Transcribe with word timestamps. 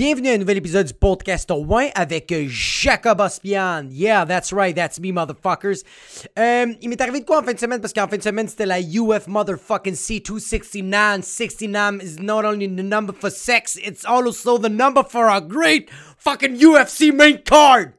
Bienvenue 0.00 0.30
à 0.30 0.32
un 0.32 0.38
nouvel 0.38 0.56
épisode 0.56 0.86
du 0.86 0.94
podcast 0.94 1.50
au 1.50 1.66
avec 1.94 2.32
Jacob 2.46 3.20
Ospian. 3.20 3.86
Yeah, 3.90 4.24
that's 4.24 4.50
right, 4.50 4.74
that's 4.74 4.98
me, 4.98 5.12
motherfuckers. 5.12 5.84
Euh, 6.38 6.72
il 6.80 6.88
m'est 6.88 7.02
arrivé 7.02 7.20
de 7.20 7.26
quoi 7.26 7.40
en 7.40 7.42
fin 7.42 7.52
de 7.52 7.58
semaine? 7.58 7.82
Parce 7.82 7.92
qu'en 7.92 8.08
fin 8.08 8.16
de 8.16 8.22
semaine, 8.22 8.48
c'était 8.48 8.64
la 8.64 8.80
UF 8.80 9.26
motherfucking 9.26 9.92
C269. 9.92 11.20
69 11.22 12.02
is 12.02 12.16
not 12.18 12.46
only 12.46 12.66
the 12.66 12.82
number 12.82 13.12
for 13.12 13.30
sex, 13.30 13.76
it's 13.76 14.06
also 14.06 14.56
the 14.56 14.70
number 14.70 15.02
for 15.06 15.28
a 15.28 15.38
great 15.38 15.90
fucking 16.16 16.56
UFC 16.56 17.12
main 17.12 17.36
card. 17.36 17.92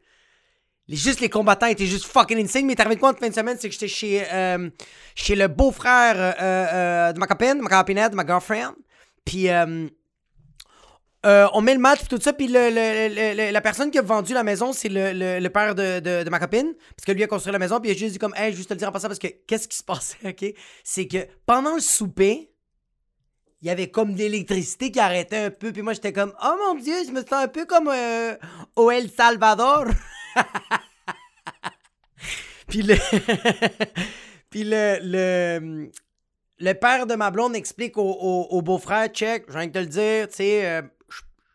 Les, 0.87 0.97
juste 0.97 1.19
les 1.19 1.29
combattants 1.29 1.67
étaient 1.67 1.85
juste 1.85 2.07
fucking 2.07 2.39
insane. 2.39 2.65
Mais 2.65 2.69
m'est 2.69 2.79
arrivé 2.79 2.95
de 2.95 2.99
quoi 2.99 3.11
en 3.11 3.13
fin 3.13 3.29
de 3.29 3.35
semaine? 3.35 3.57
C'est 3.59 3.67
que 3.69 3.73
j'étais 3.73 3.87
chez, 3.87 4.23
euh, 4.33 4.71
chez 5.13 5.35
le 5.35 5.47
beau-frère 5.47 6.15
euh, 6.17 6.33
euh, 6.41 7.13
de 7.13 7.19
ma 7.19 7.27
copine, 7.27 7.59
de 7.59 7.61
ma 7.61 7.69
copinette, 7.69 8.09
de 8.09 8.15
ma 8.15 8.25
girlfriend. 8.25 8.73
Puis... 9.23 9.47
Euh, 11.23 11.47
on 11.53 11.61
met 11.61 11.73
le 11.75 11.79
match 11.79 12.07
tout 12.09 12.19
ça, 12.19 12.33
puis 12.33 12.47
le, 12.47 12.69
le, 12.71 13.51
la 13.51 13.61
personne 13.61 13.91
qui 13.91 13.99
a 13.99 14.01
vendu 14.01 14.33
la 14.33 14.43
maison, 14.43 14.73
c'est 14.73 14.89
le, 14.89 15.47
père 15.49 15.75
de, 15.75 15.99
de, 15.99 16.29
ma 16.31 16.39
copine, 16.39 16.73
parce 16.95 17.05
que 17.05 17.11
lui 17.11 17.23
a 17.23 17.27
construit 17.27 17.53
la 17.53 17.59
maison, 17.59 17.79
puis 17.79 17.91
il 17.91 17.93
a 17.93 17.97
juste 17.97 18.13
dit 18.13 18.19
comme, 18.19 18.33
hey, 18.35 18.53
juste 18.53 18.69
te 18.69 18.73
le 18.73 18.79
dire 18.79 18.89
en 18.89 18.91
passant, 18.91 19.07
parce 19.07 19.19
que 19.19 19.27
qu'est-ce 19.27 19.67
qui 19.67 19.77
se 19.77 19.83
passait, 19.83 20.17
ok? 20.25 20.45
C'est 20.83 21.07
que 21.07 21.27
pendant 21.45 21.75
le 21.75 21.81
souper, 21.81 22.51
il 23.61 23.67
y 23.67 23.69
avait 23.69 23.91
comme 23.91 24.13
de 24.13 24.17
l'électricité 24.19 24.91
qui 24.91 24.99
arrêtait 24.99 25.37
un 25.37 25.51
peu, 25.51 25.71
puis 25.71 25.83
moi 25.83 25.93
j'étais 25.93 26.11
comme, 26.11 26.33
oh 26.43 26.55
mon 26.67 26.79
dieu, 26.81 26.95
je 27.05 27.11
me 27.11 27.21
sens 27.21 27.33
un 27.33 27.47
peu 27.47 27.65
comme 27.65 27.87
euh, 27.87 28.35
au 28.75 28.89
El 28.89 29.11
Salvador. 29.11 29.85
puis 32.67 32.81
le. 32.81 32.95
puis 34.49 34.63
le, 34.63 34.97
le. 35.03 35.91
Le 36.63 36.73
père 36.73 37.07
de 37.07 37.15
ma 37.15 37.31
blonde 37.31 37.55
explique 37.55 37.97
au, 37.97 38.03
au, 38.03 38.61
beau-frère, 38.61 39.07
check, 39.07 39.45
je 39.47 39.53
viens 39.53 39.65
de 39.65 39.71
te 39.71 39.79
le 39.79 39.87
dire, 39.87 40.27
tu 40.27 40.35
sais, 40.35 40.63
euh, 40.63 40.83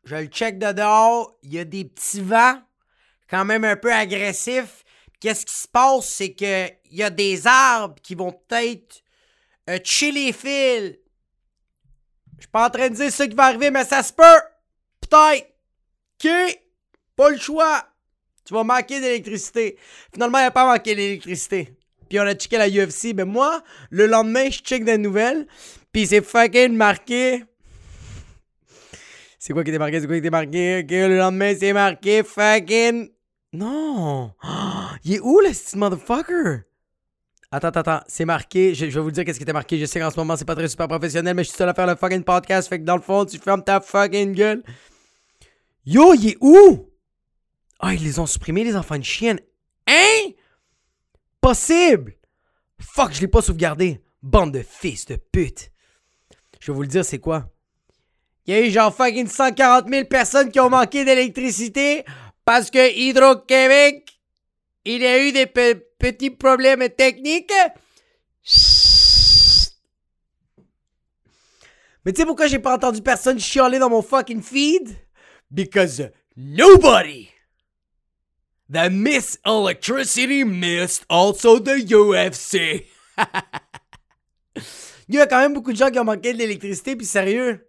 je 0.06 0.14
le 0.14 0.26
check 0.26 0.58
de 0.58 0.72
dehors, 0.72 1.36
il 1.42 1.52
y 1.52 1.58
a 1.58 1.64
des 1.64 1.84
petits 1.84 2.20
vents, 2.20 2.62
quand 3.28 3.44
même 3.44 3.64
un 3.64 3.76
peu 3.76 3.92
agressifs. 3.92 4.84
Qu'est-ce 5.18 5.44
qui 5.44 5.54
se 5.54 5.66
passe, 5.66 6.06
c'est 6.06 6.32
que 6.32 6.68
il 6.90 6.96
y 6.96 7.02
a 7.02 7.10
des 7.10 7.46
arbres 7.46 7.96
qui 8.02 8.14
vont 8.14 8.32
peut-être 8.32 9.02
euh, 9.68 9.78
les 10.02 10.32
fils. 10.32 10.98
Je 12.36 12.42
suis 12.42 12.50
pas 12.52 12.66
en 12.66 12.70
train 12.70 12.88
de 12.88 12.94
dire 12.94 13.12
ce 13.12 13.24
qui 13.24 13.34
va 13.34 13.46
arriver, 13.46 13.70
mais 13.70 13.84
ça 13.84 14.02
se 14.02 14.12
peut. 14.12 14.40
Peut-être. 15.00 15.48
OK? 16.24 16.60
Pas 17.16 17.30
le 17.30 17.38
choix. 17.38 17.84
Tu 18.44 18.54
vas 18.54 18.62
manquer 18.62 19.00
d'électricité. 19.00 19.76
Finalement, 20.12 20.38
il 20.38 20.44
a 20.44 20.50
pas 20.52 20.66
manqué 20.66 20.94
d'électricité. 20.94 21.76
Puis 22.08 22.20
on 22.20 22.22
a 22.22 22.34
checké 22.34 22.58
la 22.58 22.68
UFC. 22.68 23.12
Mais 23.14 23.24
moi, 23.24 23.62
le 23.90 24.06
lendemain, 24.06 24.48
je 24.50 24.58
check 24.58 24.84
des 24.84 24.98
nouvelles. 24.98 25.48
Puis 25.92 26.06
c'est 26.06 26.22
fucking 26.22 26.76
marqué 26.76 27.42
c'est 29.46 29.52
quoi 29.52 29.62
qui 29.62 29.70
était 29.70 29.78
marqué? 29.78 30.00
C'est 30.00 30.06
quoi 30.08 30.16
qui 30.16 30.18
était 30.18 30.30
marqué? 30.30 30.80
Ok, 30.80 30.90
le 30.90 31.18
lendemain, 31.18 31.54
c'est 31.56 31.72
marqué 31.72 32.24
fucking. 32.24 33.10
Non! 33.52 34.32
il 35.04 35.14
est 35.14 35.20
où, 35.20 35.38
le 35.38 35.78
motherfucker? 35.78 36.64
Attends, 37.52 37.68
attends, 37.68 37.80
attends. 37.80 38.00
C'est 38.08 38.24
marqué. 38.24 38.74
Je, 38.74 38.86
vais 38.86 39.00
vous 39.00 39.12
dire 39.12 39.24
qu'est-ce 39.24 39.38
qui 39.38 39.44
était 39.44 39.52
marqué. 39.52 39.78
Je 39.78 39.84
sais 39.84 40.00
qu'en 40.00 40.10
ce 40.10 40.16
moment, 40.16 40.34
c'est 40.34 40.44
pas 40.44 40.56
très 40.56 40.66
super 40.66 40.88
professionnel, 40.88 41.36
mais 41.36 41.44
je 41.44 41.50
suis 41.50 41.56
seul 41.56 41.68
à 41.68 41.74
faire 41.74 41.86
le 41.86 41.94
fucking 41.94 42.24
podcast. 42.24 42.68
Fait 42.68 42.80
que 42.80 42.84
dans 42.84 42.96
le 42.96 43.02
fond, 43.02 43.24
tu 43.24 43.38
fermes 43.38 43.62
ta 43.62 43.80
fucking 43.80 44.32
gueule. 44.32 44.64
Yo, 45.84 46.12
il 46.14 46.30
est 46.30 46.38
où? 46.40 46.90
Ah, 47.78 47.94
ils 47.94 48.02
les 48.02 48.18
ont 48.18 48.26
supprimés, 48.26 48.64
les 48.64 48.74
enfants 48.74 48.98
de 48.98 49.04
chienne. 49.04 49.38
Hein? 49.86 50.32
Possible! 51.40 52.16
Fuck, 52.80 53.12
je 53.12 53.20
l'ai 53.20 53.28
pas 53.28 53.42
sauvegardé. 53.42 54.02
Bande 54.24 54.52
de 54.52 54.62
fils 54.62 55.06
de 55.06 55.14
pute. 55.14 55.70
Je 56.58 56.72
vais 56.72 56.74
vous 56.74 56.82
le 56.82 56.88
dire, 56.88 57.04
c'est 57.04 57.20
quoi? 57.20 57.48
Il 58.46 58.54
y 58.54 58.58
a 58.58 58.60
eu 58.66 58.70
genre 58.70 58.94
fucking 58.94 59.26
140 59.26 59.88
000 59.88 60.04
personnes 60.04 60.50
qui 60.50 60.60
ont 60.60 60.70
manqué 60.70 61.04
d'électricité 61.04 62.04
parce 62.44 62.70
que 62.70 62.96
Hydro-Québec, 62.96 64.20
il 64.84 65.04
a 65.04 65.18
eu 65.18 65.32
des 65.32 65.46
petits 65.46 66.30
problèmes 66.30 66.88
techniques. 66.90 67.52
Mais 72.04 72.12
tu 72.12 72.20
sais 72.20 72.26
pourquoi 72.26 72.46
j'ai 72.46 72.60
pas 72.60 72.74
entendu 72.74 73.02
personne 73.02 73.40
chialer 73.40 73.80
dans 73.80 73.90
mon 73.90 74.00
fucking 74.00 74.42
feed? 74.42 74.96
Because 75.50 76.08
nobody 76.36 77.30
that 78.70 78.90
missed 78.90 79.40
electricity 79.44 80.44
missed 80.44 81.04
also 81.08 81.58
the 81.58 81.84
UFC. 81.84 82.86
Il 85.08 85.14
y 85.14 85.20
a 85.20 85.26
quand 85.26 85.40
même 85.40 85.54
beaucoup 85.54 85.72
de 85.72 85.76
gens 85.76 85.90
qui 85.90 85.98
ont 85.98 86.04
manqué 86.04 86.32
de 86.32 86.38
l'électricité, 86.38 86.94
puis 86.96 87.06
sérieux, 87.06 87.66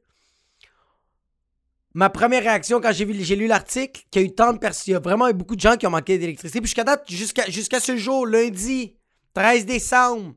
ma 1.98 2.10
première 2.12 2.44
réaction 2.44 2.80
quand 2.80 2.92
j'ai 2.92 3.06
lu 3.06 3.48
l'article, 3.48 4.04
qu'il 4.12 4.22
y 4.22 4.26
a 4.26 4.28
eu 4.28 4.36
tant 4.36 4.54
de 4.54 4.60
personnes, 4.60 4.84
il 4.86 4.92
y 4.92 4.96
a 4.96 5.00
vraiment 5.00 5.28
eu 5.30 5.34
beaucoup 5.34 5.56
de 5.56 5.62
gens 5.62 5.78
qui 5.78 5.88
ont 5.88 5.90
manqué 5.90 6.20
d'électricité. 6.20 6.62
Puis 6.62 6.68
jusqu'à 6.68 6.84
date, 6.84 7.10
jusqu'à 7.10 7.80
ce 7.80 7.98
jour, 7.98 8.28
lundi, 8.28 8.96
13 9.34 9.66
décembre, 9.66 10.36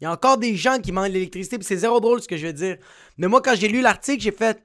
il 0.00 0.04
y 0.04 0.08
a 0.08 0.12
encore 0.12 0.38
des 0.38 0.56
gens 0.56 0.80
qui 0.80 0.90
manquent 0.90 1.12
d'électricité. 1.12 1.56
Puis 1.56 1.68
c'est 1.68 1.76
zéro 1.76 2.00
drôle 2.00 2.20
ce 2.20 2.26
que 2.26 2.36
je 2.36 2.48
veux 2.48 2.52
dire. 2.52 2.78
Mais 3.16 3.28
moi, 3.28 3.40
quand 3.40 3.54
j'ai 3.54 3.68
lu 3.68 3.80
l'article, 3.80 4.20
j'ai 4.20 4.32
fait 4.32 4.60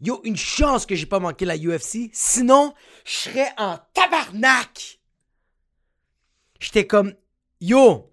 Yo, 0.00 0.20
une 0.24 0.36
chance 0.36 0.86
que 0.86 0.96
j'ai 0.96 1.06
pas 1.06 1.20
manqué 1.20 1.44
la 1.44 1.56
UFC. 1.56 2.10
Sinon, 2.12 2.74
je 3.04 3.12
serais 3.12 3.52
en 3.56 3.78
tabarnak. 3.94 4.98
J'étais 6.58 6.88
comme 6.88 7.14
Yo, 7.60 8.12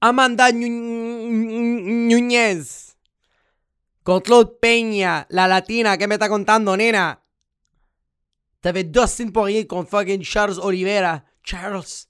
Amanda 0.00 0.52
Nunez 0.52 1.32
contre 4.08 4.30
l'autre 4.30 4.58
Peña, 4.58 5.26
la 5.28 5.46
latina, 5.46 5.98
que 5.98 6.06
me 6.06 6.14
está 6.14 6.30
contando, 6.30 6.74
nena? 6.74 7.20
T'avais 8.62 8.84
Dustin 8.84 9.30
Poirier 9.30 9.66
contre 9.66 9.90
fucking 9.90 10.22
Charles 10.22 10.58
Oliveira. 10.58 11.22
Charles. 11.42 12.08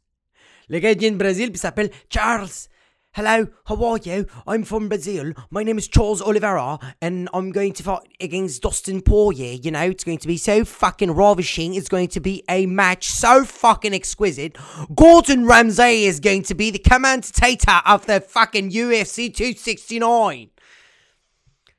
Le 0.69 0.79
gars 0.79 0.95
vient 0.95 1.11
de 1.11 1.17
Brésil 1.17 1.51
puis 1.51 1.59
s'appelle 1.59 1.91
Charles. 2.09 2.69
Hello, 3.17 3.49
how 3.69 3.85
are 3.85 3.99
you? 4.05 4.27
I'm 4.47 4.63
from 4.63 4.89
Brazil. 4.89 5.33
My 5.51 5.65
name 5.65 5.77
is 5.77 5.89
Charles 5.89 6.23
Oliveira, 6.23 6.79
and 7.03 7.29
I'm 7.35 7.51
going 7.51 7.73
to 7.73 7.83
fight 7.83 8.07
against 8.21 8.63
Dustin 8.63 9.01
Poirier. 9.01 9.59
You 9.61 9.73
know, 9.73 9.91
it's 9.91 10.05
going 10.05 10.19
to 10.19 10.29
be 10.29 10.37
so 10.37 10.65
fucking 10.65 11.11
ravishing. 11.11 11.75
It's 11.75 11.89
going 11.89 12.09
to 12.11 12.21
be 12.21 12.45
a 12.49 12.67
match 12.67 13.09
so 13.09 13.45
fucking 13.45 13.93
exquisite. 13.93 14.57
Gordon 14.95 15.47
Ramsay 15.47 16.05
is 16.05 16.21
going 16.21 16.45
to 16.45 16.55
be 16.55 16.71
the 16.71 16.79
commentator 16.79 17.81
of 17.85 18.07
the 18.07 18.21
fucking 18.21 18.71
UFC 18.71 19.35
269. 19.35 20.51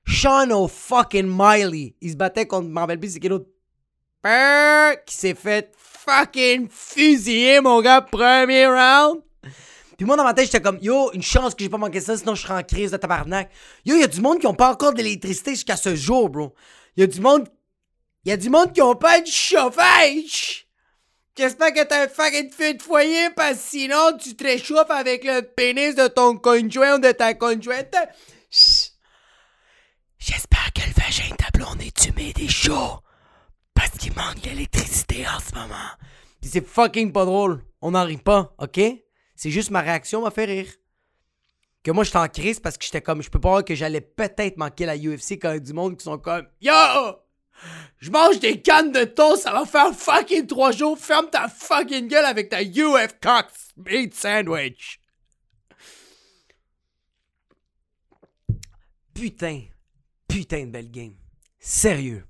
Sean 0.09 0.67
fucking 0.67 1.27
Miley. 1.27 1.93
Il 2.01 2.11
se 2.11 2.15
battait 2.15 2.47
contre, 2.47 2.73
rappelle 2.73 2.99
plus, 2.99 3.13
c'est 3.13 3.19
quel 3.19 3.33
autre. 3.33 3.45
Qui 5.05 5.15
s'est 5.15 5.35
fait 5.35 5.71
fucking 5.77 6.67
fusiller, 6.69 7.61
mon 7.61 7.81
gars, 7.81 8.01
premier 8.01 8.65
round. 8.65 9.21
Puis 9.97 10.05
moi, 10.05 10.15
dans 10.15 10.23
ma 10.23 10.33
tête, 10.33 10.45
j'étais 10.45 10.61
comme, 10.61 10.79
yo, 10.81 11.11
une 11.13 11.21
chance 11.21 11.53
que 11.53 11.63
j'ai 11.63 11.69
pas 11.69 11.77
manqué 11.77 11.99
ça, 11.99 12.17
sinon 12.17 12.33
je 12.33 12.41
serais 12.41 12.55
en 12.55 12.63
crise 12.63 12.91
de 12.91 12.97
tabarnak. 12.97 13.49
Yo, 13.85 13.95
il 13.95 14.01
y 14.01 14.03
a 14.03 14.07
du 14.07 14.21
monde 14.21 14.39
qui 14.39 14.47
ont 14.47 14.53
pas 14.53 14.71
encore 14.71 14.93
d'électricité 14.93 15.51
jusqu'à 15.51 15.75
ce 15.75 15.95
jour, 15.95 16.29
bro. 16.29 16.55
Il 16.95 17.01
y 17.01 17.03
a 17.03 17.07
du 17.07 17.21
monde. 17.21 17.47
Il 18.25 18.29
y 18.29 18.31
a 18.31 18.37
du 18.37 18.49
monde 18.49 18.73
qui 18.73 18.81
ont 18.81 18.95
pas 18.95 19.21
de 19.21 19.27
chauffage. 19.27 20.67
J'espère 21.37 21.73
que 21.73 21.83
t'as 21.83 22.05
un 22.05 22.07
fucking 22.07 22.51
feu 22.51 22.73
de 22.73 22.81
foyer, 22.81 23.29
parce 23.35 23.53
que 23.53 23.69
sinon, 23.69 24.17
tu 24.21 24.35
te 24.35 24.43
réchauffes 24.43 24.89
avec 24.89 25.23
le 25.23 25.41
pénis 25.41 25.95
de 25.95 26.07
ton 26.07 26.35
conjoint 26.35 26.95
ou 26.95 26.99
de 26.99 27.11
ta 27.11 27.33
conjointe. 27.33 27.95
J'espère 30.19 30.71
que 30.73 30.81
le 30.81 30.93
vagin 30.93 31.29
de 31.31 31.35
ta 31.35 31.49
blonde 31.51 31.81
est 31.81 32.05
humide 32.07 32.37
et 32.39 32.49
chaud. 32.49 32.99
Parce 33.73 33.91
qu'il 33.91 34.13
manque 34.13 34.41
d'électricité 34.41 35.25
en 35.27 35.39
ce 35.39 35.55
moment. 35.55 35.89
Pis 36.41 36.49
c'est 36.49 36.65
fucking 36.65 37.11
pas 37.13 37.25
drôle. 37.25 37.63
On 37.81 37.91
n'en 37.91 38.03
rit 38.03 38.17
pas, 38.17 38.53
ok? 38.57 38.79
C'est 39.35 39.51
juste 39.51 39.71
ma 39.71 39.79
réaction 39.81 40.21
m'a 40.21 40.31
fait 40.31 40.45
rire. 40.45 40.71
Que 41.81 41.91
moi, 41.91 42.03
j'étais 42.03 42.17
en 42.17 42.27
crise 42.27 42.59
parce 42.59 42.77
que 42.77 42.83
j'étais 42.83 43.01
comme, 43.01 43.21
je 43.21 43.29
peux 43.29 43.39
pas 43.39 43.49
voir 43.49 43.63
que 43.63 43.73
j'allais 43.73 44.01
peut-être 44.01 44.57
manquer 44.57 44.85
la 44.85 44.97
UFC 44.97 45.39
quand 45.41 45.51
il 45.51 45.53
y 45.53 45.57
a 45.57 45.59
du 45.59 45.71
monde 45.71 45.97
qui 45.97 46.03
sont 46.03 46.17
comme, 46.17 46.45
Yo! 46.59 46.73
Je 47.97 48.09
mange 48.09 48.39
des 48.39 48.61
cannes 48.61 48.91
de 48.91 49.03
thon, 49.03 49.35
ça 49.35 49.51
va 49.51 49.65
faire 49.65 49.93
fucking 49.93 50.47
trois 50.47 50.71
jours. 50.71 50.97
Ferme 50.97 51.29
ta 51.29 51.47
fucking 51.47 52.07
gueule 52.07 52.25
avec 52.25 52.49
ta 52.49 52.61
UF 52.61 53.19
Cox 53.21 53.69
Meat 53.77 54.13
Sandwich. 54.13 54.99
Putain 59.13 59.63
putain 60.29 60.65
de 60.65 60.71
belle 60.71 60.89
game. 60.89 61.15
Sérieux. 61.59 62.23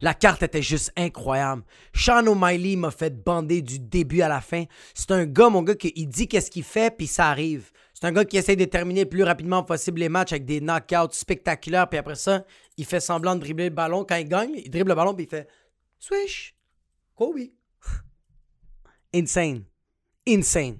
La 0.00 0.14
carte 0.14 0.42
était 0.42 0.62
juste 0.62 0.92
incroyable. 0.96 1.62
Sean 1.94 2.26
O'Malley 2.26 2.76
m'a 2.76 2.90
fait 2.90 3.22
bander 3.22 3.60
du 3.60 3.78
début 3.78 4.22
à 4.22 4.28
la 4.28 4.40
fin. 4.40 4.64
C'est 4.94 5.10
un 5.10 5.26
gars, 5.26 5.50
mon 5.50 5.62
gars, 5.62 5.74
qui 5.74 6.06
dit 6.06 6.26
qu'est-ce 6.26 6.50
qu'il 6.50 6.62
fait, 6.62 6.96
puis 6.96 7.06
ça 7.06 7.28
arrive. 7.28 7.70
C'est 7.92 8.06
un 8.06 8.12
gars 8.12 8.24
qui 8.24 8.38
essaie 8.38 8.56
de 8.56 8.64
terminer 8.64 9.02
le 9.04 9.10
plus 9.10 9.24
rapidement 9.24 9.62
possible 9.62 10.00
les 10.00 10.08
matchs 10.08 10.32
avec 10.32 10.46
des 10.46 10.60
knockouts 10.60 11.12
spectaculaires, 11.12 11.86
puis 11.86 11.98
après 11.98 12.14
ça, 12.14 12.46
il 12.78 12.86
fait 12.86 13.00
semblant 13.00 13.34
de 13.34 13.40
dribbler 13.40 13.64
le 13.64 13.74
ballon. 13.74 14.06
Quand 14.08 14.16
il 14.16 14.26
gagne, 14.26 14.52
il 14.54 14.70
dribble 14.70 14.88
le 14.88 14.94
ballon, 14.94 15.14
puis 15.14 15.26
il 15.26 15.28
fait 15.28 15.46
Swish! 15.98 16.54
Kobe! 17.14 17.50
Insane. 19.12 19.64
Insane. 20.26 20.78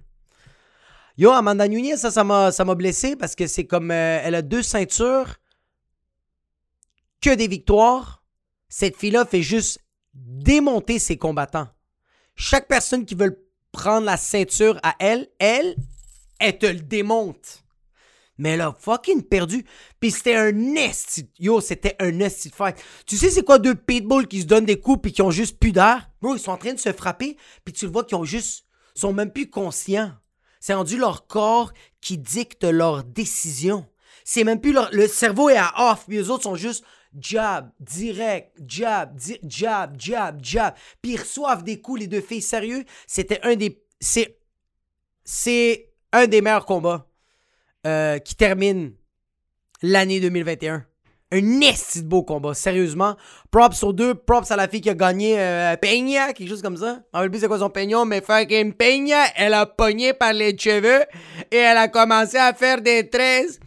Yo, 1.19 1.31
Amanda 1.31 1.69
Nunez, 1.69 1.99
ça, 1.99 2.11
ça 2.11 2.25
m'a 2.25 2.75
blessé 2.75 3.17
parce 3.17 3.35
que 3.35 3.47
c'est 3.47 3.67
comme. 3.67 3.91
Euh, 3.91 4.21
elle 4.23 4.35
a 4.35 4.41
deux 4.41 4.63
ceintures 4.63 5.37
que 7.21 7.35
des 7.35 7.49
victoires, 7.49 8.23
cette 8.69 8.97
fille-là 8.97 9.25
fait 9.25 9.43
juste 9.43 9.81
démonter 10.15 10.99
ses 10.99 11.17
combattants. 11.17 11.69
Chaque 12.35 12.69
personne 12.69 13.05
qui 13.05 13.15
veut 13.15 13.47
prendre 13.73 14.07
la 14.07 14.17
ceinture 14.17 14.79
à 14.83 14.95
elle, 14.99 15.29
elle, 15.39 15.77
elle 16.39 16.59
te 16.59 16.67
le 16.67 16.81
démonte. 16.81 17.63
Mais 18.39 18.51
elle 18.51 18.63
a 18.63 18.75
fucking 18.79 19.23
perdu. 19.23 19.67
Puis 20.01 20.13
c'était 20.13 20.35
un 20.35 20.53
nest. 20.53 21.23
Yo, 21.39 21.61
c'était 21.61 21.95
un 21.99 22.11
nest 22.11 22.49
fight. 22.55 22.77
Tu 23.05 23.19
sais, 23.19 23.29
c'est 23.29 23.43
quoi 23.43 23.59
deux 23.59 23.75
pitbulls 23.75 24.27
qui 24.27 24.41
se 24.41 24.47
donnent 24.47 24.65
des 24.65 24.81
coups 24.81 25.03
puis 25.03 25.13
qui 25.13 25.21
ont 25.21 25.31
juste 25.31 25.59
plus 25.59 25.73
d'air? 25.73 26.09
Bro, 26.23 26.37
ils 26.37 26.41
sont 26.41 26.53
en 26.53 26.57
train 26.57 26.73
de 26.73 26.79
se 26.79 26.91
frapper. 26.91 27.37
Puis 27.65 27.75
tu 27.75 27.85
le 27.85 27.93
vois 27.93 28.03
qu'ils 28.03 28.17
ont 28.17 28.25
juste. 28.25 28.65
sont 28.95 29.13
même 29.13 29.31
plus 29.31 29.51
conscients. 29.51 30.13
C'est 30.59 30.73
rendu 30.73 30.97
leur 30.97 31.27
corps 31.27 31.73
qui 32.01 32.17
dicte 32.17 32.65
leur 32.65 33.05
décision. 33.05 33.87
C'est 34.25 34.45
même 34.45 34.61
plus 34.61 34.73
leur. 34.73 34.89
Le 34.93 35.07
cerveau 35.07 35.51
est 35.51 35.59
à 35.59 35.93
off. 35.93 36.07
Puis 36.09 36.17
les 36.17 36.31
autres 36.31 36.45
sont 36.45 36.57
juste 36.57 36.83
jab, 37.19 37.71
direct, 37.81 38.53
jab, 38.67 39.19
jab, 39.47 39.95
jab, 39.99 40.39
jab. 40.43 40.75
Puis 41.03 41.13
ils 41.13 41.21
reçoivent 41.21 41.65
des 41.65 41.81
coups, 41.81 42.01
les 42.01 42.07
deux 42.07 42.21
filles. 42.21 42.43
Sérieux, 42.43 42.85
c'était 43.07 43.41
un 43.43 43.57
des. 43.57 43.83
C'est. 44.01 44.37
Un 46.13 46.27
des 46.27 46.41
meilleurs 46.41 46.67
combats 46.67 47.07
euh, 47.87 48.19
qui 48.19 48.35
termine 48.35 48.95
l'année 49.81 50.19
2021. 50.19 50.85
Un 51.33 51.61
esti 51.61 52.03
de 52.03 52.09
beau 52.09 52.25
combat, 52.25 52.55
sérieusement. 52.55 53.17
Props 53.53 53.85
aux 53.85 53.93
deux, 53.93 54.17
props 54.17 54.51
à 54.51 54.57
la 54.57 54.67
fille 54.67 54.81
qui 54.81 54.91
a 54.91 54.95
gagné 54.95 55.39
euh, 55.39 55.77
Peña, 55.77 56.33
quelque 56.33 56.49
chose 56.49 56.63
comme 56.63 56.77
ça. 56.77 57.03
Ne 57.15 57.33
sais 57.33 57.39
c'est 57.39 57.47
quoi 57.47 57.61
son 57.61 57.71
peignon, 57.71 58.05
mais 58.05 58.21
fucking 58.21 58.73
Peña, 58.73 59.27
elle 59.37 59.55
a 59.55 59.67
pogné 59.67 60.13
par 60.13 60.33
les 60.33 60.59
cheveux 60.59 61.05
et 61.53 61.57
elle 61.57 61.77
a 61.77 61.87
commencé 61.87 62.37
à 62.37 62.53
faire 62.53 62.81
des 62.81 63.09
tresses 63.09 63.61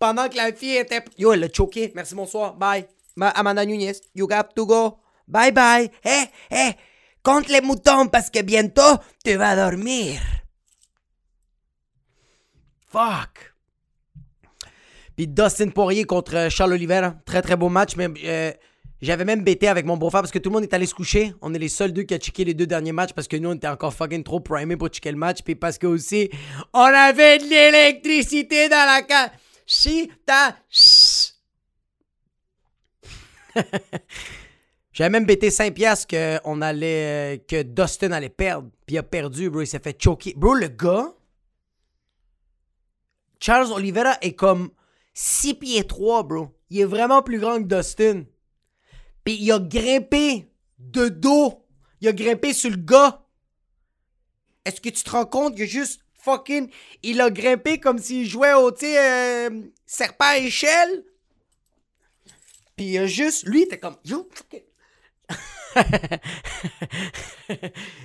pendant 0.00 0.28
que 0.28 0.36
la 0.36 0.52
fille 0.52 0.76
était. 0.76 1.04
Yo, 1.16 1.32
elle 1.32 1.40
l'a 1.40 1.48
choqué. 1.52 1.92
Merci, 1.94 2.16
bonsoir. 2.16 2.54
Bye. 2.54 2.86
Amanda 3.20 3.64
Nunez, 3.64 4.00
you 4.14 4.26
got 4.26 4.54
to 4.56 4.66
go. 4.66 4.98
Bye 5.28 5.52
bye. 5.52 5.90
Eh, 6.04 6.24
eh, 6.50 6.70
compte 7.22 7.48
les 7.48 7.60
moutons 7.60 8.08
parce 8.08 8.30
que 8.30 8.42
bientôt 8.42 8.96
tu 9.24 9.36
vas 9.36 9.54
dormir. 9.54 10.20
Fuck. 12.90 13.54
Puis 15.14 15.28
Dustin 15.28 15.68
Poirier 15.68 16.04
contre 16.04 16.34
euh, 16.34 16.50
Charles 16.50 16.72
Oliveira. 16.72 17.14
Très 17.26 17.42
très 17.42 17.56
beau 17.56 17.68
match. 17.68 17.94
Mais 17.96 18.08
euh, 18.24 18.52
j'avais 19.02 19.26
même 19.26 19.44
bêté 19.44 19.68
avec 19.68 19.84
mon 19.84 19.98
beau-frère 19.98 20.22
parce 20.22 20.32
que 20.32 20.38
tout 20.38 20.48
le 20.48 20.54
monde 20.54 20.62
est 20.62 20.74
allé 20.74 20.86
se 20.86 20.94
coucher. 20.94 21.34
On 21.42 21.52
est 21.52 21.58
les 21.58 21.68
seuls 21.68 21.92
deux 21.92 22.04
qui 22.04 22.14
a 22.14 22.18
checké 22.18 22.44
les 22.44 22.54
deux 22.54 22.66
derniers 22.66 22.92
matchs 22.92 23.12
parce 23.12 23.28
que 23.28 23.36
nous 23.36 23.50
on 23.50 23.54
était 23.54 23.68
encore 23.68 23.92
fucking 23.92 24.24
trop 24.24 24.40
primés 24.40 24.76
pour 24.76 24.88
checker 24.88 25.12
le 25.12 25.18
match. 25.18 25.42
Puis 25.44 25.56
parce 25.56 25.76
que 25.76 25.86
aussi 25.86 26.30
on 26.72 26.80
avait 26.80 27.38
de 27.38 27.44
l'électricité 27.44 28.70
dans 28.70 28.86
la 28.86 29.02
cage. 29.02 29.30
Si 29.72 30.10
ta. 30.26 30.56
J'avais 34.92 35.10
même 35.10 35.26
bêté 35.26 35.48
5 35.52 35.72
piastres 35.72 36.08
que, 36.08 36.40
on 36.42 36.60
allait, 36.60 37.36
euh, 37.36 37.38
que 37.46 37.62
Dustin 37.62 38.10
allait 38.10 38.30
perdre. 38.30 38.68
Puis 38.84 38.96
il 38.96 38.98
a 38.98 39.04
perdu, 39.04 39.48
bro. 39.48 39.60
Il 39.60 39.68
s'est 39.68 39.78
fait 39.78 39.96
choquer. 40.02 40.34
Bro, 40.36 40.54
le 40.54 40.66
gars, 40.66 41.14
Charles 43.38 43.70
Oliveira 43.70 44.18
est 44.22 44.34
comme 44.34 44.72
6 45.14 45.54
pieds 45.54 45.86
3, 45.86 46.24
bro. 46.24 46.48
Il 46.70 46.80
est 46.80 46.84
vraiment 46.84 47.22
plus 47.22 47.38
grand 47.38 47.62
que 47.62 47.68
Dustin. 47.72 48.24
Puis 49.22 49.36
il 49.40 49.52
a 49.52 49.60
grimpé 49.60 50.52
de 50.80 51.08
dos. 51.08 51.64
Il 52.00 52.08
a 52.08 52.12
grimpé 52.12 52.54
sur 52.54 52.70
le 52.70 52.76
gars. 52.76 53.24
Est-ce 54.64 54.80
que 54.80 54.88
tu 54.88 55.04
te 55.04 55.10
rends 55.10 55.26
compte 55.26 55.56
que 55.56 55.64
juste 55.64 56.00
fucking. 56.22 56.70
Il 57.02 57.20
a 57.20 57.30
grimpé 57.30 57.78
comme 57.78 57.98
s'il 57.98 58.26
jouait 58.26 58.54
au, 58.54 58.70
euh, 58.70 59.50
serpent 59.86 60.32
échelle. 60.32 61.04
Puis 62.76 62.86
il 62.86 62.98
a 62.98 63.06
juste. 63.06 63.46
Lui, 63.46 63.60
il 63.60 63.64
était 63.64 63.78
comme. 63.78 63.96
Yo, 64.04 64.28
fucking. 64.32 64.62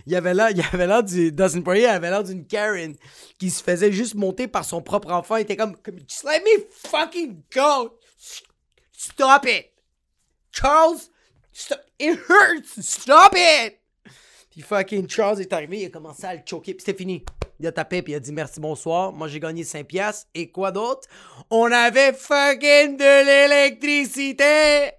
il 0.06 0.16
avait 0.16 0.34
l'air, 0.34 0.52
il 0.52 0.62
avait 0.62 0.88
l'air 0.88 1.04
du 1.04 1.32
Dustin 1.32 1.62
Poirier, 1.62 1.88
avait 1.88 2.10
l'air 2.10 2.24
d'une 2.24 2.46
Karen 2.46 2.96
qui 3.40 3.50
se 3.50 3.64
faisait 3.64 3.92
juste 3.92 4.16
monter 4.16 4.48
par 4.48 4.66
son 4.66 4.82
propre 4.82 5.12
enfant. 5.12 5.38
Il 5.38 5.42
était 5.42 5.58
comme, 5.58 5.76
just 6.08 6.24
let 6.24 6.42
me 6.42 6.66
fucking 6.70 7.42
go. 7.54 7.98
Stop 8.92 9.46
it. 9.46 9.72
Charles, 10.52 11.10
stop. 11.52 11.80
it 12.00 12.18
hurts. 12.30 12.82
Stop 12.82 13.36
it. 13.36 13.80
Puis 14.56 14.64
fucking 14.64 15.10
Charles 15.10 15.42
est 15.42 15.52
arrivé, 15.52 15.82
il 15.82 15.86
a 15.88 15.90
commencé 15.90 16.26
à 16.26 16.34
le 16.34 16.40
choquer, 16.46 16.74
puis 16.74 16.82
c'était 16.86 16.98
fini. 16.98 17.26
Il 17.60 17.68
a 17.68 17.74
tapé, 17.74 18.02
puis 18.02 18.14
il 18.14 18.16
a 18.16 18.22
dit 18.22 18.32
merci, 18.32 18.62
bonsoir. 18.62 19.12
Moi, 19.12 19.28
j'ai 19.28 19.42
gagné 19.42 19.66
5 19.66 19.86
piastres. 19.86 20.30
Et 20.34 20.50
quoi 20.50 20.72
d'autre? 20.72 21.10
On 21.50 21.70
avait 21.70 22.14
fucking 22.14 22.96
de 22.96 23.26
l'électricité. 23.26 24.92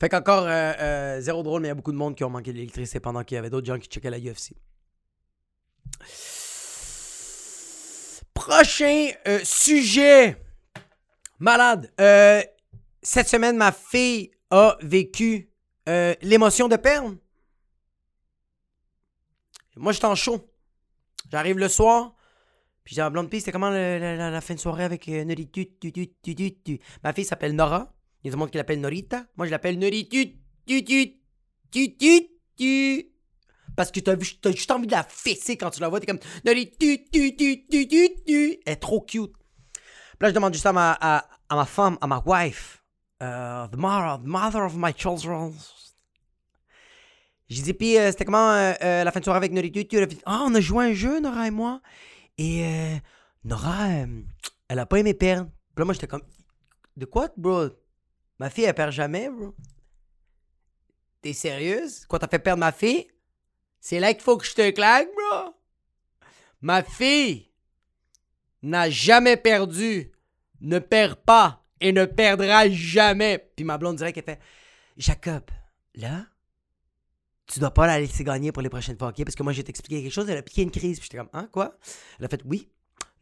Fait 0.00 0.08
qu'encore 0.08 0.46
euh, 0.46 0.72
euh, 0.80 1.20
zéro 1.20 1.44
drôle, 1.44 1.62
mais 1.62 1.68
il 1.68 1.70
y 1.70 1.72
a 1.72 1.76
beaucoup 1.76 1.92
de 1.92 1.96
monde 1.96 2.16
qui 2.16 2.24
ont 2.24 2.30
manqué 2.30 2.52
l'électricité 2.52 2.98
pendant 2.98 3.22
qu'il 3.22 3.36
y 3.36 3.38
avait 3.38 3.50
d'autres 3.50 3.68
gens 3.68 3.78
qui 3.78 3.86
checkaient 3.88 4.10
la 4.10 4.18
UFC. 4.18 4.50
Prochain 8.34 9.10
euh, 9.28 9.38
sujet. 9.44 10.36
Malade. 11.38 11.92
Cette 13.02 13.28
semaine, 13.28 13.56
ma 13.56 13.72
fille 13.72 14.30
a 14.50 14.76
vécu 14.80 15.50
l'émotion 16.22 16.68
de 16.68 16.76
perdre. 16.76 17.16
Moi, 19.76 19.92
j'étais 19.92 20.06
en 20.06 20.14
chaud. 20.14 20.50
J'arrive 21.30 21.58
le 21.58 21.68
soir. 21.68 22.14
Puis 22.84 22.94
j'ai 22.94 23.02
un 23.02 23.10
blonde 23.10 23.30
piste, 23.30 23.44
c'était 23.44 23.52
comment 23.52 23.70
la, 23.70 24.40
fin 24.40 24.54
de 24.54 24.58
soirée 24.58 24.84
avec 24.84 25.08
euh, 25.08 25.24
Ma 27.02 27.12
fille 27.12 27.24
s'appelle 27.24 27.54
Nora. 27.54 27.92
Il 28.22 28.26
y 28.26 28.30
a 28.30 28.32
du 28.32 28.38
monde 28.38 28.50
qui 28.50 28.58
l'appelle 28.58 28.80
Norita. 28.80 29.24
Moi, 29.36 29.46
je 29.46 29.50
l'appelle. 29.50 29.78
Tu, 29.78 30.08
tu, 30.08 30.84
tu, 30.84 31.96
tu, 31.96 32.28
tu. 32.56 33.06
Parce 33.76 33.90
que 33.90 34.00
t'as, 34.00 34.12
as 34.12 34.50
juste 34.50 34.70
envie 34.70 34.86
de 34.86 34.92
la 34.92 35.04
fesser 35.04 35.56
quand 35.56 35.70
tu 35.70 35.80
la 35.80 35.88
vois. 35.88 36.00
T'es 36.00 36.06
comme 36.06 36.18
tu, 36.18 36.76
tu, 36.78 37.10
tu, 37.10 37.36
tu, 37.36 37.66
tu. 37.66 38.60
Elle 38.66 38.72
est 38.72 38.76
trop 38.76 39.00
cute. 39.00 39.32
Là, 40.20 40.28
je 40.28 40.34
demande 40.34 40.52
juste 40.52 40.66
à, 40.66 40.72
ma 40.72 41.64
femme, 41.64 41.96
à 42.00 42.06
ma 42.06 42.22
wife, 42.26 42.79
uh, 43.20 43.68
the, 43.68 43.76
mother, 43.76 44.18
the 44.22 44.28
mother 44.28 44.64
of 44.64 44.76
my 44.76 44.92
children. 44.92 45.54
J'ai 47.48 47.62
dit, 47.62 47.74
puis 47.74 47.98
euh, 47.98 48.12
c'était 48.12 48.24
comment 48.24 48.52
euh, 48.52 48.72
euh, 48.80 49.02
la 49.02 49.10
fin 49.10 49.18
de 49.18 49.24
soirée 49.24 49.38
avec 49.38 49.52
Noritu? 49.52 49.86
Tu 49.86 49.98
ah, 50.24 50.44
on 50.46 50.54
a 50.54 50.60
joué 50.60 50.86
un 50.86 50.92
jeu, 50.92 51.20
Nora 51.20 51.48
et 51.48 51.50
moi. 51.50 51.80
Et 52.38 52.64
Nora, 53.44 53.88
elle 54.68 54.78
a 54.78 54.86
pas 54.86 54.98
aimé 55.00 55.14
perdre. 55.14 55.50
Puis 55.74 55.82
là, 55.82 55.84
moi, 55.84 55.94
j'étais 55.94 56.06
comme, 56.06 56.22
de 56.96 57.04
quoi, 57.06 57.28
bro? 57.36 57.68
Ma 58.38 58.50
fille, 58.50 58.64
elle 58.64 58.74
perd 58.74 58.92
jamais, 58.92 59.28
bro. 59.28 59.54
T'es 61.20 61.32
sérieuse? 61.32 62.06
Quoi, 62.06 62.20
t'as 62.20 62.28
fait 62.28 62.38
perdre 62.38 62.60
ma 62.60 62.72
fille? 62.72 63.08
C'est 63.80 63.98
là 63.98 64.14
qu'il 64.14 64.22
faut 64.22 64.36
que 64.36 64.46
je 64.46 64.54
te 64.54 64.70
claque, 64.70 65.08
bro. 65.14 65.54
Ma 66.60 66.84
fille 66.84 67.50
n'a 68.62 68.88
jamais 68.90 69.36
perdu, 69.36 70.12
ne 70.60 70.78
perd 70.78 71.16
pas 71.16 71.59
et 71.80 71.92
ne 71.92 72.04
perdra 72.04 72.68
jamais. 72.68 73.50
Puis 73.56 73.64
ma 73.64 73.78
blonde 73.78 73.96
dirait 73.96 74.12
qu'elle 74.12 74.24
fait 74.24 74.40
Jacob, 74.96 75.42
là, 75.94 76.26
tu 77.46 77.58
dois 77.58 77.72
pas 77.72 77.86
la 77.86 77.98
laisser 77.98 78.22
gagner 78.22 78.52
pour 78.52 78.62
les 78.62 78.68
prochaines 78.68 78.98
fois? 78.98 79.12
Parce 79.12 79.34
que 79.34 79.42
moi, 79.42 79.52
j'ai 79.52 79.64
t'expliqué 79.64 80.02
quelque 80.02 80.12
chose, 80.12 80.28
elle 80.28 80.38
a 80.38 80.42
piqué 80.42 80.62
une 80.62 80.70
crise. 80.70 80.98
Puis 80.98 81.08
j'étais 81.10 81.18
comme, 81.18 81.30
hein, 81.32 81.48
quoi? 81.50 81.76
Elle 82.18 82.26
a 82.26 82.28
fait, 82.28 82.42
oui, 82.44 82.68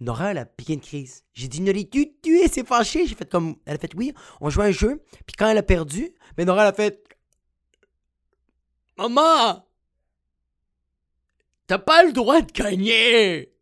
Nora, 0.00 0.30
elle 0.30 0.38
a 0.38 0.44
piqué 0.44 0.74
une 0.74 0.80
crise. 0.80 1.24
J'ai 1.32 1.48
dit, 1.48 1.60
Nori, 1.60 1.88
tu 1.88 2.12
tu 2.22 2.38
es, 2.38 2.48
c'est 2.48 2.66
fâché. 2.66 3.06
J'ai 3.06 3.14
fait 3.14 3.28
comme. 3.28 3.56
Elle 3.64 3.76
a 3.76 3.78
fait, 3.78 3.94
oui, 3.94 4.14
on 4.40 4.50
joue 4.50 4.62
un 4.62 4.70
jeu. 4.70 5.02
Puis 5.26 5.34
quand 5.36 5.48
elle 5.48 5.58
a 5.58 5.62
perdu, 5.62 6.14
mais 6.36 6.44
Nora, 6.44 6.62
elle 6.62 6.68
a 6.68 6.72
fait. 6.72 7.04
Maman! 8.96 9.64
T'as 11.66 11.78
pas 11.78 12.02
le 12.02 12.12
droit 12.12 12.40
de 12.40 12.50
gagner! 12.50 13.52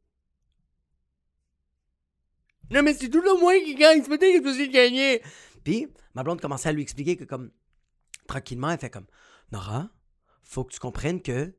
Non, 2.70 2.82
mais 2.82 2.94
c'est 2.94 3.08
tout 3.08 3.20
le 3.20 3.38
moins 3.40 3.58
qui 3.61 3.75
gagne. 3.75 4.02
C'est 4.02 4.08
peut-être 4.08 4.42
que 4.42 4.56
tu 4.56 4.66
de 4.68 4.73
gagner. 4.73 5.23
Puis, 5.64 5.88
ma 6.14 6.23
blonde 6.23 6.40
commençait 6.40 6.68
à 6.68 6.73
lui 6.73 6.82
expliquer 6.82 7.16
que, 7.16 7.25
comme, 7.25 7.50
tranquillement, 8.26 8.70
elle 8.70 8.78
fait 8.78 8.90
comme, 8.90 9.06
Nora, 9.52 9.90
faut 10.42 10.64
que 10.64 10.73
tu 10.73 10.80
comprennes 10.80 11.23
que, 11.23 11.54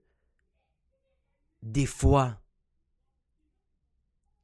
des 1.62 1.86
fois, 1.86 2.42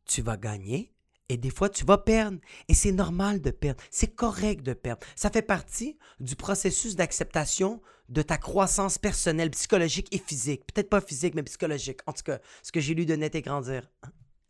tu 0.06 0.22
vas 0.22 0.38
gagner 0.38 0.94
et 1.30 1.38
des 1.38 1.50
fois 1.50 1.70
tu 1.70 1.86
vas 1.86 1.98
perdre. 1.98 2.40
Et 2.68 2.74
c'est 2.74 2.92
normal 2.92 3.42
de 3.42 3.52
perdre. 3.52 3.82
C'est 3.90 4.14
correct 4.14 4.64
de 4.64 4.74
perdre. 4.74 5.06
Ça 5.16 5.30
fait 5.30 5.42
partie 5.42 5.98
du 6.20 6.36
processus 6.36 6.96
d'acceptation 6.96 7.82
de 8.10 8.22
ta 8.22 8.38
croissance 8.38 8.98
personnelle, 8.98 9.50
psychologique 9.52 10.14
et 10.14 10.20
physique. 10.20 10.66
Peut-être 10.72 10.90
pas 10.90 11.02
physique, 11.02 11.36
mais 11.36 11.44
psychologique. 11.44 12.02
En 12.06 12.14
tout 12.14 12.24
cas, 12.24 12.40
ce 12.62 12.72
que 12.72 12.80
j'ai 12.80 12.94
lu 12.94 13.06
de 13.06 13.16
Net 13.16 13.36
et 13.36 13.42
Grandir. 13.42 13.90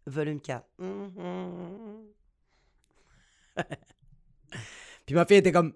Volume 0.06 0.42
4. 0.42 0.66
Puis 5.06 5.16
ma 5.16 5.26
fille 5.26 5.38
était 5.38 5.52
comme 5.52 5.74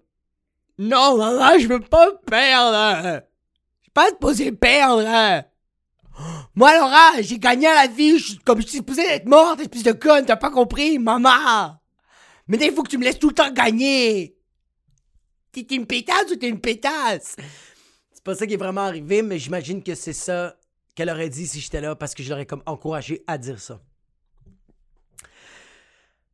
Non, 0.77 1.17
maman, 1.17 1.57
je 1.60 1.67
veux 1.67 1.79
pas 1.79 2.13
perdre. 2.25 3.24
Je 3.81 3.89
pas 3.91 4.10
supposé 4.10 4.51
perdre. 4.51 5.43
Moi, 6.55 6.74
Laura, 6.77 7.22
j'ai 7.22 7.38
gagné 7.38 7.67
à 7.67 7.86
la 7.86 7.88
vie, 7.88 8.17
comme 8.43 8.62
je 8.62 8.67
suis 8.67 8.77
supposé 8.77 9.05
être 9.05 9.27
morte, 9.27 9.60
espèce 9.60 9.84
de 9.84 9.91
conne, 9.91 10.25
t'as 10.25 10.36
pas 10.36 10.50
compris, 10.50 10.98
maman! 10.98 11.77
Mais 12.48 12.57
il 12.57 12.74
faut 12.74 12.81
que 12.84 12.89
tu 12.89 12.98
me 12.98 13.03
laisses 13.03 13.19
tout 13.19 13.29
le 13.29 13.36
temps 13.36 13.51
gagner. 13.51 14.36
T'es 15.51 15.62
une 15.75 15.86
pétasse 15.86 16.31
ou 16.31 16.36
t'es 16.36 16.50
une 16.50 16.62
pétasse? 16.62 17.36
C'est 18.12 18.24
pas 18.24 18.36
ça 18.36 18.48
qui 18.48 18.53
est 18.53 18.57
vraiment 18.57 18.81
arrivé, 18.81 19.22
mais 19.22 19.38
j'imagine 19.38 19.84
que 19.84 19.96
c'est 19.96 20.13
ça 20.13 20.55
qu'elle 20.96 21.10
aurait 21.10 21.29
dit 21.29 21.46
si 21.46 21.60
j'étais 21.60 21.81
là 21.81 21.96
parce 21.96 22.15
que 22.15 22.24
je 22.24 22.29
l'aurais 22.29 22.46
comme 22.46 22.63
encouragé 22.65 23.24
à 23.27 23.38
dire 23.38 23.60
ça. 23.60 23.79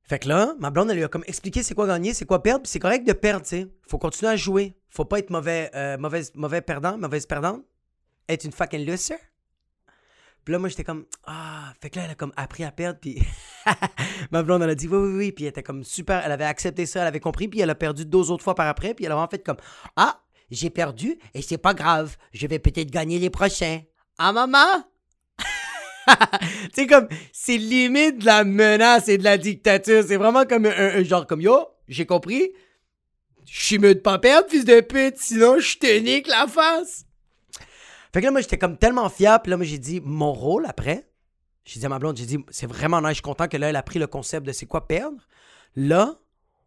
Fait 0.03 0.19
que 0.19 0.27
là, 0.27 0.53
ma 0.59 0.69
blonde, 0.69 0.91
elle 0.91 0.97
lui 0.97 1.03
a 1.03 1.07
comme 1.07 1.23
expliqué 1.27 1.63
c'est 1.63 1.75
quoi 1.75 1.87
gagner, 1.87 2.13
c'est 2.13 2.25
quoi 2.25 2.43
perdre, 2.43 2.63
puis 2.63 2.69
c'est 2.69 2.79
correct 2.79 3.07
de 3.07 3.13
perdre, 3.13 3.43
tu 3.43 3.49
sais. 3.49 3.67
Faut 3.87 3.97
continuer 3.97 4.31
à 4.31 4.35
jouer. 4.35 4.75
Faut 4.89 5.05
pas 5.05 5.19
être 5.19 5.29
mauvais, 5.29 5.71
euh, 5.75 5.97
mauvais 6.35 6.61
perdant, 6.61 6.97
mauvaise 6.97 7.25
perdante. 7.25 7.63
Être 8.27 8.43
une 8.43 8.51
fucking 8.51 8.85
loser. 8.85 9.15
Puis 10.43 10.51
là, 10.51 10.59
moi, 10.59 10.67
j'étais 10.67 10.83
comme, 10.83 11.05
ah, 11.25 11.73
fait 11.81 11.89
que 11.89 11.97
là, 11.97 12.05
elle 12.05 12.11
a 12.11 12.15
comme 12.15 12.33
appris 12.35 12.65
à 12.65 12.71
perdre, 12.71 12.99
puis 12.99 13.21
ma 14.31 14.43
blonde, 14.43 14.61
elle 14.61 14.71
a 14.71 14.75
dit, 14.75 14.87
oui, 14.87 14.97
oui, 14.97 15.17
oui, 15.17 15.31
puis 15.31 15.45
elle 15.45 15.49
était 15.49 15.63
comme 15.63 15.85
super, 15.85 16.21
elle 16.25 16.31
avait 16.33 16.43
accepté 16.43 16.85
ça, 16.85 17.01
elle 17.01 17.07
avait 17.07 17.21
compris, 17.21 17.47
puis 17.47 17.61
elle 17.61 17.69
a 17.69 17.75
perdu 17.75 18.05
deux 18.05 18.29
autres 18.29 18.43
fois 18.43 18.53
par 18.53 18.67
après, 18.67 18.93
puis 18.93 19.05
elle 19.05 19.11
a 19.13 19.15
vraiment 19.15 19.29
fait 19.29 19.43
comme, 19.43 19.57
ah, 19.95 20.21
j'ai 20.51 20.69
perdu, 20.69 21.17
et 21.33 21.41
c'est 21.41 21.57
pas 21.57 21.73
grave, 21.73 22.17
je 22.33 22.45
vais 22.47 22.59
peut-être 22.59 22.91
gagner 22.91 23.19
les 23.19 23.29
prochains. 23.29 23.81
Ah, 24.17 24.33
maman? 24.33 24.83
c'est 26.73 26.87
comme, 26.87 27.07
c'est 27.31 27.57
limite 27.57 28.19
de 28.19 28.25
la 28.25 28.43
menace 28.43 29.07
et 29.07 29.17
de 29.17 29.23
la 29.23 29.37
dictature. 29.37 30.03
C'est 30.07 30.17
vraiment 30.17 30.45
comme 30.45 30.65
un, 30.65 31.03
genre 31.03 31.27
comme 31.27 31.41
yo, 31.41 31.67
j'ai 31.87 32.05
compris. 32.05 32.51
Je 33.45 33.65
suis 33.65 33.79
mieux 33.79 33.95
de 33.95 33.99
pas 33.99 34.19
perdre, 34.19 34.49
fils 34.49 34.65
de 34.65 34.81
pute, 34.81 35.17
sinon 35.17 35.59
je 35.59 35.77
te 35.77 35.99
nique 35.99 36.27
la 36.27 36.47
face. 36.47 37.05
Fait 38.13 38.21
que 38.21 38.25
là, 38.25 38.31
moi, 38.31 38.41
j'étais 38.41 38.57
comme 38.57 38.77
tellement 38.77 39.09
fier. 39.09 39.41
Puis 39.41 39.49
là, 39.49 39.57
moi, 39.57 39.65
j'ai 39.65 39.79
dit 39.79 39.99
mon 40.03 40.33
rôle 40.33 40.65
après. 40.67 41.07
J'ai 41.65 41.79
dit 41.79 41.85
à 41.85 41.89
ma 41.89 41.97
blonde, 41.97 42.17
j'ai 42.17 42.25
dit, 42.25 42.37
c'est 42.49 42.67
vraiment 42.67 42.99
nice, 42.99 43.09
je 43.09 43.13
suis 43.15 43.21
content 43.21 43.47
que 43.47 43.57
là, 43.57 43.69
elle 43.69 43.75
a 43.75 43.83
pris 43.83 43.97
le 43.97 44.07
concept 44.07 44.45
de 44.45 44.51
c'est 44.51 44.65
quoi 44.65 44.87
perdre. 44.87 45.17
Là, 45.75 46.15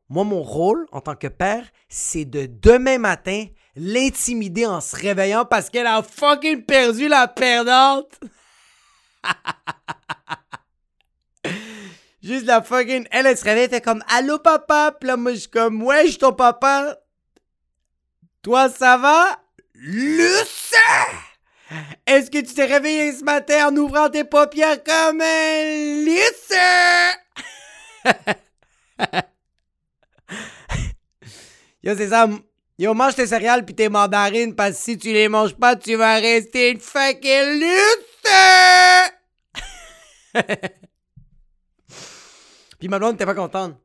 moi, 0.08 0.24
mon 0.24 0.42
rôle 0.42 0.86
en 0.90 1.00
tant 1.00 1.14
que 1.14 1.26
père, 1.26 1.66
c'est 1.88 2.24
de 2.24 2.46
demain 2.46 2.98
matin 2.98 3.46
l'intimider 3.76 4.64
en 4.66 4.80
se 4.80 4.96
réveillant 4.96 5.44
parce 5.44 5.68
qu'elle 5.68 5.86
a 5.86 6.02
fucking 6.02 6.62
perdu 6.64 7.08
la 7.08 7.28
perdante. 7.28 8.18
Juste 12.22 12.46
la 12.46 12.62
fucking. 12.62 13.06
Elle, 13.10 13.26
elle 13.26 13.38
se 13.38 13.78
comme 13.80 14.02
Allô 14.08 14.38
papa? 14.38 14.96
Puis 14.98 15.06
là, 15.06 15.16
moi, 15.16 15.32
je 15.34 15.38
suis 15.40 15.50
comme 15.50 15.82
Ouais, 15.82 16.06
je 16.06 16.10
suis 16.10 16.18
ton 16.18 16.32
papa? 16.32 16.98
Toi, 18.42 18.68
ça 18.68 18.96
va? 18.96 19.38
Luce! 19.74 20.72
Est-ce 22.06 22.30
que 22.30 22.38
tu 22.38 22.54
t'es 22.54 22.64
réveillé 22.64 23.12
ce 23.12 23.24
matin 23.24 23.68
en 23.68 23.76
ouvrant 23.76 24.08
tes 24.08 24.24
paupières 24.24 24.82
comme 24.82 25.20
un 25.20 26.04
luce? 26.04 26.52
Yo, 31.82 31.96
c'est 31.96 32.08
ça. 32.08 32.28
Yo, 32.78 32.94
mange 32.94 33.14
tes 33.14 33.26
céréales 33.26 33.64
puis 33.64 33.74
tes 33.74 33.88
mandarines 33.88 34.54
parce 34.54 34.76
que 34.76 34.82
si 34.82 34.98
tu 34.98 35.12
les 35.12 35.28
manges 35.28 35.54
pas, 35.54 35.76
tu 35.76 35.94
vas 35.94 36.16
rester 36.16 36.70
une 36.70 36.80
fucking 36.80 37.60
luce! 37.60 39.15
Puis 42.78 42.88
ma 42.88 42.98
blonde 42.98 43.12
n'était 43.12 43.26
pas 43.26 43.34
contente. 43.34 43.76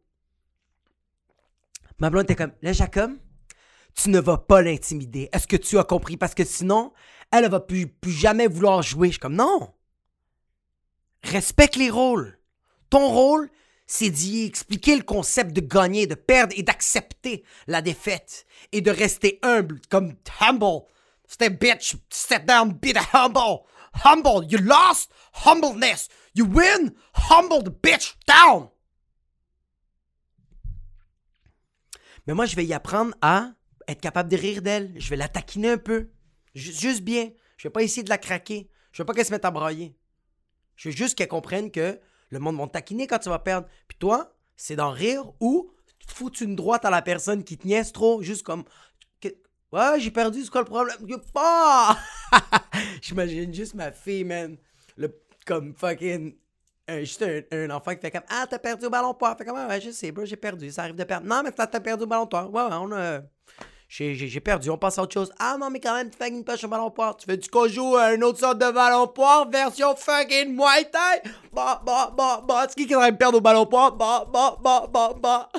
Ma 2.00 2.10
blonde 2.10 2.24
était 2.24 2.36
comme, 2.36 2.54
là, 2.62 2.74
Jacob, 2.74 3.12
tu 3.96 4.10
ne 4.10 4.20
vas 4.20 4.38
pas 4.38 4.62
l'intimider. 4.62 5.30
Est-ce 5.32 5.48
que 5.48 5.56
tu 5.56 5.78
as 5.78 5.84
compris? 5.84 6.18
Parce 6.18 6.34
que 6.34 6.44
sinon, 6.44 6.94
elle 7.32 7.44
ne 7.44 7.50
va 7.50 7.60
plus, 7.60 7.88
plus 7.88 8.12
jamais 8.12 8.48
vouloir 8.48 8.82
jouer. 8.82 9.10
Je 9.10 9.14
suis 9.14 9.20
comme, 9.20 9.36
non. 9.36 9.74
Respecte 11.24 11.76
les 11.76 11.90
rôles. 11.90 12.40
Ton 12.90 13.08
rôle, 13.08 13.50
c'est 13.86 14.10
d'y 14.10 14.46
expliquer 14.46 14.96
le 14.96 15.04
concept 15.04 15.54
de 15.54 15.62
gagner, 15.62 16.08
de 16.08 16.16
perdre 16.16 16.54
et 16.58 16.64
d'accepter 16.64 17.44
la 17.68 17.82
défaite. 17.82 18.46
Et 18.72 18.82
de 18.82 18.92
rester 18.92 19.40
humble, 19.44 19.80
comme 19.90 20.16
humble. 20.40 20.86
Stay 21.28 21.50
bitch, 21.50 21.96
step 22.10 22.46
down, 22.46 22.74
be 22.74 22.94
the 22.94 23.16
humble. 23.16 23.64
Humble, 23.94 24.46
you 24.50 24.58
lost 24.60 25.12
humbleness. 25.34 26.10
You 26.34 26.46
win, 26.46 26.96
humble 27.14 27.70
bitch 27.70 28.16
down. 28.28 28.70
Mais 32.28 32.34
moi, 32.34 32.46
je 32.46 32.56
vais 32.56 32.66
y 32.66 32.74
apprendre 32.74 33.14
à 33.22 33.52
être 33.88 34.02
capable 34.02 34.30
de 34.30 34.38
rire 34.38 34.62
d'elle. 34.62 34.94
Je 34.98 35.10
vais 35.10 35.16
la 35.16 35.28
taquiner 35.28 35.72
un 35.72 35.78
peu. 35.78 36.12
Juste 36.54 37.02
bien. 37.02 37.32
Je 37.58 37.68
vais 37.68 37.72
pas 37.72 37.84
essayer 37.84 38.04
de 38.04 38.10
la 38.10 38.18
craquer. 38.18 38.70
Je 38.92 39.02
veux 39.02 39.06
pas 39.06 39.14
qu'elle 39.14 39.26
se 39.26 39.32
mette 39.32 39.46
à 39.46 39.52
brailler. 39.52 39.98
Je 40.76 40.90
veux 40.90 40.96
juste 40.96 41.18
qu'elle 41.18 41.28
comprenne 41.28 41.72
que 41.72 42.00
le 42.30 42.40
monde 42.40 42.58
va 42.58 42.68
taquiner 42.68 43.08
quand 43.08 43.20
tu 43.20 43.30
vas 43.30 43.40
perdre. 43.40 43.68
Puis 43.88 43.98
toi, 43.98 44.34
c'est 44.56 44.76
d'en 44.76 44.92
rire 44.92 45.32
ou 45.40 45.72
fous 46.08 46.32
une 46.42 46.56
droite 46.56 46.86
à 46.86 46.90
la 46.90 47.02
personne 47.02 47.44
qui 47.44 47.58
te 47.58 47.68
niaise 47.68 47.92
trop, 47.92 48.22
juste 48.22 48.44
comme 48.44 48.64
Ouais, 49.72 50.00
j'ai 50.00 50.12
perdu, 50.12 50.44
c'est 50.44 50.50
quoi 50.50 50.62
le 50.62 50.68
problème? 50.68 50.98
Pas! 51.34 51.98
J'imagine 53.02 53.54
juste 53.54 53.74
ma 53.74 53.92
fille, 53.92 54.26
man. 54.26 54.58
Le, 54.98 55.18
comme 55.46 55.74
fucking. 55.74 56.36
juste 56.90 57.24
un, 57.52 57.70
enfant 57.70 57.96
qui 57.96 58.02
fait 58.02 58.12
comme 58.12 58.24
Ah, 58.30 58.46
t'as 58.50 58.60
perdu 58.60 58.86
au 58.86 58.90
ballon 58.90 59.14
poire. 59.14 59.38
Fait 59.38 59.46
comme 59.46 59.56
ah, 59.58 59.68
Ouais, 59.70 59.80
je 59.80 59.92
sais, 59.92 60.12
bro, 60.12 60.26
j'ai 60.26 60.36
perdu. 60.36 60.70
Ça 60.72 60.84
arrive 60.84 60.96
de 60.96 61.04
perdre. 61.06 61.26
Non, 61.26 61.42
mais 61.44 61.52
t'as 61.52 61.68
perdu 61.68 62.04
au 62.04 62.08
ballon 62.08 62.28
poire. 62.28 62.52
Ouais, 62.52 62.64
ouais, 62.64 62.78
on 62.82 62.92
a. 62.92 63.22
J'ai 63.88 64.40
perdu, 64.40 64.70
on 64.70 64.78
passe 64.78 65.00
à 65.00 65.04
autre 65.04 65.14
chose. 65.14 65.32
Ah 65.40 65.58
non, 65.58 65.70
mais 65.70 65.80
quand 65.80 65.94
même, 65.94 66.10
tu 66.10 66.18
fais 66.18 66.30
une 66.30 66.44
poche 66.44 66.64
au 66.66 66.68
ballon 66.68 66.92
poire. 66.92 67.16
Tu 67.16 67.30
veux 67.30 67.38
du 67.38 67.50
qu'on 67.50 67.68
joue 67.68 67.96
à 67.96 68.14
une 68.14 68.26
autre 68.26 68.40
sorte 68.40 68.58
de 68.58 68.72
ballon 68.72 69.08
poire, 69.08 69.50
version 69.50 69.96
fucking 69.96 70.54
Muay? 70.54 70.90
Bah, 71.54 71.82
bah, 71.86 72.14
bah, 72.18 72.44
bah. 72.46 72.66
C'est 72.68 72.76
qui 72.76 72.88
qui 72.88 72.92
devrait 72.92 73.12
me 73.12 73.18
perdre 73.18 73.38
au 73.38 73.42
ballon 73.42 73.66
poire? 73.66 73.94
Bah, 73.94 74.26
bah, 74.32 74.58
bah, 74.62 74.88
bah, 74.92 75.14
bah. 75.18 75.50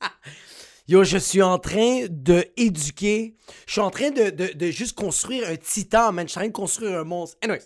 Yo, 0.88 1.04
je 1.04 1.18
suis 1.18 1.42
en 1.42 1.58
train 1.58 2.06
de 2.08 2.46
éduquer. 2.56 3.36
Je 3.66 3.72
suis 3.72 3.80
en 3.82 3.90
train 3.90 4.10
de, 4.10 4.30
de, 4.30 4.70
juste 4.70 4.96
construire 4.96 5.46
un 5.46 5.56
titan, 5.56 6.12
man. 6.12 6.26
Je 6.26 6.30
suis 6.30 6.38
en 6.38 6.40
train 6.40 6.48
de 6.48 6.52
construire 6.54 6.98
un 6.98 7.04
monstre. 7.04 7.36
Anyways. 7.42 7.60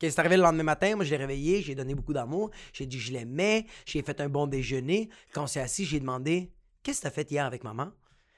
c'est 0.00 0.18
arrivé 0.18 0.38
le 0.38 0.42
lendemain 0.42 0.62
matin, 0.62 0.96
moi 0.96 1.04
je 1.04 1.10
l'ai 1.10 1.18
réveillé, 1.18 1.60
j'ai 1.60 1.74
donné 1.74 1.94
beaucoup 1.94 2.14
d'amour, 2.14 2.50
j'ai 2.72 2.86
dit 2.86 2.98
je 2.98 3.12
l'aimais, 3.12 3.66
j'ai 3.84 4.00
fait 4.00 4.18
un 4.22 4.30
bon 4.30 4.46
déjeuner. 4.46 5.10
Quand 5.34 5.44
on 5.44 5.46
s'est 5.46 5.60
assis, 5.60 5.84
j'ai 5.84 6.00
demandé 6.00 6.50
Qu'est-ce 6.82 7.00
que 7.00 7.02
t'as 7.02 7.10
fait 7.10 7.30
hier 7.30 7.44
avec 7.44 7.62
maman? 7.62 7.90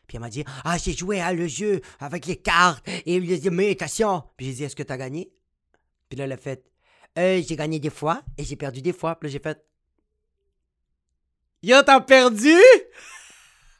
Puis 0.08 0.16
elle 0.16 0.20
m'a 0.20 0.30
dit 0.30 0.44
Ah, 0.64 0.78
j'ai 0.78 0.94
joué 0.94 1.20
à 1.20 1.32
le 1.32 1.46
jeu 1.46 1.80
avec 2.00 2.26
les 2.26 2.36
cartes 2.36 2.84
et 3.06 3.20
les 3.20 3.50
méditations. 3.50 4.24
Puis 4.36 4.46
j'ai 4.46 4.52
dit 4.52 4.64
Est-ce 4.64 4.74
que 4.74 4.82
t'as 4.82 4.96
gagné? 4.96 5.32
Puis 6.08 6.18
là, 6.18 6.24
elle 6.24 6.32
a 6.32 6.36
fait 6.36 6.64
euh, 7.18 7.40
J'ai 7.40 7.54
gagné 7.54 7.78
des 7.78 7.88
fois 7.88 8.22
et 8.36 8.42
j'ai 8.42 8.56
perdu 8.56 8.82
des 8.82 8.92
fois. 8.92 9.14
Puis 9.14 9.28
là, 9.28 9.32
j'ai 9.32 9.38
fait 9.38 9.64
Yo, 11.62 11.80
t'as 11.82 12.00
perdu? 12.00 12.58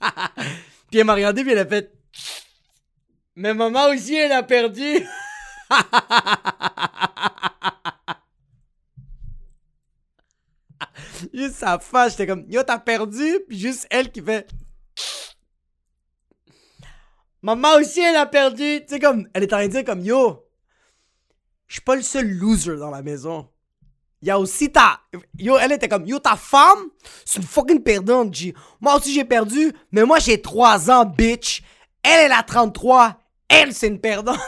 puis 0.90 0.98
elle 0.98 1.04
m'a 1.04 1.14
regardé, 1.14 1.42
puis 1.42 1.52
elle 1.52 1.58
a 1.58 1.66
fait. 1.66 1.92
Mais 3.36 3.54
maman 3.54 3.88
aussi, 3.88 4.14
elle 4.14 4.32
a 4.32 4.42
perdu. 4.42 5.06
juste 11.32 11.56
sa 11.56 11.78
face, 11.78 12.12
j'étais 12.12 12.26
comme, 12.26 12.44
yo, 12.48 12.62
t'as 12.62 12.78
perdu, 12.78 13.40
puis 13.48 13.58
juste 13.58 13.86
elle 13.90 14.12
qui 14.12 14.22
fait. 14.22 14.48
Maman 17.42 17.76
aussi, 17.76 18.00
elle 18.00 18.16
a 18.16 18.26
perdu. 18.26 18.80
Tu 18.80 18.86
sais, 18.88 19.00
comme, 19.00 19.28
elle 19.34 19.42
est 19.42 19.52
en 19.52 19.58
train 19.58 19.66
de 19.66 19.72
dire, 19.72 19.84
comme, 19.84 20.00
yo, 20.00 20.48
je 21.66 21.74
suis 21.74 21.82
pas 21.82 21.96
le 21.96 22.02
seul 22.02 22.26
loser 22.26 22.76
dans 22.76 22.90
la 22.90 23.02
maison. 23.02 23.50
Il 24.24 24.28
y 24.28 24.30
a 24.30 24.38
aussi 24.38 24.72
ta. 24.72 25.00
Yo, 25.38 25.58
elle 25.58 25.72
était 25.72 25.86
comme, 25.86 26.06
yo, 26.06 26.18
ta 26.18 26.34
femme, 26.34 26.88
c'est 27.26 27.40
une 27.40 27.46
fucking 27.46 27.82
perdante, 27.82 28.34
G. 28.34 28.54
Moi 28.80 28.96
aussi, 28.96 29.12
j'ai 29.12 29.26
perdu, 29.26 29.70
mais 29.92 30.02
moi, 30.04 30.18
j'ai 30.18 30.40
3 30.40 30.90
ans, 30.90 31.04
bitch. 31.04 31.62
Elle, 32.02 32.24
elle 32.24 32.32
a 32.32 32.42
33. 32.42 33.18
Elle, 33.50 33.74
c'est 33.74 33.88
une 33.88 34.00
perdante. 34.00 34.38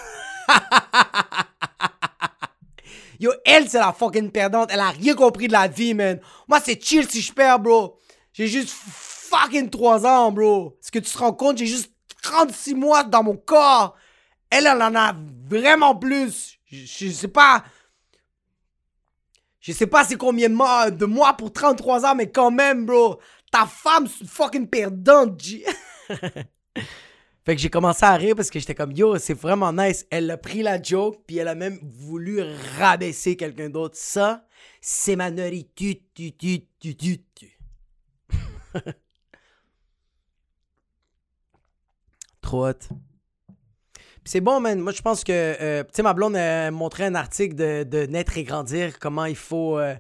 Yo, 3.21 3.31
elle, 3.45 3.69
c'est 3.69 3.79
la 3.79 3.93
fucking 3.93 4.31
perdante. 4.31 4.71
Elle 4.73 4.81
a 4.81 4.89
rien 4.89 5.15
compris 5.15 5.47
de 5.47 5.53
la 5.53 5.69
vie, 5.69 5.93
man. 5.93 6.21
Moi, 6.49 6.59
c'est 6.65 6.83
chill 6.83 7.07
si 7.11 7.21
je 7.21 7.35
perds, 7.35 7.59
bro. 7.59 7.99
J'ai 8.33 8.47
juste 8.47 8.71
fucking 8.71 9.69
3 9.69 10.07
ans, 10.07 10.33
bro. 10.33 10.79
Est-ce 10.83 10.91
que 10.91 11.01
tu 11.01 11.13
te 11.13 11.19
rends 11.19 11.35
compte? 11.35 11.59
J'ai 11.59 11.67
juste 11.67 11.93
36 12.23 12.75
mois 12.75 13.05
dans 13.05 13.23
mon 13.23 13.37
corps. 13.37 13.95
Elle, 14.49 14.69
elle 14.69 14.81
en 14.81 14.95
a 14.95 15.15
vraiment 15.51 15.95
plus. 15.95 16.59
Je, 16.65 16.87
je 16.87 17.11
sais 17.11 17.29
pas. 17.29 17.63
Je 19.67 19.73
sais 19.73 19.89
pas 19.89 20.05
c'est 20.05 20.15
combien 20.17 20.49
de 20.49 20.55
mois, 21.07 21.37
pour 21.37 21.53
33 21.53 22.07
ans, 22.07 22.15
mais 22.15 22.31
quand 22.31 22.53
même, 22.53 22.87
bro. 22.87 23.19
Ta 23.51 23.67
femme, 23.67 24.07
c'est 24.07 24.21
une 24.21 24.29
fucking 24.29 24.69
perdante, 24.69 25.43
fait 27.45 27.57
que 27.57 27.61
j'ai 27.61 27.69
commencé 27.69 28.05
à 28.05 28.15
rire 28.15 28.37
parce 28.37 28.49
que 28.49 28.61
j'étais 28.61 28.77
comme, 28.77 28.93
yo, 28.93 29.19
c'est 29.19 29.35
vraiment 29.35 29.73
nice. 29.73 30.07
Elle 30.11 30.31
a 30.31 30.37
pris 30.37 30.63
la 30.63 30.81
joke, 30.81 31.21
puis 31.27 31.39
elle 31.39 31.49
a 31.49 31.57
même 31.57 31.81
voulu 31.83 32.41
rabaisser 32.79 33.37
quelqu'un 33.37 33.69
d'autre. 33.69 33.97
Ça, 33.97 34.47
c'est 34.81 35.17
ma 35.17 35.33
nourriture. 35.33 35.97
Tu, 36.15 36.33
tu, 36.37 36.61
tu, 36.79 36.95
tu, 36.97 37.25
tu. 37.35 37.59
Trop 42.41 42.69
hot 42.69 42.79
c'est 44.27 44.41
bon, 44.41 44.61
man. 44.61 44.79
Moi, 44.81 44.93
je 44.93 45.03
pense 45.03 45.25
que, 45.25 45.33
euh, 45.33 45.83
tu 45.85 45.91
sais, 45.95 46.03
ma 46.03 46.13
blonde 46.13 46.37
a 46.37 46.71
montré 46.71 47.05
un 47.05 47.15
article 47.15 47.55
de, 47.55 47.85
de 47.85 48.07
Naître 48.07 48.37
et 48.37 48.45
Grandir, 48.45 48.99
comment 48.99 49.25
il 49.25 49.37
faut. 49.37 49.79
Euh, 49.79 49.95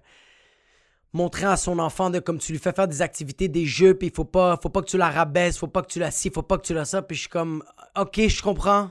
montrer 1.16 1.46
à 1.46 1.56
son 1.56 1.78
enfant 1.78 2.10
de 2.10 2.18
comme 2.18 2.38
tu 2.38 2.52
lui 2.52 2.58
fais 2.58 2.72
faire 2.72 2.86
des 2.86 3.02
activités, 3.02 3.48
des 3.48 3.64
jeux, 3.64 3.94
puis 3.94 4.08
il 4.08 4.14
faut 4.14 4.24
pas, 4.24 4.58
faut 4.62 4.68
pas 4.68 4.82
que 4.82 4.88
tu 4.88 4.98
la 4.98 5.10
rabaisses, 5.10 5.58
faut 5.58 5.66
pas 5.66 5.82
que 5.82 5.90
tu 5.90 5.98
la 5.98 6.10
ci, 6.10 6.30
faut 6.30 6.42
pas 6.42 6.58
que 6.58 6.66
tu 6.66 6.74
la 6.74 6.84
ça, 6.84 7.02
puis 7.02 7.16
je 7.16 7.22
suis 7.22 7.30
comme, 7.30 7.64
ok, 7.98 8.28
je 8.28 8.42
comprends. 8.42 8.90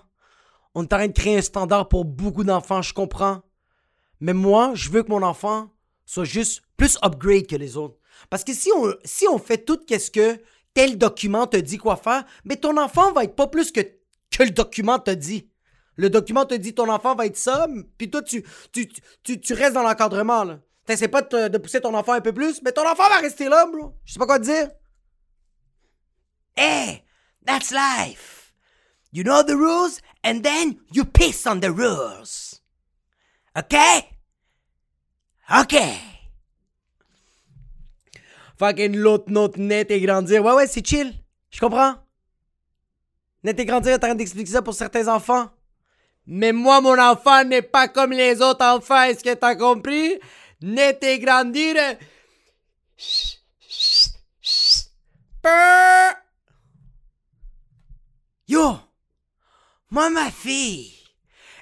On 0.73 0.81
est 0.81 0.93
en 0.93 0.97
train 0.97 1.07
de 1.07 1.13
créer 1.13 1.37
un 1.37 1.41
standard 1.41 1.87
pour 1.87 2.03
beaucoup 2.03 2.43
d'enfants, 2.43 2.81
je 2.81 2.93
comprends. 2.93 3.41
Mais 4.19 4.33
moi, 4.33 4.71
je 4.73 4.89
veux 4.89 5.03
que 5.03 5.09
mon 5.09 5.21
enfant 5.21 5.69
soit 6.05 6.25
juste 6.25 6.63
plus 6.77 6.97
upgrade 7.03 7.47
que 7.47 7.55
les 7.55 7.77
autres. 7.77 7.97
Parce 8.29 8.43
que 8.43 8.53
si 8.53 8.71
on, 8.75 8.93
si 9.03 9.27
on 9.27 9.37
fait 9.37 9.59
tout 9.59 9.79
qu'est-ce 9.85 10.11
que 10.11 10.41
tel 10.73 10.97
document 10.97 11.47
te 11.47 11.57
dit 11.57 11.77
quoi 11.77 11.95
faire, 11.95 12.25
mais 12.43 12.57
ton 12.57 12.77
enfant 12.77 13.11
va 13.13 13.23
être 13.23 13.35
pas 13.35 13.47
plus 13.47 13.71
que, 13.71 13.81
que 14.37 14.43
le 14.43 14.51
document 14.51 14.99
te 14.99 15.11
dit. 15.11 15.49
Le 15.97 16.09
document 16.09 16.45
te 16.45 16.55
dit 16.55 16.73
ton 16.73 16.89
enfant 16.89 17.15
va 17.15 17.25
être 17.25 17.37
ça, 17.37 17.67
puis 17.97 18.09
toi, 18.09 18.21
tu, 18.21 18.43
tu, 18.71 18.89
tu, 19.23 19.39
tu 19.39 19.53
restes 19.53 19.73
dans 19.73 19.83
l'encadrement, 19.83 20.43
là. 20.43 20.59
T'essaies 20.85 21.07
pas 21.07 21.21
de, 21.23 21.57
pousser 21.57 21.81
ton 21.81 21.95
enfant 21.95 22.13
un 22.13 22.21
peu 22.21 22.31
plus, 22.31 22.61
mais 22.61 22.71
ton 22.71 22.87
enfant 22.87 23.09
va 23.09 23.17
rester 23.17 23.49
là, 23.49 23.65
bro. 23.65 23.95
Je 24.05 24.13
sais 24.13 24.19
pas 24.19 24.27
quoi 24.27 24.39
te 24.39 24.43
dire. 24.43 24.69
Hey, 26.55 27.03
that's 27.45 27.71
life. 27.71 28.53
You 29.11 29.23
know 29.23 29.41
the 29.41 29.55
rules, 29.55 29.99
and 30.23 30.41
then 30.43 30.75
you 30.91 31.05
piss 31.05 31.47
on 31.47 31.59
the 31.59 31.71
rules. 31.71 32.61
OK? 33.55 33.75
OK. 35.49 35.75
Fucking 38.59 38.95
l'autre 38.95 39.31
note 39.31 39.57
net 39.57 39.89
et 39.89 40.01
grandir. 40.01 40.43
Ouais, 40.43 40.53
ouais, 40.53 40.67
c'est 40.67 40.85
chill. 40.85 41.13
Je 41.49 41.59
comprends. 41.59 41.95
Net 43.45 43.59
et 43.59 43.65
grandir, 43.65 43.93
en 43.93 43.99
train 43.99 44.15
d'expliquer 44.15 44.53
ça 44.53 44.63
pour 44.63 44.73
certains 44.73 45.07
enfants. 45.07 45.47
Mais 46.25 46.51
moi, 46.51 46.81
mon 46.81 46.97
enfant 46.97 47.43
n'est 47.43 47.61
pas 47.61 47.87
comme 47.87 48.11
les 48.11 48.41
autres 48.41 48.65
enfants. 48.65 49.03
Est-ce 49.03 49.23
que 49.23 49.35
t'as 49.35 49.53
compris? 49.53 50.15
Net 50.61 51.03
et 51.03 51.19
grandir. 51.19 51.75
Yo! 58.47 58.79
Moi, 59.91 60.09
ma 60.09 60.31
fille, 60.31 60.91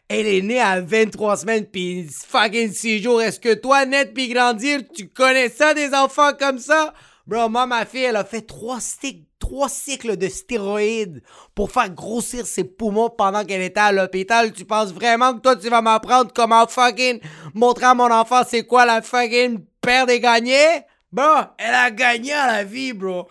elle 0.07 0.27
est 0.27 0.41
née 0.41 0.61
à 0.61 0.79
23 0.79 1.35
semaines 1.35 1.65
pis 1.65 2.07
fucking 2.07 2.71
6 2.71 3.03
jours. 3.03 3.21
Est-ce 3.21 3.41
que 3.41 3.55
toi, 3.55 3.85
net 3.85 4.13
pis 4.13 4.29
grandir, 4.29 4.79
tu 4.95 5.09
connais 5.09 5.49
ça 5.49 5.73
des 5.73 5.93
enfants 5.93 6.31
comme 6.39 6.59
ça? 6.59 6.93
Bro, 7.27 7.49
moi, 7.49 7.65
ma 7.65 7.85
fille, 7.85 8.03
elle 8.03 8.15
a 8.15 8.23
fait 8.23 8.43
3 8.43 8.79
sticks 8.79 9.27
trois 9.53 9.69
cycles 9.69 10.17
de 10.17 10.27
stéroïdes 10.29 11.21
pour 11.53 11.69
faire 11.71 11.91
grossir 11.91 12.47
ses 12.47 12.63
poumons 12.63 13.11
pendant 13.11 13.45
qu'elle 13.45 13.61
était 13.61 13.79
à 13.79 13.91
l'hôpital. 13.91 14.51
Tu 14.51 14.65
penses 14.65 14.91
vraiment 14.91 15.35
que 15.35 15.41
toi, 15.41 15.55
tu 15.55 15.69
vas 15.69 15.83
m'apprendre 15.83 16.31
comment 16.33 16.65
fucking 16.65 17.19
montrer 17.53 17.85
à 17.85 17.93
mon 17.93 18.11
enfant 18.11 18.41
c'est 18.47 18.65
quoi 18.65 18.83
la 18.83 19.03
fucking 19.03 19.63
perdre 19.79 20.11
et 20.11 20.19
gagner? 20.19 20.81
Bro, 21.11 21.23
elle 21.59 21.75
a 21.75 21.91
gagné 21.91 22.33
à 22.33 22.47
la 22.47 22.63
vie, 22.63 22.93
bro. 22.93 23.27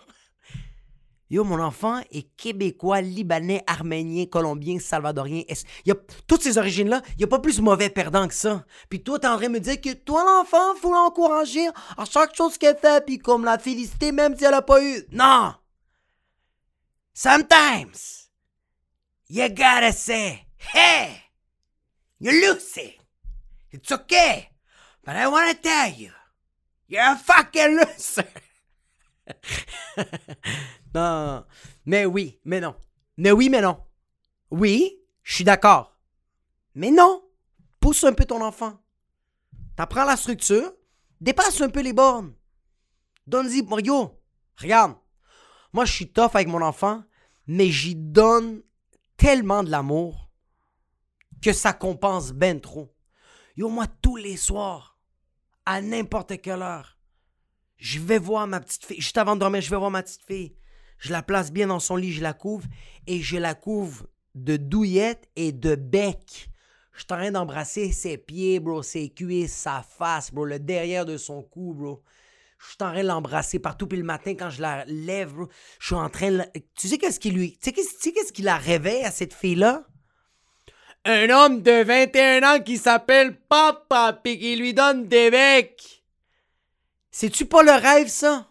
Yo, 1.29 1.43
mon 1.43 1.59
enfant 1.59 1.99
est 2.09 2.29
québécois, 2.37 3.01
libanais, 3.01 3.61
arménien, 3.67 4.25
colombien, 4.25 4.79
salvadorien. 4.79 5.41
Il 5.49 5.89
y 5.89 5.91
a 5.91 5.95
toutes 6.25 6.43
ces 6.43 6.57
origines-là, 6.57 7.01
il 7.15 7.17
n'y 7.17 7.23
a 7.25 7.27
pas 7.27 7.39
plus 7.39 7.59
mauvais 7.59 7.89
perdant 7.89 8.29
que 8.29 8.33
ça. 8.33 8.63
Puis 8.87 9.03
toi, 9.03 9.19
t'es 9.19 9.27
en 9.27 9.35
train 9.35 9.47
de 9.47 9.53
me 9.53 9.59
dire 9.59 9.81
que 9.81 9.91
toi, 9.91 10.23
l'enfant, 10.23 10.73
faut 10.79 10.93
l'encourager 10.93 11.67
à 11.97 12.05
chaque 12.05 12.33
chose 12.33 12.57
qu'elle 12.57 12.77
fait, 12.77 13.05
puis 13.05 13.17
comme 13.17 13.43
la 13.43 13.59
féliciter 13.59 14.13
même 14.13 14.37
si 14.37 14.45
elle 14.45 14.53
a 14.53 14.61
pas 14.61 14.81
eu. 14.81 15.05
Non! 15.11 15.51
Sometimes 17.13 18.29
you 19.27 19.47
gotta 19.49 19.93
say, 19.93 20.47
hey, 20.57 21.21
you're 22.19 22.33
losing. 22.33 22.93
It's 23.71 23.91
okay. 23.91 24.49
But 25.03 25.15
I 25.15 25.27
wanna 25.27 25.53
tell 25.53 25.89
you, 25.89 26.11
you're 26.87 27.01
a 27.01 27.15
fucking 27.15 27.77
loser. 27.77 28.27
non, 30.93 31.45
mais 31.85 32.05
oui, 32.05 32.39
mais 32.45 32.59
non. 32.59 32.75
Mais 33.17 33.31
oui, 33.31 33.49
mais 33.49 33.61
non. 33.61 33.77
Oui, 34.49 34.99
je 35.21 35.35
suis 35.35 35.43
d'accord. 35.43 35.97
Mais 36.75 36.91
non. 36.91 37.21
Pousse 37.79 38.03
un 38.05 38.13
peu 38.13 38.25
ton 38.25 38.41
enfant. 38.41 38.79
T'apprends 39.75 40.05
la 40.05 40.15
structure, 40.15 40.73
dépasse 41.19 41.61
un 41.61 41.69
peu 41.69 41.81
les 41.81 41.93
bornes. 41.93 42.33
Donne-y, 43.27 43.61
Mario, 43.63 44.19
regarde, 44.55 44.95
moi, 45.73 45.85
je 45.85 45.91
suis 45.91 46.07
tough 46.07 46.31
avec 46.35 46.47
mon 46.47 46.61
enfant, 46.61 47.03
mais 47.47 47.69
j'y 47.69 47.95
donne 47.95 48.61
tellement 49.17 49.63
de 49.63 49.71
l'amour 49.71 50.29
que 51.41 51.51
ça 51.51 51.73
compense 51.73 52.31
ben 52.31 52.61
trop. 52.61 52.95
Yo, 53.57 53.69
moi, 53.69 53.87
tous 54.01 54.15
les 54.15 54.37
soirs, 54.37 54.97
à 55.65 55.81
n'importe 55.81 56.41
quelle 56.41 56.61
heure, 56.61 56.97
je 57.77 57.99
vais 57.99 58.17
voir 58.17 58.47
ma 58.47 58.59
petite 58.59 58.85
fille. 58.85 59.01
Juste 59.01 59.17
avant 59.17 59.35
de 59.35 59.41
dormir, 59.41 59.61
je 59.61 59.69
vais 59.69 59.77
voir 59.77 59.91
ma 59.91 60.03
petite 60.03 60.23
fille. 60.25 60.55
Je 60.99 61.11
la 61.11 61.21
place 61.21 61.51
bien 61.51 61.67
dans 61.67 61.79
son 61.79 61.95
lit, 61.95 62.13
je 62.13 62.21
la 62.21 62.33
couvre 62.33 62.67
et 63.07 63.21
je 63.21 63.37
la 63.37 63.55
couvre 63.55 64.07
de 64.35 64.55
douillettes 64.55 65.29
et 65.35 65.51
de 65.51 65.75
bec. 65.75 66.49
Je 66.93 66.99
suis 66.99 67.07
en 67.11 67.17
train 67.17 67.31
d'embrasser 67.31 67.91
ses 67.91 68.17
pieds, 68.17 68.59
bro, 68.59 68.83
ses 68.83 69.09
cuisses, 69.09 69.53
sa 69.53 69.81
face, 69.81 70.31
bro, 70.31 70.45
le 70.45 70.59
derrière 70.59 71.05
de 71.05 71.17
son 71.17 71.41
cou, 71.41 71.73
bro. 71.73 72.03
Je 72.63 72.69
suis 72.69 72.77
en 72.81 72.91
train 72.91 73.01
de 73.01 73.07
l'embrasser 73.07 73.59
partout. 73.59 73.87
Puis 73.87 73.97
le 73.97 74.03
matin, 74.03 74.35
quand 74.35 74.49
je 74.49 74.61
la 74.61 74.85
lève, 74.85 75.33
je 75.79 75.85
suis 75.85 75.95
en 75.95 76.09
train 76.09 76.31
de... 76.31 76.43
Tu 76.75 76.87
sais 76.87 76.97
qu'est-ce 76.97 77.19
qui 77.19 77.31
lui... 77.31 77.57
Tu 77.57 77.71
sais 77.71 78.11
qu'est-ce 78.11 78.31
qui 78.31 78.41
la 78.41 78.57
réveille 78.57 79.03
à 79.03 79.11
cette 79.11 79.33
fille-là? 79.33 79.85
Un 81.05 81.29
homme 81.29 81.61
de 81.61 81.83
21 81.83 82.43
ans 82.43 82.61
qui 82.61 82.77
s'appelle 82.77 83.37
Papa, 83.37 84.19
puis 84.23 84.39
qui 84.39 84.55
lui 84.55 84.73
donne 84.73 85.07
des 85.07 85.29
becs. 85.29 86.03
C'est-tu 87.11 87.45
pas 87.45 87.61
le 87.61 87.73
rêve, 87.73 88.07
ça? 88.07 88.49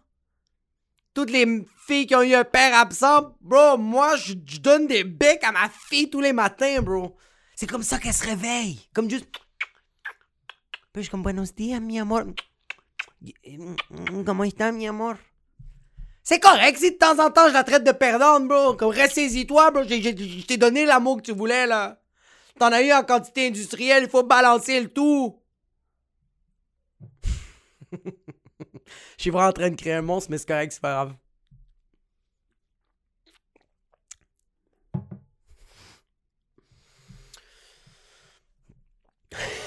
Toutes 1.15 1.31
les 1.31 1.65
filles 1.87 2.07
qui 2.07 2.15
ont 2.15 2.23
eu 2.23 2.35
un 2.35 2.45
père 2.45 2.77
absent, 2.79 3.35
bro, 3.41 3.79
moi, 3.79 4.17
je, 4.17 4.35
donne 4.35 4.87
des 4.87 5.05
becs 5.05 5.43
à 5.45 5.53
ma 5.53 5.69
fille 5.69 6.11
tous 6.11 6.21
les 6.21 6.35
matins, 6.35 6.83
bro. 6.83 7.17
C'est 7.57 7.67
comme 7.67 7.83
ça 7.83 7.99
qu'elle 7.99 8.13
se 8.13 8.25
réveille. 8.25 8.81
Comme 8.93 9.09
juste... 9.09 9.27
Puis 10.93 11.05
je 11.05 11.11
comme, 11.11 11.23
buenos 11.23 11.55
días, 11.55 11.81
mi 11.81 11.99
amor. 11.99 12.25
Comment 14.25 14.45
est 14.45 14.73
mi 14.73 14.89
amor? 14.89 15.15
C'est 16.25 16.39
correct 16.39 16.79
si 16.79 16.93
de 16.93 16.97
temps 16.97 17.19
en 17.19 17.31
temps 17.31 17.49
je 17.49 17.53
la 17.53 17.65
traite 17.65 17.85
de 17.85 17.93
perdante, 17.93 18.47
bro. 18.47 18.75
Comme 18.75 18.91
ressaisis-toi, 18.91 19.71
bro. 19.71 19.83
Je 19.83 20.47
t'ai 20.47 20.57
donné 20.57 20.85
l'amour 20.85 21.17
que 21.19 21.23
tu 21.23 21.33
voulais, 21.33 21.67
là. 21.67 22.01
T'en 22.59 22.71
as 22.73 22.83
eu 22.83 22.93
en 22.93 23.03
quantité 23.03 23.49
industrielle, 23.49 24.05
il 24.05 24.11
faut 24.11 24.23
balancer 24.23 24.81
le 24.81 24.89
tout. 24.89 25.41
Je 29.17 29.23
suis 29.23 29.31
vraiment 29.31 29.49
en 29.49 29.53
train 29.53 29.71
de 29.71 29.77
créer 29.77 29.95
un 29.95 30.03
monstre, 30.03 30.31
mais 30.31 30.39
c'est 30.39 30.47
correct, 30.47 30.73
c'est 30.73 30.81
pas 30.81 30.93
grave. 30.93 31.15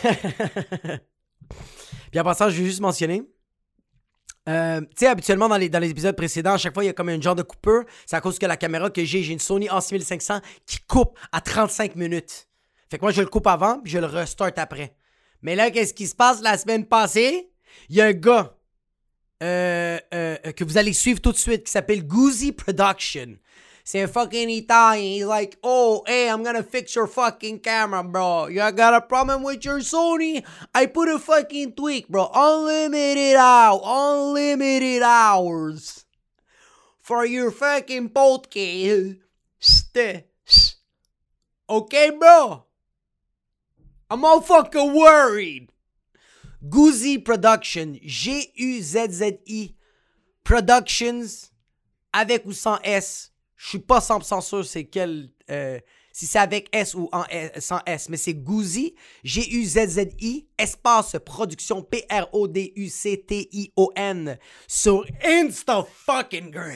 Puis 2.12 2.20
après 2.20 2.34
ça, 2.36 2.50
je 2.50 2.62
vais 2.62 2.66
juste 2.66 2.82
mentionner 2.82 3.24
euh, 4.48 4.82
tu 4.82 4.88
sais, 4.98 5.08
habituellement 5.08 5.50
dans 5.50 5.58
les, 5.58 5.90
épisodes 5.90 6.16
précédents, 6.16 6.54
à 6.54 6.58
chaque 6.58 6.74
fois, 6.74 6.84
il 6.84 6.88
y 6.88 6.90
a 6.90 6.94
comme 6.94 7.10
un 7.10 7.20
genre 7.20 7.36
de 7.36 7.44
coupeur. 7.44 7.84
C'est 8.06 8.16
à 8.16 8.22
cause 8.22 8.38
que 8.38 8.46
la 8.46 8.58
caméra 8.58 8.90
que 8.90 9.04
j'ai, 9.04 9.24
j'ai 9.24 9.34
une 9.34 9.40
Sony 9.40 9.68
A6500 9.68 10.42
qui 10.66 10.80
coupe 10.88 11.18
à 11.32 11.42
35 11.42 11.96
minutes. 11.96 12.48
Fait 12.90 12.98
que 12.98 13.04
moi, 13.04 13.12
je 13.12 13.22
le 13.22 13.28
coupe 13.28 13.48
avant, 13.48 13.80
puis 13.80 13.92
je 13.92 13.98
le 13.98 14.06
restart 14.06 14.52
après. 14.58 14.96
Mais 15.42 15.56
là, 15.56 15.72
qu'est-ce 15.72 15.94
qui 15.94 16.08
se 16.08 16.16
passe? 16.16 16.42
La 16.42 16.58
semaine 16.58 16.86
passée? 16.86 17.50
Il 17.90 17.96
y 17.96 18.02
a 18.02 18.06
un 18.06 18.14
gars 18.14 18.56
euh, 19.44 20.00
euh, 20.14 20.38
que 20.56 20.64
vous 20.64 20.78
allez 20.78 20.94
suivre 20.94 21.20
tout 21.20 21.32
de 21.32 21.38
suite 21.38 21.66
qui 21.66 21.72
s'appelle 21.72 22.06
Goozy 22.06 22.52
Production. 22.52 23.38
Un 23.94 24.08
fucking 24.08 24.50
Italien. 24.50 25.14
He's 25.14 25.26
like, 25.26 25.60
oh, 25.64 26.04
hey, 26.08 26.28
I'm 26.28 26.42
gonna 26.44 26.64
fix 26.64 26.96
your 26.96 27.06
fucking 27.06 27.60
camera, 27.60 28.04
bro. 28.04 28.48
You 28.48 28.72
got 28.72 28.96
a 28.96 29.02
problem 29.02 29.44
with 29.44 29.64
your 29.64 29.78
Sony? 29.80 30.44
I 30.74 30.88
put 30.88 31.08
a 31.08 31.20
fucking 31.20 31.74
tweak, 31.74 32.08
bro. 32.08 32.32
Unlimited 32.34 33.36
out, 33.36 33.82
unlimited 33.86 35.04
hours 35.04 36.06
for 37.00 37.26
your 37.28 37.52
fucking 37.52 38.10
podcast. 38.10 39.20
Okay, 41.70 42.10
bro? 42.10 42.66
I'm 44.10 44.26
all 44.26 44.42
fucking 44.42 44.94
worried. 44.96 45.70
Goozy 46.68 47.24
Production, 47.24 48.00
G-U-Z-Z-I 48.04 49.76
Productions, 50.44 51.52
avec 52.12 52.46
ou 52.48 52.54
sans 52.54 52.80
S. 52.84 53.30
Je 53.66 53.70
suis 53.72 53.80
pas 53.80 53.98
100% 53.98 54.42
sûr 54.42 54.64
c'est 54.64 54.84
quel. 54.84 55.32
Euh, 55.50 55.80
si 56.12 56.28
c'est 56.28 56.38
avec 56.38 56.70
S 56.72 56.94
ou 56.94 57.10
en 57.12 57.24
sans 57.58 57.80
S, 57.88 58.10
mais 58.10 58.18
c'est 58.18 58.36
Gouzi, 58.36 58.94
G-U-Z-Z-I, 59.24 60.48
espace 60.56 61.16
production 61.26 61.82
P-R-O-D-U-C-T-I-O-N 61.82 62.38
sur 64.68 65.04
Insta 65.24 65.84
fucking 66.06 66.52
Grams. 66.52 66.76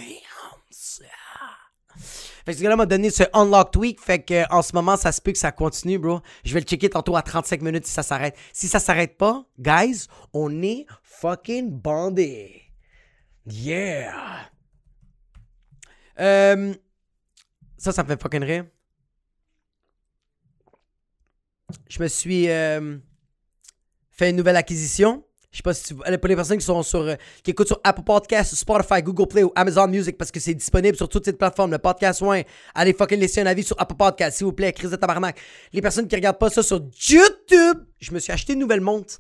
Fait 2.44 2.54
que 2.54 2.54
ce 2.54 2.64
gars-là 2.64 2.76
m'a 2.76 2.88
donné 2.88 3.12
ce 3.12 3.24
unlock 3.34 3.70
tweak. 3.72 4.02
Fait 4.02 4.24
que 4.24 4.52
en 4.52 4.64
ce 4.64 4.74
moment, 4.74 4.98
ça 4.98 5.12
se 5.12 5.22
peut 5.22 5.32
que 5.32 5.38
ça 5.38 5.52
continue, 5.52 6.00
bro. 6.00 6.22
Je 6.44 6.56
vais 6.56 6.60
le 6.60 6.66
checker 6.66 6.90
tantôt 6.90 7.16
à 7.16 7.22
35 7.22 7.62
minutes 7.62 7.86
si 7.86 7.94
ça 7.94 8.02
s'arrête. 8.02 8.36
Si 8.52 8.68
ça 8.68 8.80
s'arrête 8.80 9.16
pas, 9.16 9.46
guys, 9.60 10.08
on 10.34 10.64
est 10.64 10.88
fucking 11.04 11.70
bandés. 11.70 12.64
Yeah! 13.46 14.50
Euh, 16.20 16.74
ça, 17.78 17.92
ça 17.92 18.04
me 18.04 18.08
fait 18.10 18.22
fucking 18.22 18.44
rire. 18.44 18.66
Je 21.88 22.02
me 22.02 22.08
suis 22.08 22.50
euh, 22.50 22.98
fait 24.12 24.32
une 24.32 24.36
nouvelle 24.36 24.56
acquisition. 24.56 25.24
Je 25.52 25.58
sais 25.58 25.64
pas 25.64 25.74
si 25.74 25.84
tu 25.84 25.96
pour 25.96 26.28
les 26.28 26.36
personnes 26.36 26.60
qui 26.60 26.66
sont 26.66 26.84
sur 26.84 27.02
euh, 27.02 27.16
qui 27.44 27.52
écoutent 27.52 27.68
sur 27.68 27.80
Apple 27.84 28.04
Podcasts, 28.04 28.54
Spotify, 28.54 29.02
Google 29.02 29.28
Play 29.28 29.44
ou 29.44 29.52
Amazon 29.56 29.88
Music 29.88 30.16
parce 30.16 30.30
que 30.30 30.40
c'est 30.40 30.54
disponible 30.54 30.96
sur 30.96 31.10
toutes 31.10 31.26
ces 31.26 31.34
plateformes. 31.34 31.72
Le 31.72 31.80
podcast 31.80 32.22
ouais, 32.22 32.46
allez 32.76 32.94
fucking 32.94 33.20
laisser 33.20 33.42
un 33.42 33.48
avis 33.48 33.64
sur 33.64 33.80
Apple 33.80 33.96
Podcasts 33.96 34.38
s'il 34.38 34.46
vous 34.46 34.54
plaît, 34.54 34.74
crise 34.74 34.92
de 34.92 34.96
tabarnak. 34.96 35.40
Les 35.74 35.82
personnes 35.82 36.08
qui 36.08 36.16
regardent 36.16 36.38
pas 36.38 36.52
ça 36.52 36.62
sur 36.62 36.78
YouTube, 36.78 37.84
je 38.00 38.12
me 38.12 38.20
suis 38.20 38.32
acheté 38.32 38.54
une 38.54 38.60
nouvelle 38.60 38.82
montre. 38.82 39.20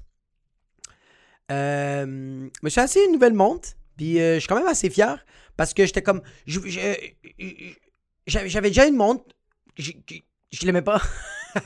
Je 1.49 2.05
me 2.62 2.69
suis 2.69 2.79
acheté 2.79 3.05
une 3.05 3.13
nouvelle 3.13 3.33
montre, 3.33 3.69
puis 3.97 4.17
je 4.17 4.38
suis 4.38 4.47
quand 4.47 4.55
même 4.55 4.67
assez 4.67 4.91
fier 4.91 5.25
parce 5.59 5.73
que 5.73 5.85
j'étais 5.85 6.01
comme 6.01 6.21
j'avais 8.25 8.69
déjà 8.69 8.87
une 8.87 8.95
montre, 8.95 9.25
je, 9.77 9.91
je 10.53 10.65
l'aimais 10.65 10.81
pas. 10.81 11.01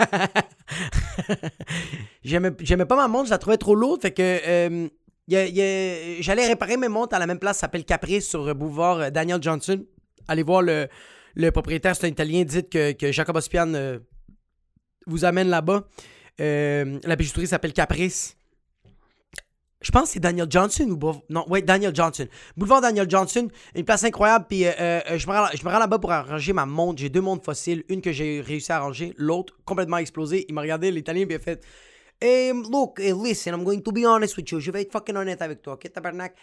J'aimais 2.24 2.86
pas 2.88 2.96
ma 2.96 3.08
montre, 3.08 3.26
je 3.26 3.30
la 3.30 3.38
trouvais 3.38 3.58
trop 3.58 3.76
lourde. 3.76 4.02
Fait 4.02 4.10
que 4.10 4.24
euh, 4.24 4.88
j'allais 5.28 6.48
réparer 6.48 6.78
mes 6.78 6.88
montres 6.88 7.16
à 7.16 7.20
la 7.20 7.28
même 7.28 7.38
place, 7.38 7.58
ça 7.58 7.62
s'appelle 7.62 7.86
Caprice 7.86 8.28
sur 8.28 8.56
boulevard 8.56 8.98
euh, 8.98 9.10
Daniel 9.12 9.44
Johnson. 9.44 9.86
Allez 10.28 10.42
voir 10.42 10.64
le, 10.64 10.88
propriétaire, 11.52 11.96
c'est 11.96 12.08
un 12.08 12.10
Italien. 12.10 12.46
Dites 12.46 12.72
que, 12.72 13.12
Jacob 13.12 13.36
Ospian 13.36 13.76
euh, 13.76 14.00
vous 15.06 15.24
amène 15.24 15.50
là-bas. 15.50 15.84
la 16.40 17.16
bijouterie 17.16 17.46
s'appelle 17.46 17.74
Caprice. 17.74 18.38
Je 19.84 19.92
pense 19.92 20.04
que 20.04 20.10
c'est 20.14 20.20
Daniel 20.20 20.48
Johnson 20.50 20.86
ou 20.90 21.12
non, 21.30 21.46
ouais, 21.50 21.62
Daniel 21.62 21.94
Johnson. 21.94 22.26
Boulevard 22.58 22.82
Daniel 22.82 23.08
Johnson, 23.10 23.50
une 23.76 23.84
place 23.84 24.04
incroyable. 24.04 24.46
Puis 24.50 24.66
euh, 24.66 24.72
euh, 24.80 25.18
je 25.18 25.28
me 25.28 25.34
rends, 25.70 25.80
là-bas 25.80 26.00
pour 26.00 26.12
arranger 26.12 26.54
ma 26.54 26.66
montre. 26.66 27.02
J'ai 27.02 27.10
deux 27.10 27.22
montres 27.22 27.44
fossiles, 27.44 27.84
une 27.90 28.02
que 28.02 28.12
j'ai 28.12 28.42
réussi 28.42 28.72
à 28.72 28.78
arranger, 28.78 29.14
l'autre 29.18 29.54
complètement 29.66 29.98
explosée. 29.98 30.46
Il 30.48 30.56
m'a 30.56 30.62
regardé, 30.62 30.90
l'Italien, 30.90 31.26
puis 31.26 31.36
il 31.36 31.38
a 31.38 31.40
fait 31.40 31.64
hey, 32.22 32.54
Look, 32.54 33.00
listen, 33.00 33.54
I'm 33.54 33.64
going 33.64 33.82
to 33.82 33.92
be 33.92 34.06
honest 34.06 34.38
with 34.38 34.50
you. 34.50 34.60
Je 34.60 34.72
vais 34.72 34.82
être 34.84 34.92
fucking 34.92 35.16
honnête 35.16 35.42
avec 35.42 35.62
toi, 35.62 35.74
ok, 35.74 35.92
tabarnak? 35.92 36.34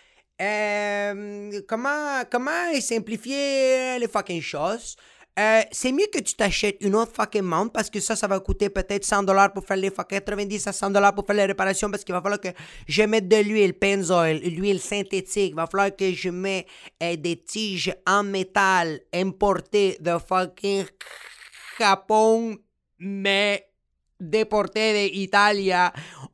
Euh, 0.40 1.61
comment, 1.66 2.22
comment 2.31 2.81
simplifier 2.81 3.98
les 3.98 4.09
fucking 4.09 4.40
choses? 4.40 4.96
Euh, 5.38 5.62
c'est 5.71 5.93
mieux 5.93 6.07
que 6.12 6.19
tu 6.19 6.35
t'achètes 6.35 6.77
une 6.81 6.97
autre 6.97 7.12
fucking 7.14 7.43
montre 7.43 7.73
parce 7.73 7.88
que 7.88 8.01
ça, 8.01 8.16
ça 8.16 8.27
va 8.27 8.40
coûter 8.40 8.69
peut-être 8.69 9.05
100 9.05 9.23
dollars 9.23 9.53
pour 9.53 9.64
faire 9.64 9.77
les 9.77 9.90
90 9.90 10.66
à 10.66 10.73
100 10.73 10.90
dollars 10.90 11.14
pour 11.14 11.25
faire 11.25 11.37
les 11.37 11.47
réparations 11.47 11.90
parce 11.90 12.03
qu'il 12.03 12.14
va 12.14 12.21
falloir 12.21 12.40
que 12.40 12.49
je 12.87 13.03
mette 13.05 13.29
de 13.29 13.37
l'huile 13.37 13.75
Pennzoil, 13.75 14.38
l'huile 14.38 14.81
synthétique. 14.81 15.51
Il 15.51 15.55
va 15.55 15.66
falloir 15.66 15.95
que 15.95 16.12
je 16.12 16.31
mette 16.31 16.66
euh, 17.03 17.16
des 17.16 17.37
tiges 17.37 17.95
en 18.07 18.25
métal 18.25 19.01
importées 19.14 19.97
de 20.01 20.16
fucking 20.19 20.85
Japon, 21.79 22.57
mais 22.99 23.66
déportées 24.19 25.11
d'Italie. 25.11 25.71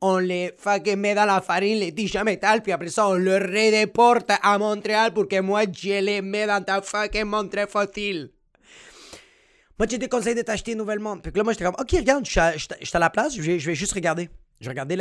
On 0.01 0.17
les 0.17 0.51
fucking 0.57 0.97
met 0.97 1.15
dans 1.15 1.25
la 1.25 1.39
farine, 1.41 1.79
les 1.79 1.93
tiges 1.93 2.15
en 2.17 2.23
métal, 2.23 2.61
puis 2.61 2.71
après 2.71 2.89
ça, 2.89 3.07
on 3.07 3.13
le 3.13 3.35
redéporte 3.35 4.31
à 4.41 4.57
Montréal 4.57 5.13
pour 5.13 5.27
que 5.27 5.39
moi, 5.39 5.61
je 5.71 6.01
les 6.01 6.21
mets 6.21 6.47
dans 6.47 6.63
ta 6.63 6.81
fucking 6.81 7.25
montre 7.25 7.69
fossile. 7.69 8.31
Moi, 9.79 9.87
j'ai 9.87 9.97
déconseillé 9.97 10.35
de 10.35 10.41
t'acheter 10.41 10.71
une 10.71 10.79
nouvelle 10.79 10.99
montre. 10.99 11.21
Puis 11.21 11.31
là, 11.35 11.43
moi, 11.43 11.53
j'étais 11.53 11.65
comme, 11.65 11.75
OK, 11.79 11.91
regarde, 11.91 12.25
je 12.25 12.31
suis 12.31 12.39
à, 12.39 12.99
la 12.99 13.09
place, 13.09 13.35
je 13.35 13.41
vais, 13.41 13.59
juste 13.59 13.93
regarder. 13.93 14.29
Je 14.59 14.65
vais 14.65 14.71
regarder 14.71 14.95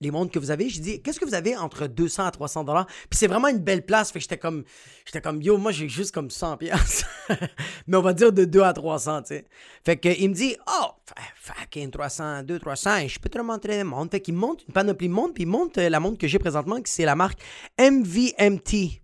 les 0.00 0.10
montres 0.10 0.32
que 0.32 0.40
vous 0.40 0.50
avez. 0.50 0.68
J'ai 0.68 0.80
dit, 0.80 1.00
qu'est-ce 1.00 1.20
que 1.20 1.24
vous 1.24 1.34
avez 1.34 1.56
entre 1.56 1.86
200 1.86 2.26
à 2.26 2.30
300 2.32 2.64
dollars? 2.64 2.86
Puis 3.08 3.16
c'est 3.16 3.28
vraiment 3.28 3.46
une 3.46 3.58
belle 3.58 3.86
place. 3.86 4.10
Fait 4.10 4.18
que 4.18 4.24
j'étais 4.24 4.38
comme, 4.38 4.64
j'étais 5.06 5.20
comme, 5.20 5.40
yo, 5.40 5.56
moi, 5.56 5.70
j'ai 5.70 5.88
juste 5.88 6.12
comme 6.12 6.30
100 6.30 6.56
pièces. 6.56 7.04
Mais 7.86 7.96
on 7.96 8.02
va 8.02 8.12
dire 8.12 8.32
de 8.32 8.44
2 8.44 8.60
à 8.62 8.72
300, 8.72 9.22
tu 9.22 9.28
sais. 9.28 9.46
Fait 9.84 9.96
qu'il 9.96 10.28
me 10.28 10.34
dit, 10.34 10.56
oh, 10.66 10.88
fucking 11.36 11.92
300, 11.92 12.42
2, 12.42 12.58
300, 12.58 13.06
je 13.06 13.20
peux 13.20 13.28
te 13.28 13.38
montrer 13.38 13.76
des 13.76 13.84
montres. 13.84 14.10
Fait 14.10 14.20
qu'il 14.20 14.34
monte 14.34 14.64
une 14.66 14.74
panoplie 14.74 15.08
de 15.08 15.12
montres, 15.12 15.34
puis 15.34 15.44
il 15.44 15.48
monte 15.48 15.78
euh, 15.78 15.88
la 15.88 16.00
montre 16.00 16.18
que 16.18 16.26
j'ai 16.26 16.40
présentement, 16.40 16.80
qui 16.80 16.90
c'est 16.90 17.04
la 17.04 17.14
marque 17.14 17.38
MVMT. 17.78 19.03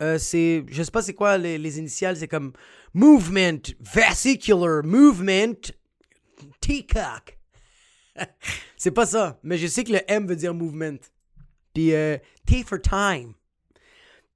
Euh, 0.00 0.18
c'est, 0.18 0.64
je 0.70 0.82
sais 0.82 0.90
pas 0.90 1.02
c'est 1.02 1.14
quoi 1.14 1.38
les, 1.38 1.78
initiales, 1.78 2.16
c'est 2.16 2.28
comme 2.28 2.52
Movement, 2.94 3.74
Vesicular, 3.80 4.84
Movement, 4.84 5.72
T-Cock. 6.60 7.38
c'est 8.76 8.92
pas 8.92 9.06
ça, 9.06 9.38
mais 9.42 9.58
je 9.58 9.66
sais 9.66 9.84
que 9.84 9.92
le 9.92 10.00
M 10.06 10.26
veut 10.26 10.36
dire 10.36 10.54
Movement. 10.54 10.98
Puis 11.74 11.94
euh, 11.94 12.16
T 12.46 12.62
for 12.62 12.80
Time. 12.80 13.34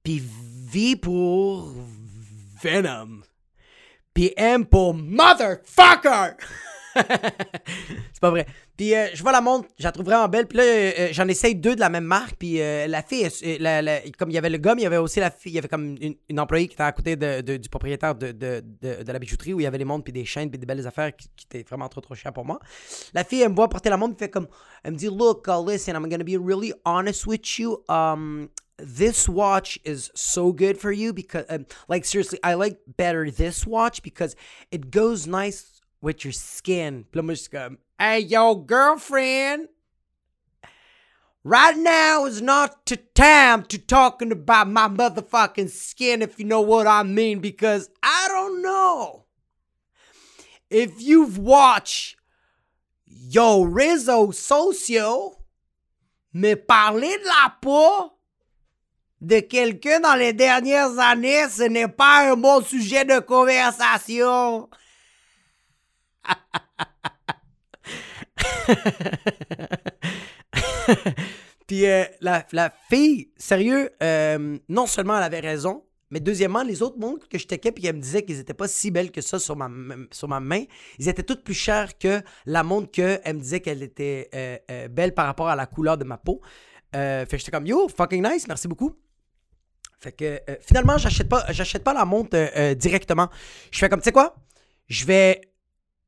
Puis 0.03 0.21
V 0.21 0.97
pour 0.97 1.73
Venom. 2.61 3.21
Puis 4.13 4.33
M 4.35 4.65
pour 4.65 4.93
Motherfucker! 4.93 6.35
c'est 6.95 8.19
pas 8.21 8.29
vrai. 8.29 8.45
Puis 8.77 8.95
euh, 8.95 9.07
je 9.13 9.21
vois 9.21 9.31
la 9.31 9.41
montre, 9.41 9.67
je 9.77 9.83
la 9.83 9.91
trouve 9.91 10.05
vraiment 10.05 10.27
belle. 10.27 10.47
Puis 10.47 10.57
là, 10.57 10.63
euh, 10.63 10.91
euh, 10.99 11.07
j'en 11.11 11.27
essaye 11.27 11.55
deux 11.55 11.75
de 11.75 11.79
la 11.79 11.89
même 11.89 12.03
marque. 12.03 12.35
Puis 12.35 12.57
la 12.57 13.01
fille, 13.01 13.27
comme 14.17 14.29
il 14.29 14.33
y 14.33 14.37
avait 14.37 14.49
le 14.49 14.57
gomme, 14.57 14.79
il 14.79 14.83
y 14.83 14.85
avait 14.85 14.97
aussi 14.97 15.19
la 15.19 15.31
fille, 15.31 15.53
il 15.53 15.55
y 15.55 15.59
avait 15.59 15.67
comme 15.67 15.95
une, 15.99 16.39
employée 16.39 16.67
qui 16.67 16.73
était 16.73 16.83
à 16.83 16.91
côté 16.91 17.15
du 17.15 17.69
propriétaire 17.69 18.15
de, 18.15 18.31
de, 18.31 19.11
la 19.11 19.19
bijouterie 19.19 19.53
où 19.53 19.59
il 19.59 19.63
y 19.63 19.67
avait 19.67 19.77
les 19.77 19.85
montres, 19.85 20.03
puis 20.03 20.13
des 20.13 20.25
chaînes, 20.25 20.49
puis 20.49 20.59
des 20.59 20.65
belles 20.65 20.85
affaires 20.87 21.15
qui, 21.15 21.29
étaient 21.45 21.63
vraiment 21.63 21.89
trop 21.89 22.01
trop 22.01 22.15
chères 22.15 22.33
pour 22.33 22.45
moi. 22.45 22.59
La 23.13 23.23
fille, 23.23 23.41
elle 23.41 23.49
me 23.49 23.55
voit 23.55 23.69
porter 23.69 23.89
la 23.89 23.97
montre, 23.97 24.17
fait 24.17 24.29
comme, 24.29 24.47
elle 24.83 24.93
me 24.93 24.97
dit, 24.97 25.07
Look, 25.07 25.47
listen, 25.67 25.95
I'm 25.95 26.09
gonna 26.09 26.23
be 26.23 26.37
really 26.37 26.73
honest 26.85 27.25
with 27.25 27.59
you. 27.59 27.83
Um, 27.89 28.49
this 28.77 29.29
watch 29.29 29.79
is 29.85 30.11
so 30.15 30.51
good 30.51 30.77
for 30.77 30.91
you 30.91 31.13
because, 31.13 31.45
um, 31.49 31.65
like, 31.87 32.05
seriously, 32.05 32.39
I 32.43 32.55
like 32.55 32.79
better 32.97 33.29
this 33.29 33.67
watch 33.67 34.01
because 34.01 34.35
it 34.71 34.89
goes 34.91 35.27
nice 35.27 35.72
with 36.03 36.25
your 36.25 36.33
skin. 36.33 37.05
Suis 37.13 37.47
comme, 37.47 37.79
hey, 37.97 38.19
yo, 38.19 38.55
girlfriend. 38.55 39.69
Right 41.45 41.75
now 41.75 42.25
is 42.25 42.41
not 42.41 42.85
the 42.85 42.97
time 42.97 43.63
to 43.63 43.77
talking 43.77 44.31
about 44.31 44.69
my 44.69 44.87
motherfucking 44.87 45.69
skin, 45.69 46.21
if 46.21 46.39
you 46.39 46.45
know 46.45 46.61
what 46.61 46.87
I 46.87 47.03
mean, 47.03 47.39
because 47.39 47.89
I 48.01 48.27
don't 48.29 48.61
know 48.61 49.25
if 50.69 51.01
you've 51.01 51.37
watched 51.37 52.15
Yo 53.05 53.63
Rizzo 53.63 54.31
Socio 54.31 55.37
me 56.33 56.55
parler 56.55 57.17
de 57.17 57.25
la 57.25 57.49
peau 57.61 58.11
de 59.21 59.41
quelqu'un 59.41 59.99
dans 59.99 60.15
les 60.15 60.33
dernières 60.33 60.97
années, 60.97 61.47
ce 61.49 61.63
n'est 61.63 61.87
pas 61.87 62.31
un 62.31 62.37
bon 62.37 62.61
sujet 62.61 63.05
de 63.05 63.19
conversation. 63.19 64.69
Puis 71.67 71.85
euh, 71.85 72.03
la, 72.21 72.73
fille, 72.89 73.29
sérieux, 73.37 73.89
euh, 74.01 74.57
non 74.69 74.87
seulement 74.87 75.17
elle 75.17 75.23
avait 75.23 75.39
raison, 75.39 75.83
mais 76.09 76.19
deuxièmement, 76.19 76.61
les 76.61 76.81
autres 76.81 76.99
montres 76.99 77.27
que 77.27 77.37
je 77.37 77.45
checkais 77.45 77.71
puis 77.71 77.83
qu'elle 77.83 77.95
me 77.95 78.01
disait 78.01 78.23
qu'ils 78.23 78.37
n'étaient 78.37 78.53
pas 78.53 78.67
si 78.67 78.91
belles 78.91 79.11
que 79.11 79.21
ça 79.21 79.39
sur 79.39 79.55
ma, 79.55 79.69
sur 80.11 80.27
ma 80.27 80.39
main, 80.39 80.63
ils 80.99 81.09
étaient 81.09 81.23
toutes 81.23 81.43
plus 81.43 81.53
chères 81.53 81.97
que 81.97 82.21
la 82.45 82.63
montre 82.63 82.91
qu'elle 82.91 83.21
me 83.27 83.39
disait 83.39 83.61
qu'elle 83.61 83.81
était 83.81 84.29
euh, 84.35 84.87
belle 84.89 85.13
par 85.13 85.25
rapport 85.25 85.49
à 85.49 85.55
la 85.55 85.65
couleur 85.65 85.97
de 85.97 86.03
ma 86.03 86.17
peau. 86.17 86.41
fait 86.93 87.27
que 87.29 87.37
j'étais 87.37 87.51
comme, 87.51 87.65
yo, 87.65 87.87
fucking 87.87 88.23
nice, 88.23 88.47
merci 88.47 88.67
beaucoup. 88.67 88.95
Fait 89.99 90.11
que 90.11 90.41
finalement, 90.59 90.97
j'achète 90.97 91.29
pas, 91.29 91.45
j'achète 91.49 91.83
pas 91.83 91.93
la 91.93 92.03
montre 92.03 92.73
directement. 92.73 93.29
Je 93.71 93.79
fais 93.79 93.87
comme, 93.87 94.01
tu 94.01 94.05
sais 94.05 94.11
quoi? 94.11 94.35
Je 94.89 95.05
vais 95.05 95.39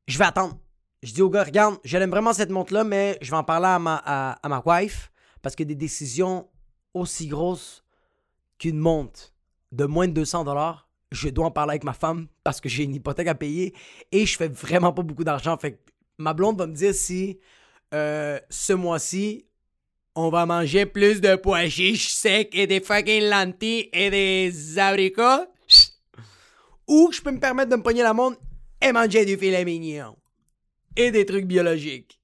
je 0.06 0.18
vais 0.18 0.24
attendre. 0.24 0.58
Je 1.02 1.12
dis 1.12 1.22
au 1.22 1.30
gars, 1.30 1.44
regarde, 1.44 1.76
j'aime 1.84 2.10
vraiment 2.10 2.32
cette 2.32 2.50
montre-là, 2.50 2.84
mais 2.84 3.18
je 3.20 3.30
vais 3.30 3.36
en 3.36 3.44
parler 3.44 3.66
à 3.66 3.78
ma, 3.78 3.96
à, 3.96 4.62
wife 4.66 5.10
parce 5.42 5.54
que 5.54 5.62
des 5.62 5.74
décisions 5.74 6.48
aussi 6.94 7.28
grosses 7.28 7.84
qu'une 8.58 8.78
montre 8.78 9.34
de 9.72 9.84
moins 9.84 10.08
de 10.08 10.12
200 10.12 10.44
dollars, 10.44 10.88
je 11.12 11.28
dois 11.28 11.46
en 11.46 11.50
parler 11.50 11.72
avec 11.72 11.84
ma 11.84 11.92
femme 11.92 12.26
parce 12.42 12.60
que 12.60 12.68
j'ai 12.68 12.84
une 12.84 12.94
hypothèque 12.94 13.28
à 13.28 13.34
payer 13.34 13.74
et 14.10 14.26
je 14.26 14.36
fais 14.36 14.48
vraiment 14.48 14.92
pas 14.92 15.02
beaucoup 15.02 15.24
d'argent. 15.24 15.56
Fait 15.58 15.72
que 15.72 15.78
ma 16.18 16.32
blonde 16.32 16.58
va 16.58 16.66
me 16.66 16.74
dire 16.74 16.94
si 16.94 17.38
euh, 17.94 18.40
ce 18.48 18.72
mois-ci, 18.72 19.46
on 20.14 20.30
va 20.30 20.46
manger 20.46 20.86
plus 20.86 21.20
de 21.20 21.36
pois 21.36 21.68
chiches 21.68 22.08
secs 22.08 22.54
et 22.54 22.66
des 22.66 22.80
fucking 22.80 23.28
lentilles 23.28 23.90
et 23.92 24.10
des 24.10 24.78
abricots 24.78 25.46
ou 26.88 27.10
je 27.12 27.20
peux 27.20 27.30
me 27.30 27.40
permettre 27.40 27.70
de 27.70 27.76
me 27.76 27.82
pogner 27.82 28.02
la 28.02 28.14
montre 28.14 28.38
et 28.80 28.92
manger 28.92 29.24
du 29.24 29.36
filet 29.36 29.64
mignon. 29.64 30.16
Et 30.96 31.10
des 31.10 31.26
trucs 31.26 31.46
biologiques. 31.46 32.20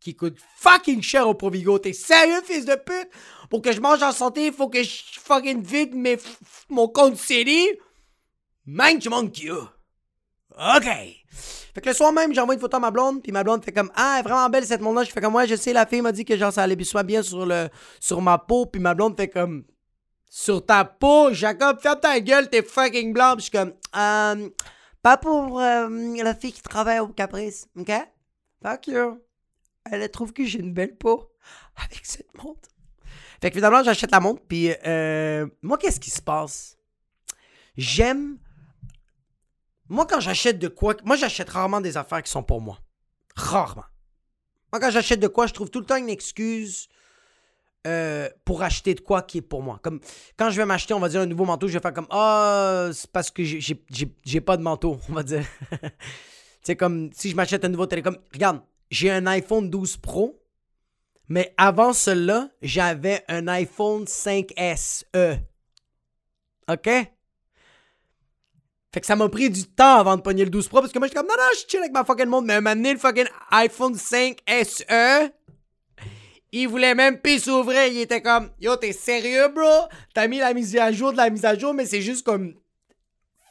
Qui 0.00 0.14
coûtent 0.14 0.38
fucking 0.56 1.02
cher 1.02 1.28
au 1.28 1.34
Provigo. 1.34 1.78
T'es 1.78 1.92
sérieux, 1.92 2.40
fils 2.44 2.64
de 2.64 2.74
pute? 2.74 3.10
Pour 3.50 3.60
que 3.60 3.72
je 3.72 3.80
mange 3.80 4.02
en 4.02 4.12
santé, 4.12 4.46
il 4.46 4.52
faut 4.52 4.68
que 4.68 4.82
je 4.82 5.02
fucking 5.20 5.62
vide 5.62 5.94
mes, 5.94 6.16
mon 6.68 6.88
compte 6.88 7.16
CD. 7.16 7.78
Mange 8.64 9.08
mon 9.08 9.28
cul. 9.28 9.50
OK. 9.50 10.88
Fait 11.74 11.80
que 11.80 11.88
le 11.88 11.94
soir 11.94 12.12
même, 12.12 12.34
j'envoie 12.34 12.54
une 12.54 12.60
photo 12.60 12.76
à 12.76 12.80
ma 12.80 12.90
blonde, 12.90 13.22
puis 13.22 13.32
ma 13.32 13.44
blonde 13.44 13.64
fait 13.64 13.72
comme 13.72 13.90
Ah, 13.94 14.16
elle 14.16 14.20
est 14.20 14.28
vraiment 14.28 14.48
belle 14.48 14.66
cette 14.66 14.80
montre-là. 14.80 15.04
Je 15.04 15.10
fais 15.10 15.20
comme 15.20 15.34
Ouais, 15.34 15.46
je 15.46 15.54
sais, 15.54 15.72
la 15.72 15.86
fille 15.86 16.02
m'a 16.02 16.12
dit 16.12 16.24
que 16.24 16.36
genre 16.36 16.52
ça 16.52 16.62
allait 16.62 16.76
bien 16.76 17.22
sur, 17.22 17.46
le, 17.46 17.68
sur 18.00 18.20
ma 18.20 18.38
peau, 18.38 18.66
puis 18.66 18.80
ma 18.80 18.94
blonde 18.94 19.16
fait 19.16 19.28
comme 19.28 19.64
Sur 20.28 20.64
ta 20.64 20.84
peau, 20.84 21.32
Jacob, 21.32 21.80
ferme 21.80 22.00
ta 22.00 22.18
gueule, 22.20 22.48
t'es 22.50 22.62
fucking 22.62 23.12
blanc. 23.12 23.36
Puis 23.36 23.46
je 23.46 23.50
suis 23.50 23.52
comme 23.52 23.72
euh, 23.96 24.48
Pas 25.02 25.16
pour 25.16 25.60
euh, 25.60 25.88
la 26.22 26.34
fille 26.34 26.52
qui 26.52 26.62
travaille 26.62 26.98
au 26.98 27.08
Caprice, 27.08 27.68
ok? 27.76 27.92
Fuck 28.62 28.86
you. 28.88 29.20
Elle 29.90 30.10
trouve 30.10 30.32
que 30.32 30.44
j'ai 30.44 30.60
une 30.60 30.74
belle 30.74 30.96
peau 30.96 31.32
avec 31.76 32.04
cette 32.04 32.34
montre. 32.42 32.68
Fait 33.40 33.50
que 33.50 33.56
finalement, 33.56 33.82
j'achète 33.82 34.10
la 34.10 34.20
montre, 34.20 34.42
puis 34.46 34.72
euh, 34.86 35.46
moi, 35.62 35.78
qu'est-ce 35.78 36.00
qui 36.00 36.10
se 36.10 36.20
passe? 36.20 36.76
J'aime 37.76 38.38
moi, 39.90 40.06
quand 40.06 40.20
j'achète 40.20 40.60
de 40.60 40.68
quoi, 40.68 40.94
moi, 41.04 41.16
j'achète 41.16 41.50
rarement 41.50 41.80
des 41.80 41.96
affaires 41.96 42.22
qui 42.22 42.30
sont 42.30 42.44
pour 42.44 42.60
moi. 42.60 42.78
Rarement. 43.34 43.84
Moi, 44.72 44.80
quand 44.80 44.90
j'achète 44.90 45.18
de 45.18 45.26
quoi, 45.26 45.48
je 45.48 45.52
trouve 45.52 45.68
tout 45.68 45.80
le 45.80 45.84
temps 45.84 45.96
une 45.96 46.08
excuse 46.08 46.88
euh, 47.86 48.28
pour 48.44 48.62
acheter 48.62 48.94
de 48.94 49.00
quoi 49.00 49.22
qui 49.22 49.38
est 49.38 49.42
pour 49.42 49.62
moi. 49.62 49.78
Comme 49.82 50.00
quand 50.36 50.50
je 50.50 50.56
vais 50.56 50.66
m'acheter, 50.66 50.92
on 50.94 51.00
va 51.00 51.08
dire, 51.08 51.20
un 51.20 51.26
nouveau 51.26 51.44
manteau, 51.44 51.66
je 51.66 51.72
vais 51.74 51.80
faire 51.80 51.94
comme 51.94 52.06
Ah, 52.10 52.90
c'est 52.92 53.10
parce 53.10 53.30
que 53.30 53.42
j'ai 53.42 54.40
pas 54.40 54.56
de 54.56 54.62
manteau, 54.62 54.98
on 55.08 55.12
va 55.12 55.22
dire. 55.22 55.44
c'est 56.62 56.76
comme 56.76 57.10
si 57.14 57.30
je 57.30 57.36
m'achète 57.36 57.64
un 57.64 57.68
nouveau 57.68 57.86
télécom. 57.86 58.16
Regarde, 58.32 58.60
j'ai 58.90 59.10
un 59.10 59.26
iPhone 59.26 59.70
12 59.70 59.96
Pro, 59.98 60.42
mais 61.28 61.54
avant 61.56 61.92
cela, 61.92 62.50
j'avais 62.60 63.24
un 63.28 63.48
iPhone 63.48 64.04
5S 64.04 65.04
E. 65.16 65.36
OK? 66.70 66.90
Fait 68.92 69.00
que 69.00 69.06
ça 69.06 69.14
m'a 69.14 69.28
pris 69.28 69.50
du 69.50 69.64
temps 69.64 69.98
avant 69.98 70.16
de 70.16 70.22
pogner 70.22 70.44
le 70.44 70.50
12 70.50 70.68
Pro 70.68 70.80
parce 70.80 70.92
que 70.92 70.98
moi 70.98 71.06
j'étais 71.06 71.20
comme 71.20 71.28
non 71.28 71.34
non 71.38 71.44
je 71.54 71.68
chill 71.68 71.78
avec 71.78 71.92
ma 71.92 72.04
fucking 72.04 72.26
montre 72.26 72.48
mais 72.48 72.54
un 72.54 72.60
moment 72.60 72.90
le 72.92 72.98
fucking 72.98 73.26
iPhone 73.52 73.94
5 73.94 74.38
SE 74.48 75.30
il 76.52 76.68
voulait 76.68 76.94
même 76.94 77.20
plus 77.20 77.44
s'ouvrir 77.44 77.86
il 77.86 77.98
était 77.98 78.22
comme 78.22 78.50
yo 78.60 78.76
t'es 78.76 78.92
sérieux 78.92 79.48
bro? 79.48 79.88
T'as 80.14 80.28
mis 80.28 80.38
la 80.38 80.54
mise 80.54 80.76
à 80.76 80.92
jour 80.92 81.12
de 81.12 81.16
la 81.16 81.30
mise 81.30 81.44
à 81.44 81.56
jour 81.56 81.74
mais 81.74 81.86
c'est 81.86 82.02
juste 82.02 82.24
comme 82.24 82.54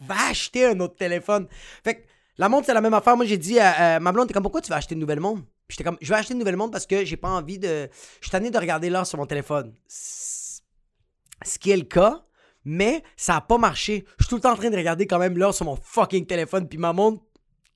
va 0.02 0.30
acheter 0.30 0.66
un 0.66 0.80
autre 0.80 0.96
téléphone 0.96 1.48
fait 1.84 1.96
que 1.96 2.08
la 2.38 2.50
montre 2.50 2.66
c'est 2.66 2.74
la 2.74 2.82
même 2.82 2.94
affaire 2.94 3.16
moi 3.16 3.26
j'ai 3.26 3.38
dit 3.38 3.60
à, 3.60 4.00
ma 4.00 4.12
blonde 4.12 4.28
t'es 4.28 4.34
comme 4.34 4.44
pourquoi 4.44 4.62
tu 4.62 4.70
vas 4.70 4.78
acheter 4.78 4.96
une 4.96 5.02
nouvelle 5.02 5.20
montre? 5.20 5.44
J'étais 5.68 5.84
comme 5.84 5.98
je 6.02 6.10
vais 6.10 6.16
acheter 6.16 6.34
une 6.34 6.40
nouvelle 6.40 6.58
montre 6.58 6.72
parce 6.72 6.88
que 6.88 7.06
j'ai 7.06 7.18
pas 7.18 7.30
envie 7.30 7.60
de 7.60 7.90
je 8.22 8.28
suis 8.28 8.32
tanné 8.32 8.50
de 8.50 8.58
regarder 8.58 8.90
l'heure 8.90 9.06
sur 9.06 9.18
mon 9.18 9.26
téléphone 9.26 9.74
ce 9.88 11.58
qui 11.60 11.72
est 11.72 11.78
le 11.78 11.84
cas 11.84 12.24
mais 12.66 13.04
ça 13.16 13.38
a 13.38 13.42
pas 13.42 13.58
marché. 13.58 14.06
Je 14.18 14.26
suis 14.26 14.30
tout 14.30 14.36
le 14.36 14.42
temps 14.42 14.52
en 14.52 14.56
train 14.56 14.70
de 14.70 14.76
regarder 14.76 15.08
quand 15.08 15.20
même 15.20 15.38
l'heure 15.38 15.54
sur 15.54 15.66
mon 15.66 15.76
fucking 15.76 16.26
téléphone. 16.26 16.68
Puis 16.68 16.78
ma 16.78 16.94
montre, 16.94 17.24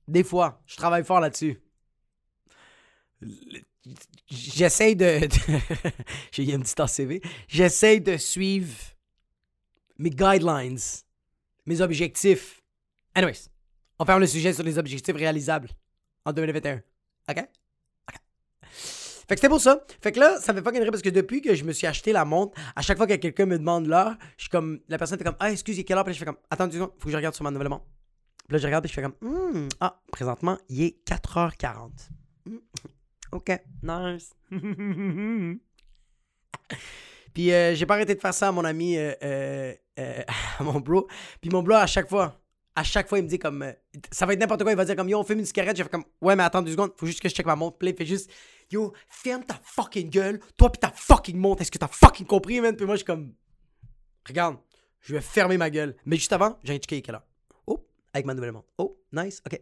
des 0.06 0.22
fois, 0.22 0.62
je 0.66 0.76
travaille 0.76 1.04
fort 1.04 1.20
là-dessus. 1.20 1.60
J'essaye 4.34 4.96
de. 4.96 5.20
J'ai 6.32 6.54
un 6.54 6.60
petit 6.60 6.88
CV. 6.88 7.22
J'essaye 7.48 8.00
de 8.00 8.16
suivre 8.16 8.74
mes 9.98 10.10
guidelines, 10.10 10.78
mes 11.66 11.80
objectifs. 11.80 12.62
Anyways, 13.14 13.48
on 13.98 14.04
ferme 14.04 14.20
le 14.20 14.26
sujet 14.26 14.52
sur 14.52 14.64
les 14.64 14.78
objectifs 14.78 15.14
réalisables 15.14 15.68
en 16.24 16.32
2021. 16.32 16.82
OK? 17.30 17.48
Fait 19.26 19.36
que 19.36 19.40
c'était 19.40 19.48
pour 19.48 19.60
ça. 19.60 19.82
Fait 20.02 20.12
que 20.12 20.20
là, 20.20 20.38
ça 20.38 20.52
me 20.52 20.58
fait 20.58 20.62
pas 20.62 20.70
rire 20.70 20.84
parce 20.90 21.02
que 21.02 21.08
depuis 21.08 21.40
que 21.40 21.54
je 21.54 21.64
me 21.64 21.72
suis 21.72 21.86
acheté 21.86 22.12
la 22.12 22.26
montre, 22.26 22.60
à 22.76 22.82
chaque 22.82 22.98
fois 22.98 23.06
que 23.06 23.14
quelqu'un 23.14 23.46
me 23.46 23.58
demande 23.58 23.86
l'heure, 23.86 24.14
je 24.36 24.42
suis 24.42 24.50
comme. 24.50 24.80
La 24.88 24.98
personne 24.98 25.16
fait 25.16 25.24
comme 25.24 25.36
Ah, 25.40 25.50
excuse, 25.50 25.76
il 25.76 25.80
est 25.80 25.84
quelle 25.84 25.96
heure? 25.96 26.04
Puis 26.04 26.12
je 26.12 26.18
fais 26.18 26.26
comme 26.26 26.36
Attends 26.50 26.70
seconde, 26.70 26.90
faut 26.98 27.06
que 27.06 27.10
je 27.10 27.16
regarde 27.16 27.34
sur 27.34 27.44
ma 27.44 27.50
nouvelle 27.50 27.70
montre. 27.70 27.86
Puis 28.46 28.52
là, 28.52 28.58
je 28.58 28.66
regarde 28.66 28.84
et 28.84 28.88
je 28.88 28.92
fais 28.92 29.02
comme 29.02 29.14
hmm, 29.22 29.68
Ah, 29.80 30.02
présentement, 30.12 30.58
il 30.68 30.82
est 30.82 31.08
4h40. 31.08 31.90
Ok, 33.34 33.50
nice. 33.82 34.32
Puis 37.34 37.52
euh, 37.52 37.74
j'ai 37.74 37.84
pas 37.84 37.94
arrêté 37.94 38.14
de 38.14 38.20
faire 38.20 38.32
ça 38.32 38.46
à 38.46 38.52
mon 38.52 38.64
ami, 38.64 38.96
euh, 38.96 39.12
euh, 39.20 39.74
à 40.58 40.62
mon 40.62 40.78
bro. 40.78 41.08
Puis 41.40 41.50
mon 41.50 41.60
bro, 41.64 41.74
à 41.74 41.88
chaque 41.88 42.08
fois, 42.08 42.40
à 42.76 42.84
chaque 42.84 43.08
fois, 43.08 43.18
il 43.18 43.24
me 43.24 43.28
dit 43.28 43.40
comme. 43.40 43.74
ça 44.12 44.24
va 44.24 44.34
être 44.34 44.38
n'importe 44.38 44.62
quoi. 44.62 44.70
Il 44.70 44.76
va 44.76 44.84
dire 44.84 44.94
comme 44.94 45.08
Yo, 45.08 45.18
on 45.18 45.24
fume 45.24 45.40
une 45.40 45.46
cigarette. 45.46 45.76
Je 45.76 45.82
fais 45.82 45.88
comme 45.88 46.04
Ouais, 46.20 46.36
mais 46.36 46.44
attends 46.44 46.62
deux 46.62 46.70
secondes. 46.70 46.92
Faut 46.96 47.06
juste 47.06 47.20
que 47.20 47.28
je 47.28 47.34
check 47.34 47.44
ma 47.44 47.56
montre. 47.56 47.76
Puis 47.76 47.88
il 47.88 47.96
fait 47.96 48.06
juste 48.06 48.30
Yo, 48.70 48.92
ferme 49.08 49.42
ta 49.42 49.58
fucking 49.64 50.10
gueule. 50.10 50.38
Toi, 50.56 50.70
pis 50.70 50.78
ta 50.78 50.92
fucking 50.94 51.36
montre. 51.36 51.62
Est-ce 51.62 51.72
que 51.72 51.78
t'as 51.78 51.88
fucking 51.88 52.26
compris, 52.26 52.60
man? 52.60 52.76
Puis 52.76 52.86
moi, 52.86 52.94
je 52.94 52.98
suis 52.98 53.04
comme. 53.04 53.34
Regarde, 54.28 54.58
je 55.00 55.12
vais 55.12 55.20
fermer 55.20 55.58
ma 55.58 55.70
gueule. 55.70 55.96
Mais 56.06 56.14
juste 56.14 56.32
avant, 56.32 56.60
j'ai 56.62 56.74
indiqué 56.74 57.02
quelle 57.02 57.16
heure. 57.16 57.26
Oh, 57.66 57.84
avec 58.12 58.26
ma 58.26 58.34
nouvelle 58.34 58.52
montre. 58.52 58.68
Oh, 58.78 58.96
nice. 59.12 59.42
OK. 59.44 59.60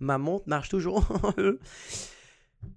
Ma 0.00 0.16
montre 0.16 0.48
marche 0.48 0.70
toujours. 0.70 1.06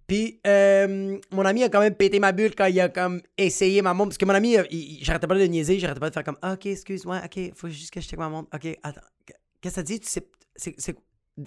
Puis, 0.07 0.39
euh, 0.47 1.17
mon 1.31 1.45
ami 1.45 1.63
a 1.63 1.69
quand 1.69 1.79
même 1.79 1.95
pété 1.95 2.19
ma 2.19 2.31
bulle 2.31 2.55
quand 2.55 2.65
il 2.65 2.79
a 2.79 2.89
comme 2.89 3.21
essayé 3.37 3.81
ma 3.81 3.93
montre. 3.93 4.09
Parce 4.09 4.17
que 4.17 4.25
mon 4.25 4.33
ami, 4.33 4.55
j'arrêtais 5.01 5.27
pas 5.27 5.35
de 5.35 5.45
niaiser, 5.45 5.79
j'arrêtais 5.79 5.99
pas 5.99 6.09
de 6.09 6.13
faire 6.13 6.23
comme, 6.23 6.37
ok, 6.43 6.65
excuse-moi, 6.65 7.21
ok, 7.23 7.53
faut 7.55 7.69
juste 7.69 7.91
que 7.91 8.01
je 8.01 8.07
check 8.07 8.19
ma 8.19 8.29
montre. 8.29 8.49
Ok, 8.53 8.67
attends, 8.83 9.01
qu'est-ce 9.25 9.35
que 9.61 9.69
ça 9.69 9.83
dit? 9.83 9.99
Tu 9.99 10.07
sais, 10.07 10.27
c'est. 10.55 10.95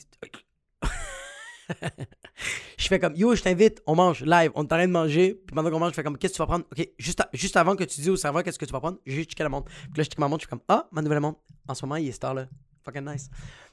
je 2.78 2.88
fais 2.88 2.98
comme, 2.98 3.14
yo, 3.14 3.34
je 3.34 3.42
t'invite, 3.42 3.82
on 3.86 3.94
mange 3.94 4.22
live, 4.22 4.50
on 4.54 4.62
est 4.62 4.64
en 4.64 4.66
train 4.66 4.86
de 4.86 4.92
manger. 4.92 5.34
Puis 5.34 5.54
pendant 5.54 5.70
qu'on 5.70 5.78
mange, 5.78 5.90
je 5.90 5.96
fais 5.96 6.02
comme, 6.02 6.18
qu'est-ce 6.18 6.32
que 6.32 6.36
tu 6.36 6.42
vas 6.42 6.46
prendre? 6.46 6.64
Ok, 6.72 6.88
juste, 6.98 7.22
juste 7.32 7.56
avant 7.56 7.76
que 7.76 7.84
tu 7.84 8.00
dis 8.00 8.10
au 8.10 8.16
serveur 8.16 8.42
qu'est-ce 8.42 8.58
que 8.58 8.64
tu 8.64 8.72
vas 8.72 8.80
prendre, 8.80 8.98
j'ai 9.06 9.24
checké 9.24 9.42
la 9.42 9.48
montre. 9.48 9.70
Puis 9.70 9.96
là, 9.96 10.02
je 10.02 10.08
check 10.08 10.18
ma 10.18 10.28
montre, 10.28 10.42
je 10.42 10.46
fais 10.46 10.50
comme, 10.50 10.64
ah, 10.68 10.88
ma 10.92 11.02
nouvelle 11.02 11.20
montre. 11.20 11.40
En 11.68 11.74
ce 11.74 11.84
moment, 11.84 11.96
il 11.96 12.08
est 12.08 12.12
star 12.12 12.34
là. 12.34 12.46
Fucking 12.84 13.04
nice. 13.04 13.30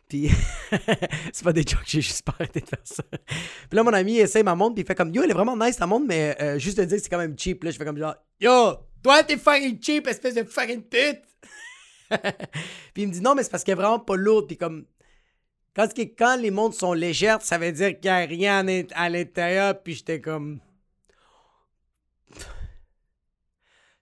Puis 0.09 0.27
c'est 1.31 1.43
pas 1.43 1.53
des 1.53 1.61
jokes, 1.61 1.83
j'ai 1.85 2.01
juste 2.01 2.23
pas 2.23 2.33
arrêté 2.39 2.61
de 2.61 2.65
faire 2.65 2.79
ça. 2.83 3.03
Puis 3.03 3.75
là, 3.75 3.83
mon 3.83 3.93
ami 3.93 4.17
essaie 4.17 4.41
ma 4.41 4.55
montre, 4.55 4.73
puis 4.73 4.83
il 4.83 4.87
fait 4.87 4.95
comme 4.95 5.13
Yo, 5.13 5.21
elle 5.23 5.29
est 5.29 5.35
vraiment 5.35 5.55
nice 5.55 5.77
ta 5.77 5.85
montre, 5.85 6.07
mais 6.07 6.35
euh, 6.41 6.57
juste 6.57 6.79
de 6.79 6.85
dire 6.85 6.99
c'est 6.99 7.09
quand 7.09 7.19
même 7.19 7.37
cheap. 7.37 7.63
Là, 7.63 7.69
je 7.69 7.77
fais 7.77 7.85
comme 7.85 7.97
genre 7.97 8.15
Yo, 8.41 8.73
toi 9.03 9.23
t'es 9.23 9.37
fucking 9.37 9.79
cheap, 9.81 10.07
espèce 10.07 10.33
de 10.33 10.43
fucking 10.43 10.81
pute. 10.81 11.21
puis 12.93 13.03
il 13.03 13.07
me 13.07 13.13
dit 13.13 13.21
non, 13.21 13.35
mais 13.35 13.43
c'est 13.43 13.51
parce 13.51 13.63
qu'elle 13.63 13.73
est 13.73 13.81
vraiment 13.81 13.99
pas 13.99 14.15
lourde. 14.15 14.47
Puis 14.47 14.57
comme 14.57 14.85
quand, 15.75 15.87
quand 15.95 16.37
les 16.37 16.49
montres 16.49 16.75
sont 16.75 16.93
légères, 16.93 17.43
ça 17.43 17.59
veut 17.59 17.71
dire 17.71 17.99
qu'il 17.99 18.09
n'y 18.09 18.17
a 18.17 18.25
rien 18.25 18.65
à 18.95 19.09
l'intérieur. 19.09 19.79
Puis 19.83 19.93
j'étais 19.93 20.19
comme. 20.19 20.59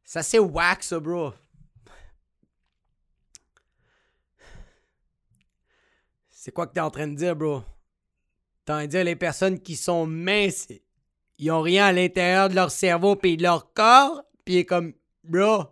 Ça 0.06 0.24
c'est 0.24 0.40
wax, 0.40 0.94
bro. 0.94 1.34
C'est 6.48 6.54
quoi 6.54 6.66
que 6.66 6.74
t'es 6.74 6.80
en 6.80 6.90
train 6.90 7.10
de 7.10 7.14
dire, 7.14 7.36
bro? 7.36 7.62
T'es 8.64 8.72
en 8.72 8.80
de 8.80 8.86
dire 8.86 9.04
les 9.04 9.18
personnes 9.18 9.60
qui 9.60 9.76
sont 9.76 10.08
minces, 10.08 10.70
ils 11.40 11.52
ont 11.52 11.62
rien 11.62 11.88
à 11.88 11.92
l'intérieur 11.92 12.48
de 12.48 12.56
leur 12.56 12.72
cerveau 12.72 13.18
puis 13.18 13.36
de 13.36 13.44
leur 13.44 13.74
corps, 13.74 14.24
puis 14.46 14.66
comme, 14.66 14.94
bro, 15.26 15.66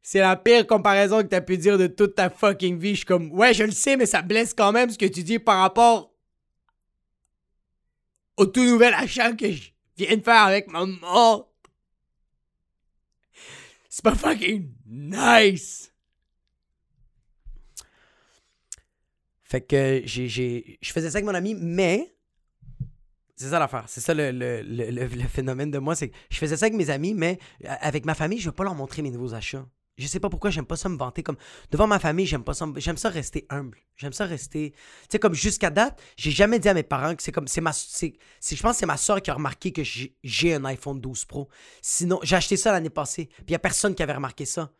c'est 0.00 0.20
la 0.20 0.36
pire 0.36 0.64
comparaison 0.68 1.22
que 1.22 1.26
t'as 1.26 1.40
pu 1.40 1.58
dire 1.58 1.76
de 1.76 1.88
toute 1.88 2.14
ta 2.14 2.30
fucking 2.30 2.78
vie. 2.78 2.90
Je 2.90 2.98
suis 2.98 3.04
comme, 3.04 3.32
ouais, 3.32 3.52
je 3.52 3.64
le 3.64 3.72
sais, 3.72 3.96
mais 3.96 4.06
ça 4.06 4.22
blesse 4.22 4.54
quand 4.54 4.70
même 4.70 4.90
ce 4.90 4.96
que 4.96 5.06
tu 5.06 5.24
dis 5.24 5.40
par 5.40 5.58
rapport 5.58 6.14
au 8.36 8.46
tout 8.46 8.62
nouvel 8.62 8.94
achat 8.94 9.32
que 9.32 9.50
je 9.50 9.72
viens 9.96 10.16
de 10.16 10.22
faire 10.22 10.44
avec 10.44 10.70
ma 10.70 10.86
mort. 10.86 11.52
C'est 13.88 14.04
pas 14.04 14.14
fucking 14.14 14.72
nice. 14.86 15.89
Fait 19.50 19.62
que 19.62 20.00
j'ai, 20.04 20.78
je 20.80 20.92
faisais 20.92 21.10
ça 21.10 21.16
avec 21.16 21.24
mon 21.24 21.34
ami, 21.34 21.56
mais 21.56 22.14
c'est 23.34 23.48
ça 23.48 23.58
l'affaire. 23.58 23.82
C'est 23.88 24.00
ça 24.00 24.14
le, 24.14 24.30
le, 24.30 24.62
le, 24.62 25.08
phénomène 25.26 25.72
de 25.72 25.78
moi. 25.78 25.96
C'est 25.96 26.10
que 26.10 26.16
je 26.30 26.38
faisais 26.38 26.56
ça 26.56 26.66
avec 26.66 26.76
mes 26.76 26.88
amis, 26.88 27.14
mais 27.14 27.40
avec 27.64 28.06
ma 28.06 28.14
famille, 28.14 28.38
je 28.38 28.46
veux 28.46 28.54
pas 28.54 28.62
leur 28.62 28.76
montrer 28.76 29.02
mes 29.02 29.10
nouveaux 29.10 29.34
achats. 29.34 29.66
Je 29.98 30.06
sais 30.06 30.20
pas 30.20 30.30
pourquoi 30.30 30.50
j'aime 30.50 30.66
pas 30.66 30.76
ça 30.76 30.88
me 30.88 30.96
vanter 30.96 31.24
comme 31.24 31.36
devant 31.72 31.88
ma 31.88 31.98
famille, 31.98 32.26
j'aime 32.26 32.44
pas 32.44 32.54
ça 32.54 32.66
j'aime 32.76 32.96
ça 32.96 33.08
rester 33.08 33.46
humble. 33.50 33.78
J'aime 33.96 34.12
ça 34.12 34.24
rester 34.24 34.70
tu 34.70 34.78
sais 35.10 35.18
comme 35.18 35.34
jusqu'à 35.34 35.70
date, 35.70 36.00
j'ai 36.16 36.30
jamais 36.30 36.60
dit 36.60 36.68
à 36.68 36.74
mes 36.74 36.84
parents 36.84 37.16
que 37.16 37.22
c'est 37.22 37.32
comme 37.32 37.48
c'est 37.48 37.60
ma 37.60 37.72
c'est, 37.72 38.14
je 38.40 38.62
pense 38.62 38.76
c'est 38.76 38.86
ma 38.86 38.96
soeur 38.96 39.20
qui 39.20 39.32
a 39.32 39.34
remarqué 39.34 39.72
que 39.72 39.82
j'ai, 39.82 40.14
j'ai 40.22 40.54
un 40.54 40.64
iPhone 40.64 41.00
12 41.00 41.24
Pro. 41.24 41.48
Sinon, 41.82 42.20
j'ai 42.22 42.36
acheté 42.36 42.56
ça 42.56 42.70
l'année 42.70 42.88
passée, 42.88 43.26
puis 43.26 43.46
il 43.48 43.52
y 43.52 43.56
a 43.56 43.58
personne 43.58 43.96
qui 43.96 44.02
avait 44.04 44.14
remarqué 44.14 44.44
ça. 44.44 44.70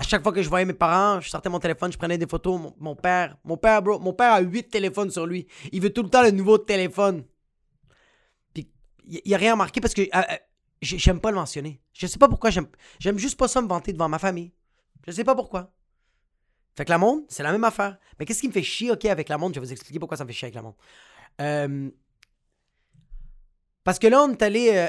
À 0.00 0.02
chaque 0.02 0.22
fois 0.22 0.32
que 0.32 0.40
je 0.40 0.48
voyais 0.48 0.64
mes 0.64 0.72
parents, 0.72 1.20
je 1.20 1.28
sortais 1.28 1.50
mon 1.50 1.58
téléphone, 1.58 1.92
je 1.92 1.98
prenais 1.98 2.16
des 2.16 2.26
photos. 2.26 2.72
Mon, 2.78 2.96
père, 2.96 3.36
mon 3.44 3.58
père, 3.58 3.82
bro, 3.82 3.98
mon 3.98 4.14
père 4.14 4.32
a 4.32 4.40
huit 4.40 4.70
téléphones 4.70 5.10
sur 5.10 5.26
lui. 5.26 5.46
Il 5.72 5.82
veut 5.82 5.92
tout 5.92 6.02
le 6.02 6.08
temps 6.08 6.22
le 6.22 6.30
nouveau 6.30 6.56
téléphone. 6.56 7.22
Puis, 8.54 8.66
il 9.06 9.20
n'y 9.26 9.34
a 9.34 9.36
rien 9.36 9.56
marqué 9.56 9.78
parce 9.82 9.92
que 9.92 10.00
euh, 10.00 10.06
euh, 10.14 10.36
j'aime 10.80 11.20
pas 11.20 11.30
le 11.30 11.36
mentionner. 11.36 11.82
Je 11.92 12.06
sais 12.06 12.18
pas 12.18 12.28
pourquoi 12.28 12.48
j'aime. 12.48 12.66
Juste 12.98 13.38
pas 13.38 13.46
ça 13.46 13.60
me 13.60 13.68
vanter 13.68 13.92
devant 13.92 14.08
ma 14.08 14.18
famille. 14.18 14.54
Je 15.06 15.12
sais 15.12 15.22
pas 15.22 15.34
pourquoi. 15.34 15.70
Fait 16.78 16.86
que 16.86 16.90
la 16.90 16.96
montre, 16.96 17.26
c'est 17.28 17.42
la 17.42 17.52
même 17.52 17.64
affaire. 17.64 17.98
Mais 18.18 18.24
qu'est-ce 18.24 18.40
qui 18.40 18.48
me 18.48 18.54
fait 18.54 18.62
chier, 18.62 18.90
ok, 18.90 19.04
avec 19.04 19.28
la 19.28 19.36
montre 19.36 19.56
Je 19.56 19.60
vais 19.60 19.66
vous 19.66 19.72
expliquer 19.72 19.98
pourquoi 19.98 20.16
ça 20.16 20.24
me 20.24 20.28
fait 20.28 20.34
chier 20.34 20.46
avec 20.46 20.54
la 20.54 20.62
montre. 20.62 20.78
Euh, 21.42 21.90
parce 23.84 23.98
que 23.98 24.06
là, 24.06 24.22
on 24.22 24.30
est 24.30 24.40
allé 24.40 24.88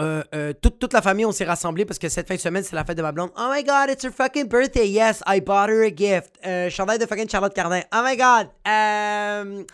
euh, 0.00 0.52
toute, 0.60 0.78
toute 0.78 0.92
la 0.92 1.02
famille, 1.02 1.24
on 1.24 1.32
s'est 1.32 1.44
rassemblés 1.44 1.84
parce 1.84 1.98
que 1.98 2.08
cette 2.08 2.28
fin 2.28 2.34
de 2.34 2.40
semaine, 2.40 2.62
c'est 2.62 2.76
la 2.76 2.84
fête 2.84 2.96
de 2.96 3.02
ma 3.02 3.12
blonde. 3.12 3.30
Oh 3.36 3.48
my 3.52 3.62
god, 3.64 3.90
it's 3.90 4.04
her 4.04 4.12
fucking 4.12 4.48
birthday. 4.48 4.88
Yes, 4.88 5.22
I 5.26 5.40
bought 5.40 5.68
her 5.68 5.82
a 5.82 5.90
gift. 5.94 6.38
Euh, 6.46 6.68
de 6.68 7.06
fucking 7.06 7.28
Charlotte 7.28 7.54
Cardin. 7.54 7.82
Oh 7.92 8.02
my 8.04 8.16
god. 8.16 8.48
Euh, 8.66 9.64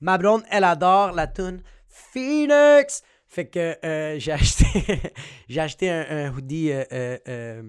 ma 0.00 0.18
blonde, 0.18 0.42
elle 0.50 0.64
adore 0.64 1.12
la 1.12 1.26
tune 1.26 1.62
Phoenix. 1.88 3.02
Fait 3.28 3.46
que 3.46 3.76
euh, 3.84 4.18
j'ai 4.18 4.32
acheté, 4.32 5.02
j'ai 5.48 5.60
acheté 5.60 5.90
un, 5.90 6.06
un 6.08 6.32
hoodie 6.32 6.70
euh, 6.72 6.84
euh, 6.92 7.18
euh, 7.28 7.62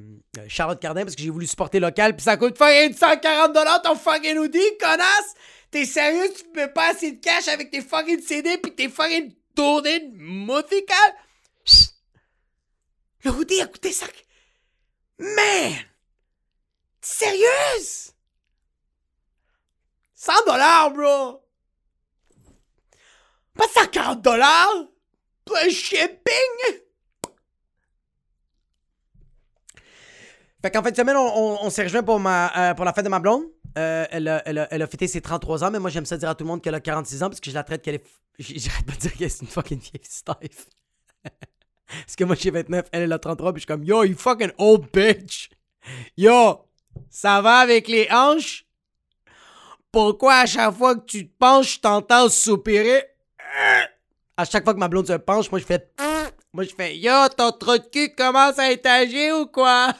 Charlotte 0.48 0.80
Cardin 0.80 1.04
parce 1.04 1.16
que 1.16 1.22
j'ai 1.22 1.30
voulu 1.30 1.48
supporter 1.48 1.80
local. 1.80 2.16
Puis 2.16 2.24
ça 2.24 2.38
coûte 2.38 2.58
fucking 2.58 2.94
140$ 2.94 3.82
ton 3.84 3.96
fucking 3.96 4.38
hoodie, 4.38 4.78
connasse. 4.80 5.34
T'es 5.72 5.86
sérieux? 5.86 6.32
Tu 6.38 6.44
peux 6.54 6.72
pas 6.72 6.92
assez 6.92 7.14
de 7.14 7.20
cash 7.20 7.48
avec 7.50 7.72
tes 7.72 7.82
fucking 7.82 8.22
CD 8.22 8.58
puis 8.58 8.72
tes 8.74 8.88
fucking 8.88 9.34
tournées 9.56 10.10
musicales? 10.14 11.16
Le 13.24 13.32
hoodie 13.32 13.62
a 13.62 13.68
coûté 13.68 13.92
5. 13.92 14.10
Man! 15.20 15.74
Sérieuse? 17.02 18.12
100 20.14 20.34
dollars, 20.46 20.92
bro! 20.94 21.44
Pas 23.56 23.68
140 23.74 24.22
dollars! 24.22 24.86
Plus 25.46 25.72
shipping! 25.72 26.82
Fait 30.62 30.72
qu'en 30.72 30.82
fin 30.84 30.92
de 30.92 30.96
semaine, 30.96 31.16
on, 31.18 31.58
on- 31.64 31.70
s'est 31.70 31.84
rejoint 31.84 32.04
pour, 32.04 32.20
ma, 32.20 32.72
euh, 32.72 32.74
pour 32.74 32.84
la 32.86 32.94
fête 32.94 33.06
de 33.06 33.10
ma 33.10 33.20
blonde. 33.20 33.44
Euh, 33.78 34.06
elle, 34.10 34.28
a, 34.28 34.42
elle, 34.48 34.58
a, 34.58 34.68
elle 34.72 34.82
a 34.82 34.88
fêté 34.88 35.08
ses 35.08 35.22
33 35.22 35.64
ans, 35.64 35.72
mais 35.72 35.78
moi 35.80 35.92
j'aime 35.92 36.06
ça 36.06 36.18
dire 36.18 36.30
à 36.30 36.36
tout 36.36 36.44
le 36.44 36.48
monde 36.48 36.64
qu'elle 36.64 36.74
a 36.74 36.80
46 36.80 37.22
ans 37.22 37.30
parce 37.30 37.40
que 37.40 37.50
je 37.52 37.56
la 37.56 37.64
traite 37.64 37.84
qu'elle 37.84 37.96
est. 37.96 38.04
J'arrête 38.40 38.86
pas 38.86 38.94
de 38.94 38.98
dire 39.00 39.14
qu'elle 39.14 39.28
est 39.28 39.42
une 39.42 39.48
fucking 39.48 39.80
vieille 39.80 40.02
stiff. 40.04 40.68
parce 41.88 42.16
que 42.16 42.24
moi 42.24 42.36
j'ai 42.40 42.52
29, 42.52 42.86
elle, 42.92 43.04
elle 43.04 43.14
a 43.14 43.20
33, 43.20 43.54
puis 43.54 43.62
je 43.62 43.66
suis 43.66 43.68
comme 43.68 43.84
Yo, 43.84 44.04
you 44.04 44.16
fucking 44.16 44.52
old 44.58 44.86
bitch! 44.94 45.50
Yo, 46.18 46.66
ça 47.10 47.42
va 47.42 47.58
avec 47.60 47.88
les 47.88 48.08
hanches? 48.12 48.66
Pourquoi 49.92 50.36
à 50.36 50.46
chaque 50.46 50.76
fois 50.76 50.96
que 50.96 51.06
tu 51.06 51.28
te 51.28 51.38
penches, 51.38 51.76
je 51.76 51.80
t'entends 51.80 52.30
soupirer? 52.30 53.04
À 54.36 54.46
chaque 54.46 54.64
fois 54.64 54.74
que 54.74 54.80
ma 54.80 54.88
blonde 54.88 55.08
se 55.08 55.14
penche, 55.14 55.50
moi 55.50 55.60
je 55.60 55.66
fais. 55.66 55.92
Moi 56.54 56.64
je 56.64 56.76
fais 56.76 56.98
Yo, 56.98 57.28
ton 57.36 57.52
trou 57.52 57.78
de 57.78 57.86
cul 57.92 58.14
commence 58.16 58.60
à 58.60 58.72
étager 58.72 59.32
ou 59.32 59.48
quoi? 59.48 59.94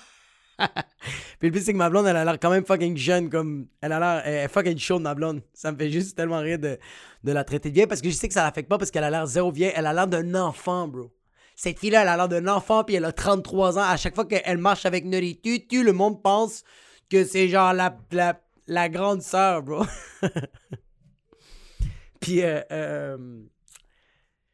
Puis 1.40 1.50
le 1.50 1.52
pire, 1.52 1.62
c'est 1.64 1.74
que 1.74 1.78
ma 1.78 1.90
blonde, 1.90 2.08
elle 2.08 2.18
a 2.18 2.26
l'air 2.26 2.40
quand 2.40 2.50
même 2.50 2.66
fucking 2.66 2.98
jeune, 2.98 3.30
comme. 3.30 3.68
Elle 3.82 3.92
a 3.92 4.00
l'air. 4.00 4.22
Elle 4.26 4.50
fucking 4.50 4.78
chaude, 4.78 5.04
ma 5.04 5.14
blonde. 5.14 5.42
Ça 5.54 5.72
me 5.72 5.78
fait 5.78 5.90
juste 5.90 6.18
tellement 6.18 6.40
rire 6.40 6.60
de, 6.60 6.80
de 7.24 7.32
la 7.32 7.44
traiter 7.44 7.70
de 7.70 7.76
vieille 7.76 7.88
parce 7.88 8.02
que 8.02 8.10
je 8.10 8.16
sais 8.16 8.28
que 8.28 8.34
ça 8.34 8.44
l'affecte 8.44 8.70
pas 8.70 8.78
parce 8.78 8.92
qu'elle 8.92 9.04
a 9.04 9.10
l'air 9.10 9.26
zéro 9.28 9.52
vieille. 9.52 9.74
Elle 9.76 9.86
a 9.86 9.94
l'air 9.94 10.08
d'un 10.08 10.34
enfant, 10.36 10.88
bro. 10.88 11.12
Cette 11.58 11.80
fille-là, 11.80 12.04
elle 12.04 12.10
a 12.10 12.18
l'air 12.18 12.30
d'un 12.30 12.48
enfant, 12.48 12.84
puis 12.84 12.96
elle 12.96 13.06
a 13.06 13.12
33 13.12 13.80
ans. 13.80 13.82
À 13.82 13.98
chaque 13.98 14.14
fois 14.14 14.26
qu'elle 14.26 14.60
marche 14.60 14.86
avec 14.86 15.06
Nutty 15.06 15.42
Tutu, 15.42 15.84
le 15.84 15.92
monde 15.92 16.22
pense 16.22 16.64
que 17.10 17.26
c'est 17.26 17.48
genre 17.50 17.74
la, 17.74 17.98
la, 18.12 18.40
la 18.68 18.90
grande 18.90 19.24
sœur, 19.24 19.64
bro. 19.64 19.84
puis, 22.20 22.44
euh, 22.44 22.62
euh, 22.72 23.42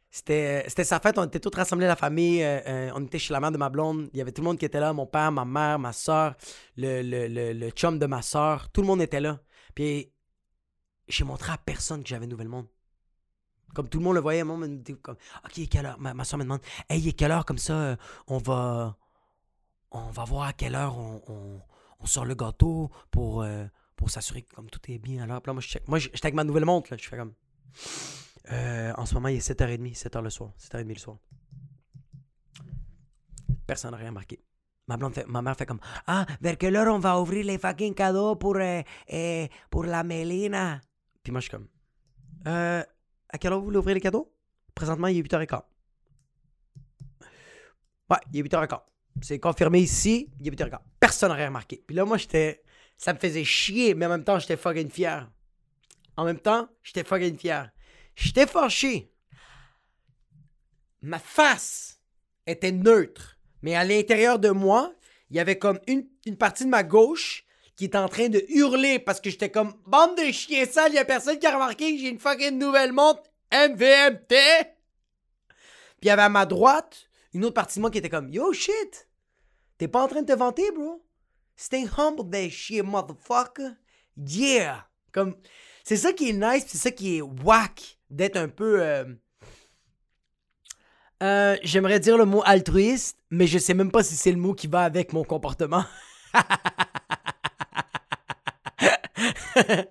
c'était, 0.09 0.63
sa 0.69 1.01
fête, 1.01 1.17
on 1.17 1.25
était 1.25 1.41
tous 1.41 1.53
rassemblés, 1.53 1.87
la 1.87 1.97
famille. 1.97 2.41
euh, 2.41 2.89
on 2.95 3.03
était 3.03 3.19
chez 3.19 3.33
la 3.33 3.41
mère 3.41 3.51
de 3.51 3.57
ma 3.57 3.69
blonde. 3.69 4.09
Il 4.13 4.19
y 4.19 4.21
avait 4.21 4.31
tout 4.31 4.41
le 4.41 4.45
monde 4.47 4.57
qui 4.57 4.63
était 4.65 4.79
là 4.79 4.93
mon 4.93 5.05
père, 5.05 5.29
ma 5.33 5.43
mère, 5.43 5.79
ma 5.79 5.91
soeur, 5.91 6.35
le, 6.77 7.01
le 7.51 7.69
chum 7.71 7.99
de 7.99 8.05
ma 8.05 8.21
soeur. 8.21 8.69
Tout 8.71 8.79
le 8.79 8.87
monde 8.87 9.01
était 9.01 9.19
là. 9.19 9.41
Puis 9.75 10.09
j'ai 11.09 11.25
montré 11.25 11.51
à 11.51 11.57
personne 11.57 12.01
que 12.01 12.07
j'avais 12.07 12.27
Nouvelle 12.27 12.47
Monde. 12.47 12.67
Comme 13.73 13.89
tout 13.89 13.97
le 13.99 14.03
monde 14.03 14.15
le 14.15 14.21
voyait, 14.21 14.43
dit 14.67 14.95
comme 14.97 15.17
Ok, 15.45 15.67
quelle 15.69 15.85
heure? 15.85 15.99
Ma, 15.99 16.23
soeur 16.23 16.37
me 16.37 16.43
demande 16.43 16.61
Hey, 16.89 17.13
quelle 17.13 17.31
heure 17.31 17.45
comme 17.45 17.57
ça 17.57 17.73
euh, 17.73 17.95
On 18.27 18.37
va. 18.37 18.97
On 19.91 20.09
va 20.09 20.23
voir 20.25 20.47
à 20.47 20.53
quelle 20.53 20.75
heure 20.75 20.97
on, 20.97 21.61
sort 22.05 22.25
le 22.25 22.35
gâteau 22.35 22.91
pour, 23.11 23.43
euh, 23.43 23.65
pour 23.95 24.09
s'assurer 24.09 24.41
que 24.41 24.53
comme 24.53 24.69
tout 24.69 24.81
est 24.91 24.97
bien 24.97 25.25
là, 25.25 25.39
moi, 25.47 25.61
je 25.61 25.67
check. 25.67 25.87
Moi, 25.87 25.99
j'étais 25.99 26.25
avec 26.25 26.33
ma 26.33 26.43
nouvelle 26.43 26.65
montre, 26.65 26.91
là. 26.91 26.97
Je 26.99 27.07
fais 27.07 27.15
comme. 27.15 27.33
Euh, 28.51 28.91
en 28.97 29.05
ce 29.05 29.13
moment, 29.13 29.29
il 29.29 29.37
est 29.37 29.47
7h30, 29.47 29.95
7h 29.95 30.21
le 30.21 30.29
soir. 30.29 30.51
7h30 30.59 30.87
le 30.87 30.95
soir. 30.95 31.17
Personne 33.65 33.91
n'a 33.91 33.97
rien 33.97 34.09
remarqué. 34.09 34.43
Ma, 34.87 34.97
blonde 34.97 35.13
fait- 35.13 35.27
ma 35.27 35.41
mère 35.41 35.55
fait 35.55 35.65
comme 35.65 35.79
Ah, 36.07 36.25
vers 36.41 36.57
quelle 36.57 36.75
heure 36.75 36.93
on 36.93 36.99
va 36.99 37.21
ouvrir 37.21 37.45
les 37.45 37.57
fucking 37.57 37.93
cadeaux 37.93 38.35
pour, 38.35 38.57
pour 39.69 39.83
la 39.85 40.03
Mélina 40.03 40.81
Puis 41.23 41.31
moi, 41.31 41.39
je 41.39 41.43
suis 41.43 41.51
comme 41.51 41.67
Euh, 42.47 42.83
à 43.33 43.37
quelle 43.37 43.51
heure 43.51 43.59
vous 43.59 43.65
voulez 43.65 43.79
ouvrir 43.79 43.95
les 43.95 44.01
cadeaux? 44.01 44.31
Présentement, 44.75 45.07
il 45.07 45.17
est 45.17 45.21
8h15. 45.21 45.61
Ouais, 48.09 48.17
il 48.31 48.39
est 48.39 48.43
8h15. 48.43 48.79
C'est 49.21 49.39
confirmé 49.39 49.79
ici, 49.79 50.29
il 50.39 50.47
est 50.47 50.51
8h15. 50.51 50.79
Personne 50.99 51.29
n'a 51.29 51.35
rien 51.35 51.47
remarqué. 51.47 51.83
Puis 51.85 51.95
là, 51.95 52.05
moi, 52.05 52.17
j'étais. 52.17 52.63
Ça 52.95 53.11
me 53.11 53.19
faisait 53.19 53.43
chier, 53.43 53.95
mais 53.95 54.05
en 54.05 54.09
même 54.09 54.23
temps, 54.23 54.39
j'étais 54.39 54.55
fucking 54.55 54.89
fier. 54.89 55.29
En 56.15 56.25
même 56.25 56.39
temps, 56.39 56.69
j'étais 56.83 57.03
fucking 57.03 57.37
fier. 57.37 57.71
J'étais 58.15 58.45
fâché. 58.45 59.11
Ma 61.01 61.17
face 61.19 61.99
était 62.45 62.71
neutre. 62.71 63.39
Mais 63.63 63.75
à 63.75 63.83
l'intérieur 63.83 64.37
de 64.37 64.51
moi, 64.51 64.93
il 65.31 65.37
y 65.37 65.39
avait 65.39 65.57
comme 65.57 65.79
une, 65.87 66.07
une 66.27 66.37
partie 66.37 66.65
de 66.65 66.69
ma 66.69 66.83
gauche 66.83 67.42
qui 67.75 67.85
était 67.85 67.97
en 67.97 68.07
train 68.09 68.29
de 68.29 68.43
hurler 68.49 68.99
parce 68.99 69.19
que 69.19 69.29
j'étais 69.29 69.49
comme 69.49 69.73
bande 69.87 70.17
de 70.17 70.31
chiens 70.31 70.65
sales, 70.65 70.93
y 70.93 70.97
a 70.99 71.05
personne 71.05 71.39
qui 71.39 71.47
a 71.47 71.53
remarqué 71.53 71.93
que 71.95 72.01
j'ai 72.01 72.09
une 72.09 72.19
fucking 72.19 72.57
nouvelle 72.57 72.91
montre 72.93 73.23
MVMT. 73.51 74.27
Puis 75.99 76.03
il 76.03 76.07
y 76.07 76.09
avait 76.11 76.21
à 76.23 76.29
ma 76.29 76.45
droite 76.45 77.07
une 77.33 77.45
autre 77.45 77.53
partie 77.55 77.79
de 77.79 77.81
moi 77.81 77.89
qui 77.91 77.97
était 77.97 78.09
comme 78.09 78.29
Yo 78.29 78.53
shit, 78.53 79.07
t'es 79.77 79.87
pas 79.87 80.03
en 80.03 80.07
train 80.07 80.21
de 80.21 80.31
te 80.31 80.37
vanter, 80.37 80.69
bro? 80.71 81.03
Stay 81.55 81.85
humble 81.97 82.29
that 82.29 82.49
shit, 82.49 82.83
motherfucker. 82.83 83.71
Yeah! 84.17 84.87
Comme, 85.11 85.35
c'est 85.83 85.97
ça 85.97 86.13
qui 86.13 86.29
est 86.29 86.33
nice, 86.33 86.65
c'est 86.67 86.77
ça 86.77 86.91
qui 86.91 87.17
est 87.17 87.21
whack 87.21 87.97
d'être 88.09 88.37
un 88.37 88.49
peu. 88.49 88.81
euh, 88.81 89.05
euh, 91.21 91.57
J'aimerais 91.63 91.99
dire 91.99 92.17
le 92.17 92.25
mot 92.25 92.41
altruiste, 92.45 93.17
mais 93.29 93.47
je 93.47 93.57
sais 93.59 93.73
même 93.73 93.91
pas 93.91 94.03
si 94.03 94.15
c'est 94.15 94.31
le 94.31 94.37
mot 94.37 94.53
qui 94.53 94.67
va 94.67 94.81
avec 94.83 95.13
mon 95.13 95.23
comportement. 95.23 95.85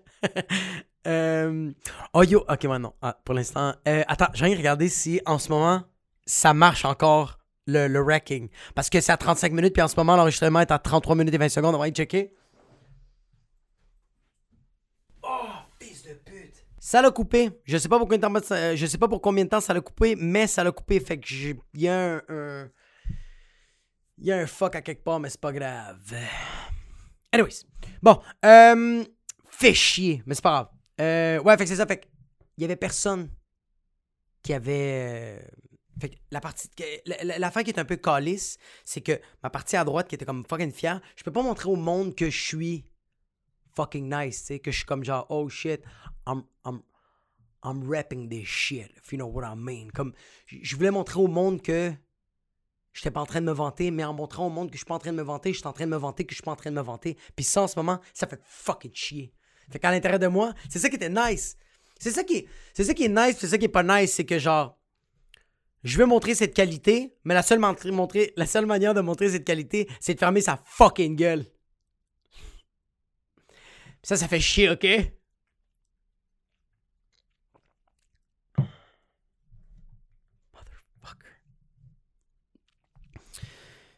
Euh, 1.05 1.72
Oh 2.14 2.22
yo, 2.22 2.44
ok, 2.48 2.62
non. 2.79 2.94
Ah, 3.03 3.18
pour 3.25 3.35
l'instant. 3.35 3.75
Euh, 3.88 4.05
attends, 4.07 4.29
je 4.35 4.44
viens 4.44 4.55
de 4.55 4.59
regarder 4.59 4.88
si 4.88 5.20
en 5.27 5.37
ce 5.40 5.48
moment 5.48 5.83
ça 6.27 6.55
marche 6.55 6.85
encore 6.85 7.40
le, 7.66 7.88
le 7.88 7.98
wrecking. 8.01 8.48
Parce 8.77 8.88
que 8.88 9.01
c'est 9.01 9.11
à 9.11 9.16
35 9.16 9.51
minutes, 9.53 9.72
puis 9.72 9.83
en 9.83 9.88
ce 9.88 9.96
moment 9.96 10.14
l'enregistrement 10.14 10.61
est 10.61 10.70
à 10.70 10.79
33 10.79 11.16
minutes 11.16 11.35
et 11.35 11.38
20 11.38 11.48
secondes. 11.48 11.75
On 11.75 11.79
va 11.79 11.88
y 11.88 11.90
checker. 11.90 12.33
Oh, 15.22 15.29
fils 15.81 16.05
de 16.05 16.14
pute. 16.14 16.64
Ça 16.79 17.03
l'a 17.03 17.11
coupé. 17.11 17.51
Je 17.64 17.79
sais 17.79 17.88
pas 17.88 17.98
pour 17.98 18.07
combien 18.09 18.18
de 18.29 18.35
temps, 18.40 18.46
ça- 18.46 18.75
je 18.77 18.87
sais 18.87 18.98
pas 18.98 19.09
pour 19.09 19.20
combien 19.20 19.44
de 19.44 19.48
temps 19.51 19.61
ça 19.61 19.72
l'a 19.75 19.81
coupé, 19.81 20.14
mais 20.16 20.46
ça 20.46 20.62
l'a 20.64 20.72
coupé. 20.72 21.01
Fait 21.01 21.18
que 21.18 21.27
j'ai. 21.27 21.57
Il 21.75 21.81
y 21.83 21.88
a 21.88 21.98
un. 22.16 22.22
un- 22.29 22.68
Il 24.18 24.27
y 24.27 24.33
a 24.33 24.37
un 24.37 24.46
fuck 24.46 24.77
à 24.77 24.83
quelque 24.83 25.03
part, 25.03 25.18
mais 25.18 25.31
c'est 25.31 25.40
pas 25.40 25.53
grave. 25.53 25.98
Anyways. 27.33 27.64
Bon. 28.03 28.20
Euh, 28.44 29.03
fait 29.62 29.75
chier, 29.75 30.22
mais 30.27 30.35
c'est 30.35 30.42
pas 30.42 30.51
grave. 30.51 30.68
Euh, 31.01 31.40
ouais, 31.42 31.57
fait 31.57 31.64
que 31.64 31.70
c'est 31.70 31.77
ça. 31.77 31.87
Fait 31.87 31.98
que 32.01 32.07
il 32.59 32.62
y 32.62 32.64
avait 32.64 32.77
personne 32.77 33.31
qui 34.42 34.53
avait. 34.53 35.40
euh, 35.40 35.40
Fait 36.01 36.09
que 36.11 36.16
la 36.31 36.40
partie. 36.40 36.68
que- 36.70 36.83
la- 37.07 37.22
la- 37.22 37.38
L'affaire 37.38 37.62
qui 37.64 37.70
est 37.70 37.79
un 37.79 37.85
peu 37.85 37.96
calice, 37.96 38.59
c'est 38.85 39.03
que 39.03 39.20
ma 39.42 39.51
partie 39.51 39.77
à 39.77 39.85
droite 39.85 40.09
qui 40.09 40.14
était 40.16 40.25
comme 40.25 40.44
fucking 40.48 40.72
fière, 40.72 41.01
je 41.16 41.22
peux 41.22 41.31
pas 41.33 41.42
montrer 41.42 41.68
au 41.68 41.77
monde 41.77 42.14
que 42.14 42.29
je 42.31 42.40
suis 42.42 42.85
fucking 43.77 44.12
nice, 44.12 44.40
tu 44.40 44.46
sais, 44.46 44.59
que 44.59 44.70
je 44.70 44.77
suis 44.79 44.87
comme 44.87 45.05
genre, 45.05 45.27
oh 45.31 45.48
shit, 45.48 45.81
I'm, 46.27 46.42
I'm, 46.66 46.81
I'm 47.64 47.88
rapping 47.90 48.29
this 48.29 48.46
shit, 48.46 48.90
if 48.96 49.12
you 49.12 49.18
know 49.18 49.27
what 49.29 49.44
I 49.46 49.55
mean. 49.57 49.90
Comme, 49.92 50.12
je 50.46 50.75
voulais 50.77 50.90
montrer 50.90 51.20
au 51.20 51.29
monde 51.29 51.62
que 51.62 51.92
j'étais 52.92 53.11
pas 53.11 53.20
en 53.20 53.27
train 53.27 53.40
de 53.40 53.46
me 53.46 53.53
vanter, 53.53 53.90
mais 53.90 54.05
en 54.05 54.12
montrant 54.14 54.46
au 54.46 54.51
monde 54.51 54.68
que 54.70 54.75
je 54.75 54.79
suis 54.79 54.87
pas 54.87 54.94
en 54.94 54.98
train 54.98 55.12
de 55.12 55.16
me 55.18 55.22
vanter, 55.22 55.53
je 55.53 55.59
suis 55.59 55.66
en 55.68 55.72
train 55.72 55.85
de 55.87 55.90
me 55.90 55.96
vanter 55.96 56.25
que 56.25 56.33
je 56.33 56.37
suis 56.37 56.42
pas 56.44 56.53
en 56.53 56.57
train 56.57 56.70
de 56.70 56.77
me 56.77 56.83
vanter. 56.83 57.16
Puis 57.37 57.44
ça, 57.44 57.62
en 57.62 57.68
ce 57.68 57.79
moment, 57.79 58.01
ça 58.14 58.27
fait 58.27 58.40
fucking 58.44 58.92
chier. 58.94 59.33
Fait 59.70 59.79
qu'à 59.79 59.90
l'intérieur 59.90 60.18
de 60.18 60.27
moi, 60.27 60.55
c'est 60.68 60.79
ça 60.79 60.88
qui 60.88 60.96
était 60.96 61.09
nice. 61.09 61.57
C'est 61.98 62.11
ça 62.11 62.25
qui 62.25 62.38
est, 62.38 62.48
c'est 62.75 62.85
ça 62.85 62.94
qui 62.94 63.05
est 63.05 63.09
nice, 63.09 63.37
c'est 63.38 63.48
ça 63.48 63.59
qui 63.59 63.66
est 63.66 63.68
pas 63.68 63.83
nice, 63.85 64.12
c'est 64.12 64.24
que 64.24 64.39
genre, 64.39 64.78
je 65.84 65.99
veux 65.99 66.07
montrer 66.07 66.34
cette 66.34 66.55
qualité, 66.55 67.16
mais 67.24 67.34
la 67.34 67.43
seule, 67.43 67.59
montrer, 67.59 68.32
la 68.36 68.47
seule 68.47 68.66
manière 68.66 68.95
de 68.95 69.01
montrer 69.01 69.30
cette 69.30 69.45
qualité, 69.45 69.89
c'est 70.01 70.14
de 70.14 70.18
fermer 70.18 70.41
sa 70.41 70.61
fucking 70.64 71.16
gueule. 71.16 71.47
Ça, 74.03 74.16
ça 74.16 74.28
fait 74.28 74.41
chier, 74.41 74.68
ok? 74.70 74.84
Motherfucker. 80.53 81.28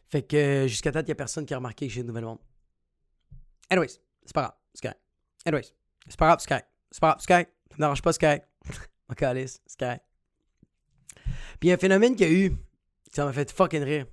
Fait 0.09 0.23
que 0.23 0.67
jusqu'à 0.67 0.91
date, 0.91 1.07
il 1.07 1.11
a 1.11 1.15
personne 1.15 1.45
qui 1.45 1.53
a 1.53 1.57
remarqué 1.57 1.87
que 1.87 1.93
j'ai 1.93 2.01
une 2.01 2.07
nouvelle 2.07 2.25
montre. 2.25 2.43
Anyways, 3.69 3.99
c'est 4.25 4.33
pas 4.33 4.41
grave, 4.41 4.55
c'est 4.73 4.81
correct. 4.81 5.04
Anyways, 5.45 5.73
c'est 6.07 6.17
pas 6.17 6.27
grave, 6.27 6.45
correct. 6.47 6.67
C'est 6.91 6.99
pas 6.99 7.09
grave, 7.09 7.25
correct. 7.25 7.51
Ça 7.69 7.75
me 7.75 7.79
dérange 7.79 8.01
pas. 8.01 8.11
Ma 9.09 9.15
calice, 9.15 9.61
c'est 9.65 9.79
correct. 9.79 10.03
Puis 11.59 11.71
un 11.71 11.77
phénomène 11.77 12.15
qu'il 12.15 12.27
y 12.27 12.29
a 12.29 12.33
eu 12.33 12.55
ça 13.15 13.25
m'a 13.25 13.33
fait 13.33 13.49
fucking 13.51 13.83
rire. 13.83 14.05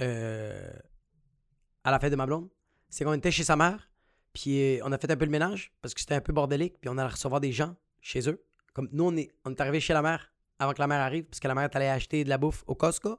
Euh, 0.00 0.72
à 1.84 1.90
la 1.90 1.98
fête 1.98 2.10
de 2.10 2.16
ma 2.16 2.26
blonde, 2.26 2.48
c'est 2.88 3.04
qu'on 3.04 3.12
était 3.12 3.30
chez 3.30 3.44
sa 3.44 3.56
mère, 3.56 3.90
puis 4.32 4.78
euh, 4.78 4.80
on 4.84 4.92
a 4.92 4.98
fait 4.98 5.10
un 5.10 5.16
peu 5.16 5.24
le 5.24 5.30
ménage 5.30 5.72
parce 5.82 5.94
que 5.94 6.00
c'était 6.00 6.14
un 6.14 6.20
peu 6.20 6.32
bordélique, 6.32 6.80
puis 6.80 6.88
on 6.88 6.98
allait 6.98 7.12
recevoir 7.12 7.40
des 7.40 7.52
gens 7.52 7.74
chez 8.00 8.28
eux. 8.28 8.42
Comme 8.72 8.88
nous, 8.92 9.04
on 9.04 9.16
est, 9.16 9.30
on 9.44 9.54
arrivé 9.58 9.80
chez 9.80 9.92
la 9.92 10.02
mère 10.02 10.32
avant 10.58 10.72
que 10.72 10.80
la 10.80 10.86
mère 10.86 11.00
arrive, 11.00 11.24
parce 11.24 11.40
que 11.40 11.48
la 11.48 11.54
mère 11.54 11.64
est 11.64 11.76
allée 11.76 11.88
acheter 11.88 12.24
de 12.24 12.28
la 12.28 12.38
bouffe 12.38 12.64
au 12.66 12.74
Costco. 12.74 13.18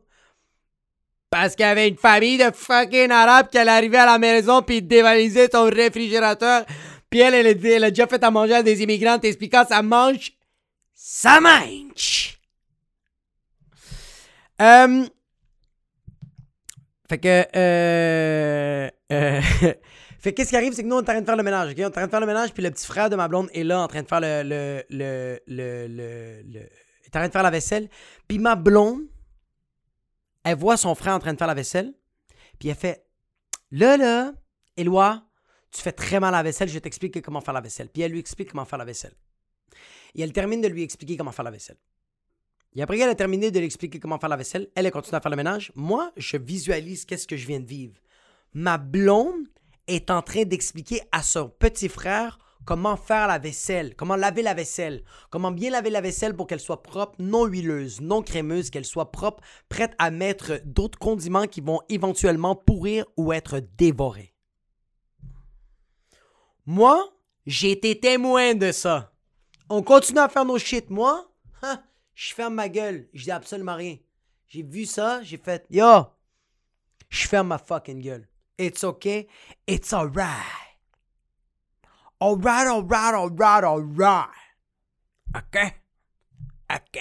Parce 1.30 1.56
qu'il 1.56 1.66
y 1.66 1.70
avait 1.70 1.88
une 1.88 1.98
famille 1.98 2.38
de 2.38 2.52
fucking 2.52 3.12
arabes 3.12 3.50
qui 3.50 3.58
allait 3.58 3.72
arriver 3.72 3.98
à 3.98 4.06
la 4.06 4.20
maison 4.20 4.62
puis 4.62 4.82
dévaliser 4.82 5.50
ton 5.50 5.66
réfrigérateur. 5.66 6.66
Puis 7.14 7.20
elle, 7.22 7.36
elle, 7.36 7.64
elle 7.64 7.84
a 7.84 7.92
déjà 7.92 8.08
fait 8.08 8.24
à 8.24 8.32
manger 8.32 8.56
à 8.56 8.64
des 8.64 8.82
immigrants 8.82 9.20
t'expliquant 9.20 9.64
ça 9.68 9.84
mange. 9.84 10.32
Ça 10.96 11.40
mange! 11.40 12.40
Euh, 14.60 15.06
fait 17.08 17.20
que. 17.20 17.46
Euh, 17.56 18.90
euh, 19.12 19.42
fait 20.20 20.34
qu'est-ce 20.34 20.50
qui 20.50 20.56
arrive, 20.56 20.74
c'est 20.74 20.82
que 20.82 20.88
nous, 20.88 20.96
on 20.96 21.02
est 21.02 21.04
en 21.04 21.06
train 21.06 21.22
de 21.22 21.26
faire 21.28 21.36
le 21.36 21.44
ménage. 21.44 21.70
ok? 21.74 21.76
On 21.78 21.82
est 21.82 21.86
en 21.86 21.92
train 21.92 22.06
de 22.08 22.10
faire 22.10 22.20
le 22.20 22.26
ménage, 22.26 22.52
puis 22.52 22.64
le 22.64 22.72
petit 22.72 22.88
frère 22.88 23.12
de 23.12 23.16
ma 23.16 23.28
blonde 23.28 23.48
est 23.54 23.64
là 23.64 23.80
en 23.82 23.88
train 23.88 24.02
de 24.02 24.08
faire 24.08 24.20
le. 24.20 24.42
le, 24.44 24.84
le, 24.90 25.40
le, 25.46 25.88
le- 25.88 26.60
est 27.06 27.16
en 27.16 27.20
train 27.20 27.28
de 27.28 27.32
faire 27.32 27.44
la 27.44 27.52
vaisselle. 27.52 27.90
Puis 28.28 28.40
ma 28.40 28.56
blonde, 28.56 29.02
elle 30.44 30.58
voit 30.58 30.78
son 30.78 30.96
frère 30.96 31.14
en 31.14 31.20
train 31.20 31.34
de 31.34 31.38
faire 31.38 31.46
la 31.46 31.54
vaisselle, 31.54 31.94
puis 32.58 32.70
elle 32.70 32.76
fait 32.76 33.06
Là, 33.70 33.98
là, 33.98 34.32
Éloi, 34.78 35.22
tu 35.74 35.82
fais 35.82 35.92
très 35.92 36.20
mal 36.20 36.32
la 36.32 36.44
vaisselle, 36.44 36.70
je 36.70 36.74
vais 36.76 36.82
t'expliquer 36.82 37.22
comment 37.22 37.42
faire 37.42 37.54
la 37.54 37.62
vaisselle. 37.62 37.90
Puis 37.90 38.04
elle 38.04 38.12
lui 38.12 38.20
explique 38.20 38.52
comment 38.52 38.66
faire 38.66 38.80
la 38.80 38.86
vaisselle. 38.86 39.14
Et 40.16 40.22
elle 40.22 40.32
termine 40.32 40.62
de 40.62 40.68
lui 40.68 40.84
expliquer 40.84 41.18
comment 41.18 41.32
faire 41.32 41.46
la 41.46 41.52
vaisselle. 41.52 41.78
Et 42.76 42.82
après 42.82 42.98
qu'elle 42.98 43.10
a 43.10 43.16
terminé 43.16 43.52
de 43.52 43.60
lui 43.60 43.66
expliquer 43.66 44.00
comment 44.00 44.20
faire 44.20 44.30
la 44.30 44.38
vaisselle, 44.38 44.70
elle, 44.76 44.86
elle 44.86 44.92
continue 44.92 45.16
à 45.16 45.22
faire 45.22 45.32
le 45.32 45.38
ménage. 45.38 45.72
Moi, 45.76 46.12
je 46.18 46.38
visualise 46.38 47.06
qu'est-ce 47.06 47.28
que 47.28 47.38
je 47.38 47.48
viens 47.48 47.60
de 47.60 47.66
vivre. 47.66 47.96
Ma 48.54 48.78
blonde 48.78 49.48
est 49.88 50.12
en 50.12 50.22
train 50.22 50.44
d'expliquer 50.44 51.02
à 51.12 51.24
son 51.24 51.50
petit 51.50 51.90
frère 51.90 52.40
comment 52.66 52.96
faire 52.96 53.28
la 53.28 53.40
vaisselle, 53.40 53.96
comment 53.96 54.16
laver 54.16 54.42
la 54.42 54.54
vaisselle, 54.54 55.04
comment 55.30 55.52
bien 55.52 55.72
laver 55.72 55.90
la 55.90 56.02
vaisselle 56.02 56.36
pour 56.36 56.48
qu'elle 56.48 56.60
soit 56.60 56.84
propre, 56.84 57.16
non 57.20 57.46
huileuse, 57.46 58.00
non 58.00 58.22
crémeuse, 58.22 58.70
qu'elle 58.70 58.86
soit 58.86 59.12
propre, 59.12 59.44
prête 59.70 59.94
à 60.00 60.12
mettre 60.12 60.62
d'autres 60.64 61.00
condiments 61.00 61.48
qui 61.48 61.62
vont 61.62 61.82
éventuellement 61.90 62.56
pourrir 62.56 63.06
ou 63.18 63.34
être 63.34 63.60
dévorés. 63.78 64.33
Moi, 66.66 67.14
j'ai 67.46 67.72
été 67.72 68.00
témoin 68.00 68.56
de 68.56 68.72
ça. 68.72 69.14
On 69.70 69.84
continue 69.84 70.20
à 70.20 70.30
faire 70.30 70.46
nos 70.46 70.58
shit. 70.58 70.90
Moi, 70.90 71.30
hein, 71.62 71.84
je 72.14 72.34
ferme 72.34 72.56
ma 72.56 72.70
gueule. 72.70 73.10
Je 73.14 73.24
dis 73.24 73.32
absolument 73.32 73.76
rien. 73.76 73.98
J'ai 74.48 74.64
vu 74.64 74.86
ça, 74.86 75.24
j'ai 75.24 75.38
fait 75.38 75.66
Yo, 75.70 76.06
je 77.10 77.28
ferme 77.28 77.48
ma 77.48 77.58
fucking 77.58 78.02
gueule. 78.02 78.28
It's 78.58 78.84
okay. 78.84 79.28
It's 79.68 79.94
alright. 79.94 80.78
Alright, 82.22 82.68
alright, 82.68 83.14
alright, 83.14 83.64
alright. 83.64 84.30
OK? 85.36 85.58
OK. 86.72 87.00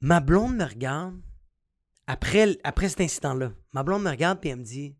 Ma 0.00 0.20
blonde 0.20 0.56
me 0.56 0.64
regarde 0.64 1.20
après, 2.06 2.56
après 2.62 2.88
cet 2.88 3.00
incident-là. 3.00 3.52
Ma 3.72 3.82
blonde 3.82 4.04
me 4.04 4.10
regarde 4.10 4.38
et 4.44 4.50
elle 4.50 4.58
me 4.58 4.64
dit 4.64 4.95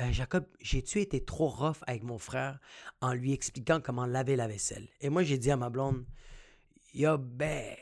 Euh, 0.00 0.10
Jacob, 0.10 0.46
j'ai-tu 0.60 1.00
été 1.00 1.22
trop 1.24 1.48
rough 1.48 1.82
avec 1.86 2.02
mon 2.02 2.18
frère 2.18 2.58
en 3.00 3.12
lui 3.12 3.32
expliquant 3.32 3.80
comment 3.80 4.06
laver 4.06 4.36
la 4.36 4.48
vaisselle? 4.48 4.88
Et 5.00 5.10
moi, 5.10 5.22
j'ai 5.22 5.36
dit 5.36 5.50
à 5.50 5.56
ma 5.56 5.68
blonde 5.68 6.06
Yo, 6.94 7.18
babe, 7.18 7.76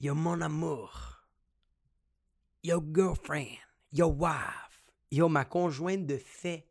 yo, 0.00 0.14
mon 0.14 0.40
amour, 0.40 1.24
yo, 2.62 2.80
girlfriend, 2.92 3.58
yo, 3.92 4.08
wife, 4.08 4.84
yo, 5.10 5.28
ma 5.28 5.44
conjointe 5.44 6.06
de 6.06 6.16
fait. 6.16 6.68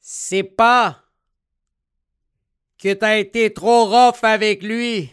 C'est 0.00 0.42
pas 0.42 1.04
que 2.78 2.92
t'as 2.92 3.18
été 3.18 3.52
trop 3.52 3.84
rough 3.86 4.24
avec 4.24 4.62
lui. 4.62 5.10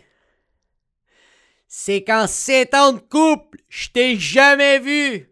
C'est 1.80 2.04
qu'en 2.04 2.26
sept 2.26 2.74
ans 2.74 2.94
de 2.94 3.00
couple, 3.00 3.60
je 3.70 3.90
t'ai 3.90 4.18
jamais 4.18 4.80
vu 4.80 5.32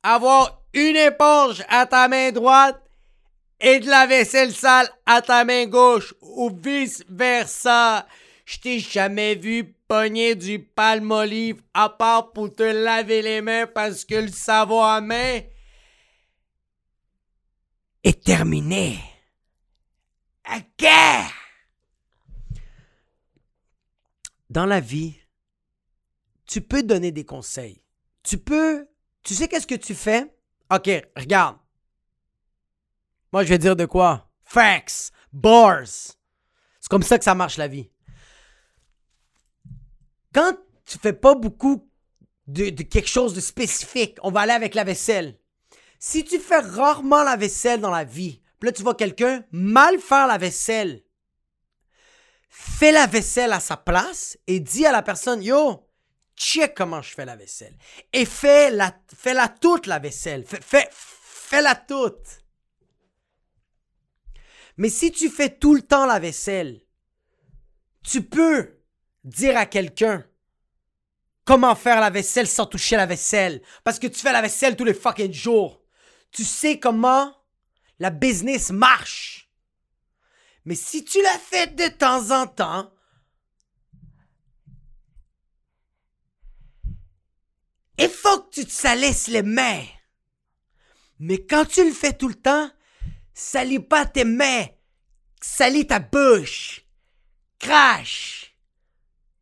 avoir 0.00 0.62
une 0.72 0.94
éponge 0.94 1.64
à 1.68 1.86
ta 1.86 2.06
main 2.06 2.30
droite 2.30 2.80
et 3.58 3.80
de 3.80 3.88
la 3.88 4.06
vaisselle 4.06 4.54
sale 4.54 4.88
à 5.06 5.20
ta 5.20 5.44
main 5.44 5.66
gauche 5.66 6.14
ou 6.20 6.52
vice 6.56 7.04
versa. 7.08 8.06
Je 8.44 8.58
t'ai 8.60 8.78
jamais 8.78 9.34
vu 9.34 9.74
pogner 9.88 10.36
du 10.36 10.60
palmolive 10.60 11.60
à 11.74 11.88
part 11.88 12.30
pour 12.30 12.54
te 12.54 12.62
laver 12.62 13.20
les 13.20 13.40
mains 13.40 13.66
parce 13.66 14.04
que 14.04 14.14
le 14.14 14.28
savon 14.28 14.84
à 14.84 15.00
main 15.00 15.40
est 18.04 18.22
terminé. 18.22 19.00
OK? 20.48 20.86
Dans 24.48 24.66
la 24.66 24.78
vie, 24.78 25.19
tu 26.50 26.60
peux 26.60 26.82
donner 26.82 27.12
des 27.12 27.24
conseils. 27.24 27.80
Tu 28.24 28.36
peux. 28.36 28.88
Tu 29.22 29.34
sais 29.34 29.46
qu'est-ce 29.46 29.68
que 29.68 29.76
tu 29.76 29.94
fais? 29.94 30.34
OK, 30.68 30.90
regarde. 31.16 31.56
Moi, 33.32 33.44
je 33.44 33.50
vais 33.50 33.58
dire 33.58 33.76
de 33.76 33.84
quoi? 33.84 34.28
Facts, 34.42 35.12
bars. 35.32 35.86
C'est 35.86 36.88
comme 36.90 37.04
ça 37.04 37.18
que 37.18 37.24
ça 37.24 37.36
marche 37.36 37.56
la 37.56 37.68
vie. 37.68 37.88
Quand 40.34 40.56
tu 40.84 40.98
fais 40.98 41.12
pas 41.12 41.36
beaucoup 41.36 41.88
de, 42.48 42.70
de 42.70 42.82
quelque 42.82 43.08
chose 43.08 43.32
de 43.32 43.40
spécifique, 43.40 44.18
on 44.24 44.32
va 44.32 44.40
aller 44.40 44.52
avec 44.52 44.74
la 44.74 44.82
vaisselle. 44.82 45.38
Si 46.00 46.24
tu 46.24 46.40
fais 46.40 46.58
rarement 46.58 47.22
la 47.22 47.36
vaisselle 47.36 47.80
dans 47.80 47.90
la 47.90 48.04
vie, 48.04 48.42
puis 48.58 48.68
là 48.68 48.72
tu 48.72 48.82
vois 48.82 48.96
quelqu'un 48.96 49.44
mal 49.52 50.00
faire 50.00 50.26
la 50.26 50.38
vaisselle, 50.38 51.04
fais 52.48 52.90
la 52.90 53.06
vaisselle 53.06 53.52
à 53.52 53.60
sa 53.60 53.76
place 53.76 54.36
et 54.48 54.58
dis 54.58 54.84
à 54.84 54.90
la 54.90 55.02
personne 55.02 55.42
Yo, 55.42 55.86
check 56.40 56.74
comment 56.74 57.02
je 57.02 57.14
fais 57.14 57.26
la 57.26 57.36
vaisselle. 57.36 57.76
Et 58.12 58.24
fais-la 58.24 58.98
fais 59.14 59.34
-la 59.34 59.52
toute 59.60 59.86
la 59.86 59.98
vaisselle. 59.98 60.44
Fais, 60.46 60.60
fais, 60.60 60.88
fais-la 60.90 61.74
toute. 61.74 62.44
Mais 64.76 64.88
si 64.88 65.12
tu 65.12 65.28
fais 65.28 65.50
tout 65.50 65.74
le 65.74 65.82
temps 65.82 66.06
la 66.06 66.18
vaisselle, 66.18 66.80
tu 68.02 68.22
peux 68.22 68.80
dire 69.24 69.56
à 69.58 69.66
quelqu'un 69.66 70.24
comment 71.44 71.74
faire 71.74 72.00
la 72.00 72.10
vaisselle 72.10 72.48
sans 72.48 72.66
toucher 72.66 72.96
la 72.96 73.06
vaisselle. 73.06 73.60
Parce 73.84 73.98
que 73.98 74.06
tu 74.06 74.20
fais 74.20 74.32
la 74.32 74.40
vaisselle 74.40 74.76
tous 74.76 74.84
les 74.84 74.94
fucking 74.94 75.32
jours. 75.32 75.82
Tu 76.32 76.44
sais 76.44 76.78
comment 76.78 77.36
la 77.98 78.10
business 78.10 78.70
marche. 78.70 79.50
Mais 80.64 80.74
si 80.74 81.04
tu 81.04 81.20
la 81.22 81.38
fais 81.38 81.66
de 81.66 81.88
temps 81.88 82.30
en 82.30 82.46
temps, 82.46 82.90
il 88.00 88.08
faut 88.08 88.40
que 88.40 88.50
tu 88.50 88.64
te 88.64 88.72
salisses 88.72 89.28
les 89.28 89.42
mains. 89.42 89.84
Mais 91.18 91.44
quand 91.44 91.66
tu 91.66 91.84
le 91.84 91.92
fais 91.92 92.14
tout 92.14 92.28
le 92.28 92.34
temps, 92.34 92.70
salis 93.34 93.78
pas 93.78 94.06
tes 94.06 94.24
mains, 94.24 94.66
salis 95.40 95.86
ta 95.86 95.98
bouche, 95.98 96.86
crache, 97.58 98.56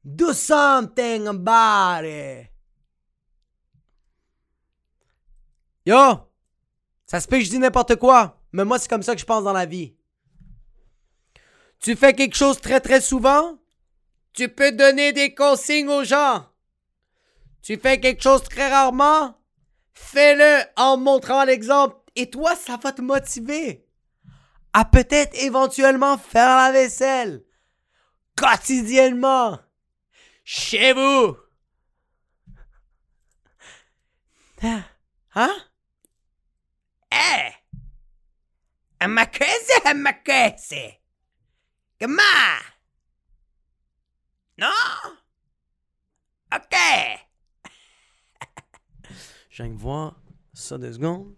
do 0.05 0.33
something 0.33 1.29
about 1.29 2.05
it. 2.05 2.51
Yo, 5.87 6.29
ça 7.07 7.21
se 7.21 7.29
peut 7.29 7.39
que 7.39 7.45
je 7.45 7.51
dis 7.51 7.59
n'importe 7.61 7.95
quoi, 7.97 8.43
mais 8.53 8.65
moi 8.65 8.81
c'est 8.81 8.91
comme 8.91 9.05
ça 9.05 9.15
que 9.15 9.21
je 9.21 9.27
pense 9.27 9.45
dans 9.45 9.53
la 9.53 9.67
vie. 9.67 9.97
Tu 11.79 11.95
fais 11.95 12.13
quelque 12.13 12.37
chose 12.37 12.61
très 12.61 12.81
très 12.81 13.01
souvent, 13.01 13.57
tu 14.33 14.49
peux 14.49 14.73
donner 14.73 15.13
des 15.13 15.33
consignes 15.33 15.89
aux 15.89 16.03
gens. 16.03 16.45
Tu 17.69 17.77
fais 17.77 18.01
quelque 18.01 18.23
chose 18.23 18.43
très 18.45 18.71
rarement, 18.71 19.39
fais-le 19.93 20.65
en 20.77 20.97
montrant 20.97 21.45
l'exemple 21.45 21.99
et 22.17 22.31
toi 22.31 22.57
ça 22.57 22.79
va 22.79 22.93
te 22.93 23.03
motiver 23.03 23.87
à 24.73 24.87
peut-être 24.87 25.35
éventuellement 25.35 26.17
faire 26.17 26.57
la 26.57 26.73
vaisselle 26.73 27.45
quotidiennement 28.39 29.61
chez 30.45 30.95
vous. 30.95 31.37
Hein? 35.35 35.55
Eh! 37.13 37.53
Amakese, 38.99 39.73
amakese! 39.85 41.03
Comment? 42.01 42.23
Non? 44.57 44.71
OK! 46.55 47.28
Je 49.59 49.65
viens 49.65 49.73
de 49.73 49.79
voir 49.79 50.15
ça 50.53 50.79
deux 50.79 50.93
secondes. 50.93 51.35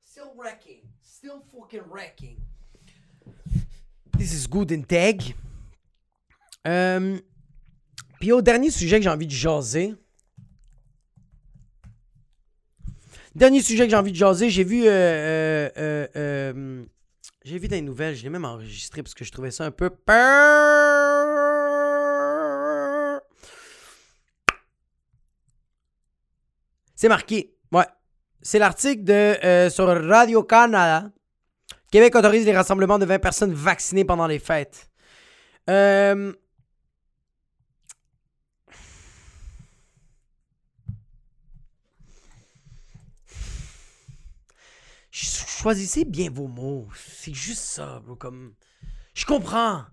Still 0.00 0.32
wrecking. 0.34 0.80
Still 1.02 1.42
fucking 1.52 1.82
wrecking. 1.90 2.38
This 4.16 4.32
is 4.32 4.48
good 4.48 4.72
and 4.72 4.84
tag. 4.88 5.34
Euh, 6.66 7.18
Puis 8.18 8.32
au 8.32 8.40
dernier 8.40 8.70
sujet 8.70 8.96
que 8.96 9.02
j'ai 9.02 9.10
envie 9.10 9.26
de 9.26 9.32
jaser. 9.32 9.94
Dernier 13.34 13.60
sujet 13.60 13.84
que 13.84 13.90
j'ai 13.90 13.96
envie 13.96 14.12
de 14.12 14.16
jaser, 14.16 14.48
j'ai 14.48 14.64
vu. 14.64 14.84
Euh, 14.86 15.68
euh, 15.76 16.86
j'ai 17.44 17.58
vu 17.58 17.68
des 17.68 17.82
nouvelles, 17.82 18.16
je 18.16 18.22
l'ai 18.22 18.30
même 18.30 18.46
enregistré 18.46 19.02
parce 19.02 19.12
que 19.12 19.26
je 19.26 19.32
trouvais 19.32 19.50
ça 19.50 19.66
un 19.66 19.70
peu 19.70 19.90
peur. 19.90 21.39
C'est 27.00 27.08
marqué. 27.08 27.54
Ouais. 27.72 27.86
C'est 28.42 28.58
l'article 28.58 29.04
de 29.04 29.12
euh, 29.14 29.70
sur 29.70 29.86
Radio-Canada. 29.86 31.10
Québec 31.90 32.14
autorise 32.14 32.44
les 32.44 32.54
rassemblements 32.54 32.98
de 32.98 33.06
20 33.06 33.18
personnes 33.20 33.54
vaccinées 33.54 34.04
pendant 34.04 34.26
les 34.26 34.38
fêtes. 34.38 34.90
Euh, 35.70 36.34
Ch- 45.10 45.46
Choisissez 45.60 46.04
bien 46.04 46.30
vos 46.30 46.46
mots. 46.46 46.88
C'est 46.94 47.34
juste 47.34 47.62
ça, 47.62 48.00
bro. 48.04 48.16
Comme. 48.16 48.54
Je 49.14 49.26
comprends. 49.26 49.84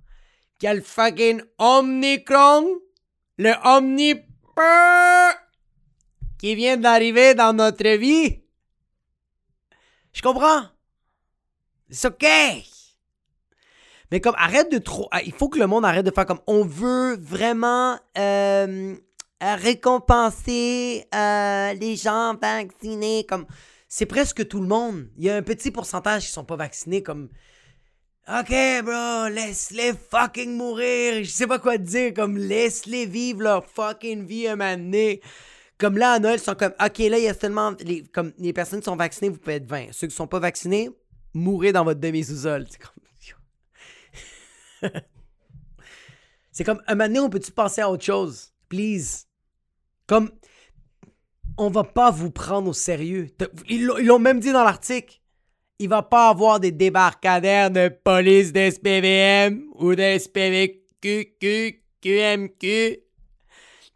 Qu'il 0.60 0.82
fucking 0.82 1.41
Omnicron. 1.58 2.68
Le 3.38 3.53
Omni. 3.64 4.16
Qui 6.39 6.55
vient 6.55 6.77
d'arriver 6.77 7.33
dans 7.33 7.53
notre 7.53 7.97
vie. 7.97 8.41
Je 10.13 10.21
comprends. 10.21 10.63
C'est 11.89 12.07
ok. 12.07 12.25
Mais 14.11 14.21
comme, 14.21 14.35
arrête 14.38 14.71
de 14.71 14.77
trop. 14.77 15.07
ah, 15.11 15.21
Il 15.23 15.33
faut 15.33 15.49
que 15.49 15.59
le 15.59 15.67
monde 15.67 15.85
arrête 15.85 16.05
de 16.05 16.11
faire 16.11 16.25
comme. 16.25 16.39
On 16.47 16.63
veut 16.63 17.17
vraiment 17.17 17.99
euh, 18.17 18.95
euh, 19.43 19.55
récompenser 19.55 21.05
euh, 21.13 21.73
les 21.73 21.95
gens 21.95 22.35
vaccinés. 22.41 23.25
Comme, 23.27 23.45
c'est 23.88 24.05
presque 24.05 24.47
tout 24.47 24.61
le 24.61 24.67
monde. 24.67 25.07
Il 25.17 25.25
y 25.25 25.29
a 25.29 25.35
un 25.35 25.41
petit 25.41 25.71
pourcentage 25.71 26.25
qui 26.25 26.31
sont 26.31 26.45
pas 26.45 26.55
vaccinés. 26.55 27.03
Comme, 27.03 27.29
ok, 28.27 28.83
bro, 28.83 29.27
laisse-les 29.29 29.93
fucking 30.09 30.55
mourir. 30.55 31.23
Je 31.23 31.29
sais 31.29 31.47
pas 31.47 31.59
quoi 31.59 31.77
te 31.77 31.83
dire. 31.83 32.13
Comme, 32.13 32.38
laisse-les 32.38 33.05
vivre 33.05 33.41
leur 33.41 33.65
fucking 33.65 34.25
vie 34.25 34.47
un 34.47 34.55
moment 34.55 34.77
donné. 34.77 35.21
Comme 35.78 35.97
là, 35.97 36.13
à 36.13 36.19
Noël, 36.19 36.39
ils 36.39 36.43
sont 36.43 36.55
comme, 36.55 36.73
ok, 36.84 36.97
là, 36.99 37.17
il 37.17 37.23
y 37.23 37.28
a 37.28 37.34
seulement. 37.34 37.73
Les, 37.82 38.03
comme, 38.03 38.34
les 38.39 38.53
personnes 38.53 38.80
qui 38.80 38.86
sont 38.86 38.95
vaccinées, 38.95 39.30
vous 39.30 39.38
pouvez 39.38 39.55
être 39.55 39.67
20. 39.67 39.88
Ceux 39.91 40.07
qui 40.07 40.15
sont 40.15 40.28
pas 40.28 40.39
vaccinés, 40.39 40.89
mourrez 41.34 41.71
dans 41.71 41.84
votre 41.84 41.99
demi-sous-sol. 41.99 42.65
C'est 42.69 42.80
comme. 42.80 42.91
C'est 46.51 46.63
comme, 46.63 46.82
un 46.88 46.95
moment 46.95 47.07
donné, 47.07 47.19
on 47.19 47.30
peut-tu 47.30 47.51
penser 47.51 47.82
à 47.82 47.89
autre 47.91 48.03
chose? 48.03 48.51
Please. 48.67 49.25
Comme, 50.07 50.32
on 51.55 51.69
va 51.69 51.84
pas 51.84 52.09
vous 52.09 52.32
prendre 52.32 52.69
au 52.69 52.73
sérieux. 52.73 53.28
Ils 53.69 53.86
l'ont- 53.86 54.17
même 54.17 54.39
dit 54.39 54.51
dans 54.51 54.63
l'article. 54.63 55.21
Il 55.78 55.89
va 55.89 56.01
pas 56.01 56.30
avoir 56.30 56.59
des 56.59 56.71
débarcadères 56.71 57.69
de 57.69 57.89
police 57.89 58.51
de 58.53 58.71
SPVM 58.71 59.65
ou 59.75 59.93
de 59.93 60.17
SPVQ, 60.17 61.38
QMQ 62.01 62.97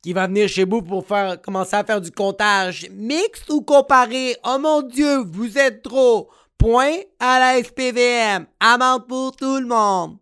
qui 0.01 0.13
va 0.13 0.27
venir 0.27 0.47
chez 0.49 0.65
vous 0.65 0.81
pour 0.81 1.05
faire 1.05 1.41
commencer 1.41 1.75
à 1.75 1.83
faire 1.83 2.01
du 2.01 2.11
comptage 2.11 2.89
mixte 2.91 3.49
ou 3.49 3.61
comparé? 3.61 4.35
Oh 4.43 4.57
mon 4.59 4.81
Dieu, 4.81 5.23
vous 5.25 5.57
êtes 5.57 5.83
trop. 5.83 6.29
Point 6.57 6.97
à 7.19 7.39
la 7.39 7.63
SPVM. 7.63 8.45
Amende 8.59 9.07
pour 9.07 9.35
tout 9.35 9.59
le 9.59 9.65
monde. 9.67 10.17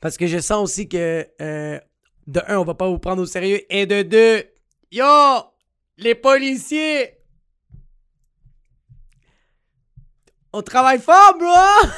Parce 0.00 0.16
que 0.16 0.26
je 0.26 0.38
sens 0.38 0.62
aussi 0.62 0.88
que 0.88 1.26
euh, 1.40 1.80
de 2.26 2.40
un, 2.46 2.58
on 2.58 2.64
va 2.64 2.74
pas 2.74 2.88
vous 2.88 2.98
prendre 2.98 3.22
au 3.22 3.26
sérieux. 3.26 3.60
Et 3.70 3.86
de 3.86 4.02
deux, 4.02 4.44
yo, 4.90 5.04
les 5.96 6.14
policiers, 6.14 7.18
on 10.52 10.62
travaille 10.62 11.00
fort, 11.00 11.36
bro. 11.38 11.90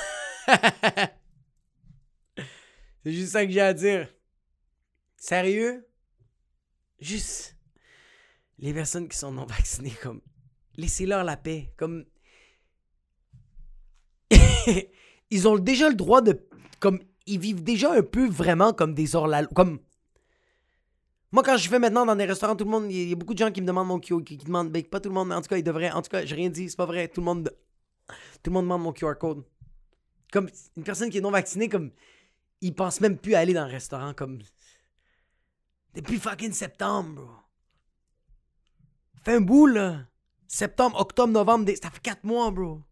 C'est 3.05 3.13
juste 3.13 3.33
ça 3.33 3.45
que 3.45 3.53
j'ai 3.53 3.61
à 3.61 3.73
dire. 3.73 4.09
Sérieux? 5.17 5.86
Juste 7.01 7.57
les 8.59 8.73
personnes 8.73 9.09
qui 9.09 9.17
sont 9.17 9.33
non 9.33 9.47
vaccinées, 9.47 9.95
comme 10.03 10.21
laissez-leur 10.77 11.25
la 11.25 11.37
paix. 11.37 11.73
Comme 11.77 12.05
ils 15.31 15.49
ont 15.49 15.59
déjà 15.59 15.89
le 15.89 15.95
droit 15.95 16.21
de 16.21 16.41
comme 16.81 17.01
ils 17.27 17.39
vivent 17.39 17.63
déjà 17.63 17.93
un 17.93 18.03
peu 18.03 18.29
vraiment 18.29 18.73
comme 18.73 18.95
des 18.95 19.17
hors 19.17 19.31
comme 19.55 19.79
moi 21.33 21.43
quand 21.43 21.57
je 21.57 21.69
fais 21.69 21.79
maintenant 21.79 22.07
dans 22.07 22.17
des 22.17 22.25
restaurants 22.25 22.57
tout 22.57 22.65
le 22.65 22.71
monde 22.71 22.91
il 22.91 23.09
y, 23.09 23.13
a 23.13 23.17
beaucoup 23.17 23.35
de 23.35 23.39
gens 23.39 23.51
qui 23.51 23.61
me 23.61 23.67
demandent 23.67 23.89
mon 23.89 24.01
QR 24.01 24.23
qui, 24.25 24.39
qui 24.39 24.47
demandent 24.47 24.71
ben, 24.71 24.83
pas 24.85 25.01
tout 25.01 25.09
le 25.09 25.15
monde 25.15 25.29
mais 25.29 25.35
en 25.35 25.43
tout 25.43 25.49
cas 25.49 25.57
ils 25.57 25.65
devraient 25.65 25.91
en 25.91 26.03
tout 26.03 26.11
cas 26.11 26.25
j'ai 26.25 26.35
rien 26.35 26.49
dit 26.49 26.69
c'est 26.69 26.77
pas 26.77 26.87
vrai 26.87 27.09
tout 27.09 27.21
le 27.21 27.25
monde 27.25 27.51
tout 28.43 28.51
le 28.51 28.55
monde 28.55 28.65
demande 28.65 28.83
mon 28.83 28.93
QR 28.93 29.15
code 29.19 29.45
comme 30.33 30.49
une 30.77 30.85
personne 30.85 31.11
qui 31.11 31.19
est 31.19 31.23
non 31.23 31.31
vaccinée 31.31 31.69
comme 31.69 31.91
il 32.61 32.75
pense 32.75 33.01
même 33.01 33.17
plus 33.19 33.35
aller 33.35 33.53
dans 33.53 33.63
un 33.63 33.67
restaurant 33.67 34.15
comme 34.15 34.39
depuis 35.97 36.19
fucking 36.19 36.53
septembre 36.53 37.15
bro 37.15 37.29
fait 39.25 39.35
un 39.35 39.41
bout 39.41 39.67
là 39.67 40.05
septembre 40.47 41.01
octobre 41.01 41.33
novembre 41.33 41.71
ça 41.83 41.91
fait 41.91 42.01
4 42.01 42.25
mois 42.25 42.51
bro 42.53 42.83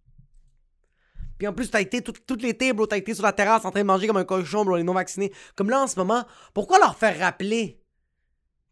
puis 1.39 1.49
en 1.49 1.53
plus, 1.53 1.71
t'as 1.71 1.81
été 1.81 2.01
tout, 2.01 2.37
l'été, 2.37 2.73
bro, 2.73 2.87
t'as 2.87 2.97
été 2.97 3.13
sur 3.15 3.25
la 3.25 3.33
terrasse 3.33 3.65
en 3.65 3.71
train 3.71 3.81
de 3.81 3.87
manger 3.87 4.07
comme 4.07 4.17
un 4.17 4.25
cochon, 4.25 4.65
bro, 4.65 4.77
les 4.77 4.83
non-vaccinés. 4.83 5.33
Comme 5.57 5.71
là, 5.71 5.83
en 5.83 5.87
ce 5.87 5.99
moment, 5.99 6.25
pourquoi 6.53 6.79
leur 6.79 6.97
faire 6.97 7.19
rappeler 7.19 7.83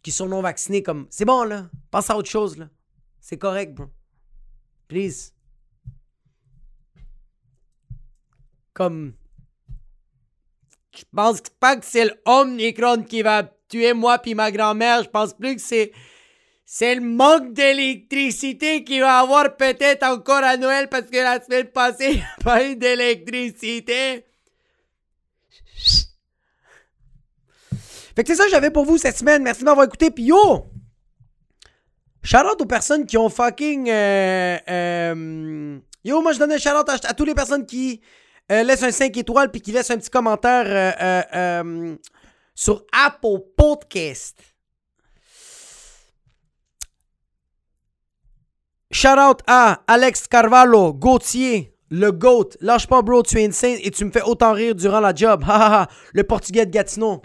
qu'ils 0.03 0.13
sont 0.13 0.29
non-vaccinés 0.29 0.83
comme... 0.83 1.07
C'est 1.11 1.25
bon, 1.25 1.45
là. 1.45 1.69
Pense 1.91 2.11
à 2.11 2.17
autre 2.17 2.31
chose, 2.31 2.57
là. 2.57 2.69
C'est 3.21 3.39
correct, 3.39 3.75
bro. 3.75 3.87
Please. 4.89 5.33
Comme... 8.73 9.15
Je 10.95 11.05
pense 11.15 11.41
pas 11.59 11.77
que 11.77 11.87
c'est 11.87 12.05
le 12.05 12.15
Omnicron 12.27 13.03
qui 13.05 13.23
va 13.23 13.45
tuer 13.73 13.93
moi 13.95 14.19
puis 14.19 14.35
ma 14.35 14.51
grand-mère. 14.53 15.03
Je 15.03 15.09
pense 15.09 15.33
plus 15.35 15.57
que 15.57 15.61
c'est... 15.63 15.93
C'est 16.65 16.95
le 16.95 17.03
manque 17.03 17.53
d'électricité 17.53 18.83
qu'il 18.83 19.01
va 19.01 19.19
avoir 19.19 19.57
peut-être 19.59 20.05
encore 20.05 20.43
à 20.43 20.57
Noël 20.57 20.89
parce 20.89 21.03
que 21.11 21.19
la 21.19 21.39
semaine 21.43 21.67
passée, 21.67 22.07
il 22.13 22.17
n'y 22.17 22.23
a 22.23 22.43
pas 22.43 22.65
eu 22.65 22.77
d'électricité. 22.77 24.25
Fait 28.17 28.23
que 28.23 28.29
c'est 28.29 28.37
ça 28.37 28.45
que 28.45 28.51
j'avais 28.51 28.71
pour 28.71 28.87
vous 28.87 28.97
cette 28.97 29.19
semaine. 29.19 29.43
Merci 29.43 29.61
de 29.61 29.65
m'avoir 29.67 29.87
écouté. 29.87 30.11
Puis 30.11 30.25
yo! 30.25 30.67
Shout 32.23 32.39
out 32.39 32.61
aux 32.61 32.67
personnes 32.67 33.05
qui 33.05 33.19
ont 33.19 33.29
fucking. 33.29 33.91
euh, 33.91 34.57
euh, 34.71 35.79
yo, 36.05 36.23
moi 36.23 36.33
je 36.33 36.39
donne 36.39 36.53
un 36.53 36.59
shout 36.59 36.71
out 36.71 36.89
à, 36.89 36.95
à 37.09 37.13
toutes 37.13 37.27
les 37.27 37.35
personnes 37.35 37.67
qui 37.67 38.01
euh, 38.51 38.63
laissent 38.63 38.85
un 38.85 38.93
5 38.93 39.15
étoiles 39.15 39.51
puis 39.51 39.61
qui 39.61 39.73
laissent 39.73 39.91
un 39.91 39.99
petit 39.99 40.09
commentaire 40.09 40.95
sur 42.55 42.85
Apple 42.93 43.39
Podcast. 43.57 44.39
Shout 48.91 49.19
out 49.19 49.41
à 49.47 49.83
Alex 49.87 50.29
Carvalho, 50.29 50.93
Gauthier, 50.93 51.75
le 51.91 52.11
GOAT. 52.13 52.51
Lâche 52.61 52.87
pas, 52.87 53.01
bro, 53.01 53.23
tu 53.23 53.39
es 53.41 53.47
insane 53.47 53.79
et 53.83 53.91
tu 53.91 54.05
me 54.05 54.11
fais 54.11 54.23
autant 54.23 54.53
rire 54.53 54.75
durant 54.75 55.01
la 55.01 55.15
job. 55.15 55.45
Le 56.13 56.23
portugais 56.25 56.67
de 56.67 56.71
Gatineau. 56.71 57.23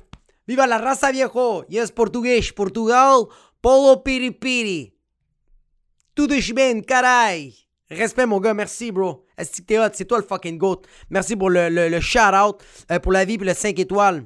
Viva 0.47 0.65
la 0.65 0.78
raza 0.78 1.11
viejo. 1.11 1.65
Yes, 1.69 1.91
português, 1.91 2.53
Portugal. 2.55 3.25
Polo 3.61 3.97
piripiri. 3.97 4.93
Tout 6.15 6.28
de 6.28 6.53
bien, 6.53 6.82
caray. 6.82 7.53
Respect, 7.89 8.25
mon 8.25 8.39
gars. 8.39 8.53
Merci, 8.53 8.91
bro. 8.91 9.25
Est-ce 9.38 9.61
que 9.61 9.65
t'es 9.67 9.78
hot? 9.78 9.89
C'est 9.93 10.05
toi 10.05 10.19
le 10.19 10.23
fucking 10.23 10.57
GOAT. 10.57 10.82
Merci 11.09 11.36
pour 11.36 11.49
le, 11.49 11.69
le, 11.69 11.89
le 11.89 11.99
shout-out, 11.99 12.63
euh, 12.91 12.99
pour 12.99 13.11
la 13.11 13.25
vie 13.25 13.36
et 13.36 13.38
le 13.38 13.53
5 13.53 13.78
étoiles. 13.78 14.25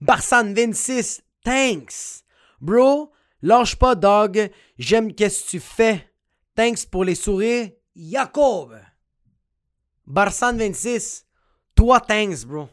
Barsan 0.00 0.52
26, 0.54 1.22
thanks. 1.44 2.22
Bro, 2.60 3.12
lâche 3.42 3.76
pas, 3.76 3.94
dog. 3.94 4.50
J'aime 4.78 5.12
qu'est-ce 5.12 5.44
que 5.44 5.50
tu 5.50 5.60
fais. 5.60 6.10
Thanks 6.54 6.86
pour 6.86 7.04
les 7.04 7.14
sourires. 7.14 7.70
Jacob. 7.94 8.78
Barsan 10.06 10.56
26, 10.56 11.26
toi, 11.74 12.00
thanks, 12.00 12.44
bro. 12.44 12.68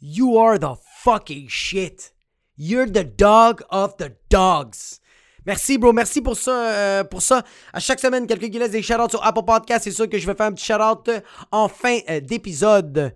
You 0.00 0.38
are 0.38 0.58
the 0.58 0.74
fucking 1.02 1.48
shit. 1.48 2.12
You're 2.56 2.86
the 2.86 3.04
dog 3.04 3.62
of 3.70 3.96
the 3.96 4.12
dogs. 4.30 5.00
Merci, 5.46 5.76
bro. 5.76 5.92
Merci 5.92 6.20
pour 6.22 6.36
ça. 6.36 6.68
euh, 6.68 7.04
pour 7.04 7.20
ça. 7.20 7.42
À 7.72 7.80
chaque 7.80 8.00
semaine, 8.00 8.26
quelqu'un 8.26 8.48
qui 8.48 8.58
laisse 8.58 8.70
des 8.70 8.82
shout 8.82 9.10
sur 9.10 9.24
Apple 9.24 9.44
Podcast, 9.44 9.84
c'est 9.84 9.90
sûr 9.90 10.08
que 10.08 10.18
je 10.18 10.26
vais 10.26 10.34
faire 10.34 10.46
un 10.46 10.52
petit 10.52 10.64
shout-out 10.64 11.10
en 11.50 11.68
fin 11.68 11.98
euh, 12.08 12.20
d'épisode. 12.20 13.14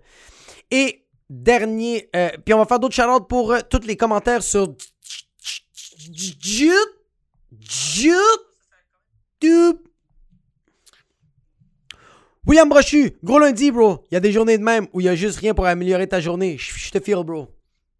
Et 0.69 1.07
dernier, 1.29 2.09
euh, 2.15 2.29
puis 2.43 2.53
on 2.53 2.57
va 2.57 2.65
faire 2.65 2.79
d'autres 2.79 2.95
shout 2.95 3.25
pour 3.27 3.53
euh, 3.53 3.59
tous 3.69 3.85
les 3.85 3.95
commentaires 3.95 4.43
sur. 4.43 4.75
William 12.47 12.67
Brochu, 12.67 13.11
gros 13.23 13.37
lundi, 13.37 13.69
bro. 13.69 14.03
Il 14.09 14.15
y 14.15 14.17
a 14.17 14.19
des 14.19 14.31
journées 14.31 14.57
de 14.57 14.63
même 14.63 14.87
où 14.93 15.01
il 15.01 15.05
y 15.05 15.09
a 15.09 15.15
juste 15.15 15.37
rien 15.39 15.53
pour 15.53 15.67
améliorer 15.67 16.07
ta 16.07 16.19
journée. 16.19 16.57
Je 16.57 16.89
te 16.89 16.99
feel, 16.99 17.23
bro. 17.23 17.47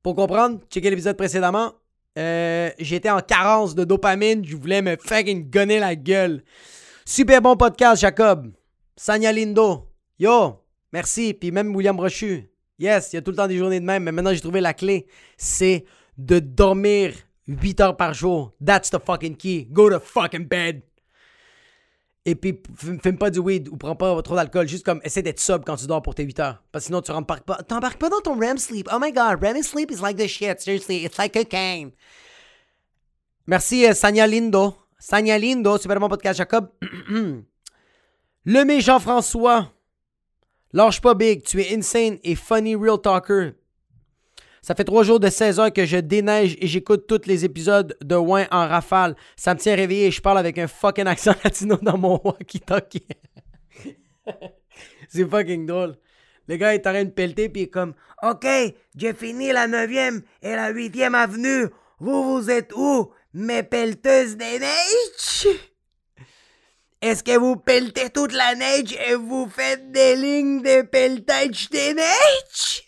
Pour 0.02 0.16
comprendre, 0.16 0.60
checker 0.72 0.90
l'épisode 0.90 1.18
précédemment. 1.18 1.74
Euh, 2.18 2.72
J'étais 2.80 3.10
en 3.10 3.20
carence 3.20 3.76
de 3.76 3.84
dopamine. 3.84 4.44
Je 4.44 4.56
voulais 4.56 4.82
me 4.82 4.98
fucking 4.98 5.50
gonner 5.50 5.80
la 5.80 5.96
gueule. 5.96 6.44
Super 7.06 7.42
bon 7.42 7.56
podcast, 7.56 8.02
Jacob. 8.02 8.52
Sanya 8.96 9.32
Lindo. 9.32 9.88
Yo, 10.18 10.56
merci. 10.92 11.34
Puis 11.34 11.52
même 11.52 11.76
William 11.76 11.96
Brochu. 11.96 12.50
Yes, 12.80 13.12
il 13.12 13.18
y 13.18 13.20
a 13.20 13.22
tout 13.22 13.32
le 13.32 13.38
temps 13.38 13.48
des 13.48 13.58
journées 13.58 13.80
de 13.80 13.86
même, 13.86 14.04
mais 14.04 14.12
maintenant 14.12 14.34
j'ai 14.34 14.40
trouvé 14.40 14.62
la 14.62 14.74
clé. 14.74 15.06
C'est 15.38 15.86
de 16.18 16.40
dormir 16.40 17.14
8 17.48 17.82
heures 17.82 17.98
par 17.98 18.14
jour. 18.14 18.54
That's 18.64 18.90
the 18.90 19.00
fucking 19.04 19.36
key. 19.36 19.68
Go 19.70 19.90
to 19.90 20.00
fucking 20.00 20.48
bed. 20.48 20.82
Et 22.26 22.36
puis, 22.36 22.62
fume 22.76 23.18
pas 23.18 23.30
du 23.30 23.40
weed 23.40 23.70
ou 23.70 23.78
prends 23.78 23.96
pas 23.96 24.22
trop 24.22 24.36
d'alcool. 24.36 24.68
Juste 24.68 24.86
comme, 24.86 25.02
essaie 25.04 25.22
d'être 25.22 25.40
sub 25.40 25.64
quand 25.66 25.78
tu 25.78 25.88
dors 25.88 26.02
pour 26.02 26.14
tes 26.14 26.24
8 26.24 26.40
heures. 26.40 26.64
Parce 26.72 26.84
que 26.84 26.88
sinon, 26.88 27.02
tu 27.02 27.12
rembarques 27.12 27.44
pas. 27.46 27.56
T'embarques 27.64 27.98
pas 27.98 28.10
dans 28.10 28.20
ton 28.20 28.38
REM 28.38 28.58
sleep. 28.58 28.88
Oh 28.94 29.00
my 29.02 29.12
god, 29.12 29.42
REM 29.42 29.62
sleep 29.64 29.90
is 29.92 30.02
like 30.02 30.18
the 30.18 30.28
shit. 30.28 30.62
Seriously, 30.62 31.06
it's 31.06 31.18
like 31.18 31.34
cocaine. 31.34 31.92
Merci, 33.48 33.86
euh, 33.88 33.94
Sanya 33.94 34.28
Lindo. 34.28 34.76
Sanya 35.00 35.38
Lindo, 35.40 35.78
super 35.78 36.00
bon 36.00 36.10
podcast, 36.10 36.38
Jacob. 36.38 36.70
Le 38.46 38.64
mé 38.64 38.82
Jean-François. 38.82 39.72
Lâche 40.72 41.02
pas 41.02 41.16
big, 41.16 41.44
tu 41.44 41.62
es 41.62 41.76
insane 41.76 42.20
et 42.24 42.36
funny 42.36 42.76
real 42.76 43.02
talker. 43.02 43.52
Ça 44.62 44.76
fait 44.76 44.84
trois 44.84 45.04
jours 45.04 45.20
de 45.20 45.30
16 45.30 45.60
heures 45.60 45.74
que 45.74 45.86
je 45.86 45.98
déneige 45.98 46.58
et 46.60 46.68
j'écoute 46.68 47.08
tous 47.08 47.26
les 47.26 47.46
épisodes 47.46 47.98
de 48.04 48.16
Wayne 48.16 48.48
en 48.52 48.68
rafale. 48.68 49.16
Ça 49.36 49.54
me 49.54 49.60
tient 49.60 49.76
réveillé 49.76 50.08
et 50.08 50.12
je 50.12 50.22
parle 50.22 50.38
avec 50.38 50.58
un 50.58 50.68
fucking 50.68 51.08
accent 51.08 51.34
latino 51.44 51.78
dans 51.82 51.98
mon 51.98 52.20
walkie-talkie. 52.24 53.08
C'est 55.10 55.28
fucking 55.28 55.66
drôle. 55.66 55.96
Le 56.48 56.58
gars 56.58 56.76
est 56.76 56.86
en 56.86 56.92
train 56.92 57.06
de 57.06 57.10
pelleter 57.10 57.50
puis 57.50 57.62
il 57.62 57.66
est 57.66 57.70
comme 57.70 57.94
OK, 58.22 58.46
j'ai 58.96 59.14
fini 59.14 59.52
la 59.52 59.68
9e 59.68 60.22
et 60.42 60.56
la 60.56 60.74
8e 60.74 61.14
avenue. 61.14 61.68
Vous, 62.00 62.36
vous 62.38 62.52
êtes 62.52 62.74
où, 62.76 63.12
mes 63.34 63.64
pelleteuses 63.64 64.36
des 64.36 64.60
neiges? 64.60 65.69
Est-ce 67.02 67.24
que 67.24 67.38
vous 67.38 67.56
pelletez 67.56 68.10
toute 68.10 68.34
la 68.34 68.56
neige 68.56 68.94
et 69.08 69.16
vous 69.16 69.48
faites 69.48 69.90
des 69.90 70.18
lignes 70.18 70.62
de 70.62 70.82
pelletage 70.82 71.70
des 71.70 71.94
neiges? 71.94 72.84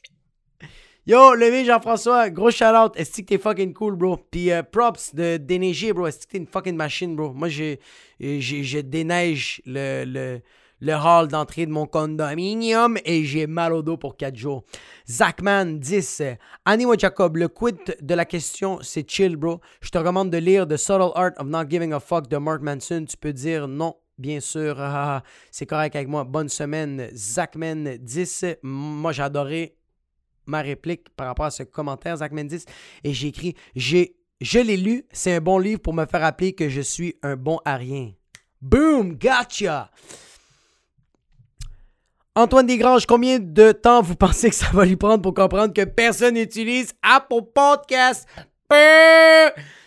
Yo, 1.08 1.34
levé 1.34 1.64
Jean-François, 1.64 2.30
gros 2.30 2.52
shout-out. 2.52 2.92
Est-ce 2.98 3.22
que 3.22 3.28
t'es 3.28 3.38
fucking 3.38 3.74
cool, 3.74 3.96
bro? 3.96 4.18
Puis 4.18 4.52
euh, 4.52 4.64
props 4.64 5.16
de 5.16 5.38
déneiger, 5.38 5.94
bro. 5.94 6.08
Est-ce 6.08 6.28
que 6.28 6.32
t'es 6.34 6.38
une 6.40 6.46
fucking 6.46 6.76
machine, 6.76 7.16
bro? 7.16 7.32
Moi, 7.32 7.48
j'ai, 7.48 7.80
je 8.20 8.80
déneige 8.82 9.62
le, 9.66 10.04
le, 10.06 10.42
le 10.82 10.94
hall 10.94 11.30
d'entrée 11.30 11.66
de 11.66 11.72
mon 11.72 11.86
condominium 11.86 12.98
et 13.06 13.24
j'ai 13.24 13.48
mal 13.48 13.72
au 13.72 13.82
dos 13.82 13.96
pour 13.96 14.18
4 14.18 14.36
jours. 14.36 14.66
Zachman 15.10 15.80
10. 15.80 16.24
Annie 16.66 16.86
Jacob, 16.98 17.38
le 17.38 17.48
quid 17.48 17.78
de 18.02 18.14
la 18.14 18.26
question, 18.26 18.80
c'est 18.82 19.10
chill, 19.10 19.38
bro. 19.38 19.62
Je 19.80 19.90
te 19.90 19.98
recommande 19.98 20.32
de 20.32 20.38
lire 20.38 20.68
The 20.68 20.76
Subtle 20.76 21.12
Art 21.16 21.32
of 21.38 21.48
Not 21.48 21.70
Giving 21.70 21.94
a 21.94 22.02
Fuck 22.02 22.28
de 22.28 22.38
Mark 22.38 22.62
Manson. 22.62 23.06
Tu 23.08 23.16
peux 23.16 23.32
dire 23.32 23.70
non 23.70 23.96
bien 24.22 24.40
sûr. 24.40 24.78
c'est 25.52 25.66
correct 25.66 25.96
avec 25.96 26.08
moi. 26.08 26.24
Bonne 26.24 26.50
semaine, 26.50 27.10
Zachman 27.14 27.98
10. 27.98 28.46
Moi, 28.64 29.12
j'ai 29.12 29.24
adoré 29.24 29.76
ma 30.46 30.62
réplique 30.62 31.10
par 31.16 31.28
rapport 31.28 31.46
à 31.46 31.52
ce 31.52 31.64
commentaire, 31.64 32.18
Zach 32.18 32.32
Mendes, 32.32 32.60
et 33.04 33.14
j'ai 33.14 33.28
écrit 33.28 33.56
j'ai, 33.76 34.16
Je 34.40 34.60
l'ai 34.60 34.78
lu, 34.78 35.06
c'est 35.12 35.36
un 35.36 35.42
bon 35.42 35.58
livre 35.58 35.82
pour 35.82 35.94
me 35.94 36.06
faire 36.06 36.22
rappeler 36.22 36.54
que 36.54 36.70
je 36.70 36.82
suis 36.82 37.16
un 37.24 37.36
bon 37.36 37.60
à 37.66 37.78
rien. 37.78 38.12
Boom, 38.62 39.14
gotcha! 39.14 39.90
Antoine 42.34 42.66
Desgranges, 42.66 43.06
combien 43.06 43.40
de 43.40 43.74
temps 43.74 44.02
vous 44.02 44.16
pensez 44.16 44.50
que 44.50 44.56
ça 44.56 44.70
va 44.72 44.86
lui 44.86 44.96
prendre 44.96 45.22
pour 45.22 45.34
comprendre 45.34 45.74
que 45.74 45.84
personne 45.84 46.36
n'utilise 46.36 46.94
Apple 47.02 47.42
Podcast? 47.54 48.28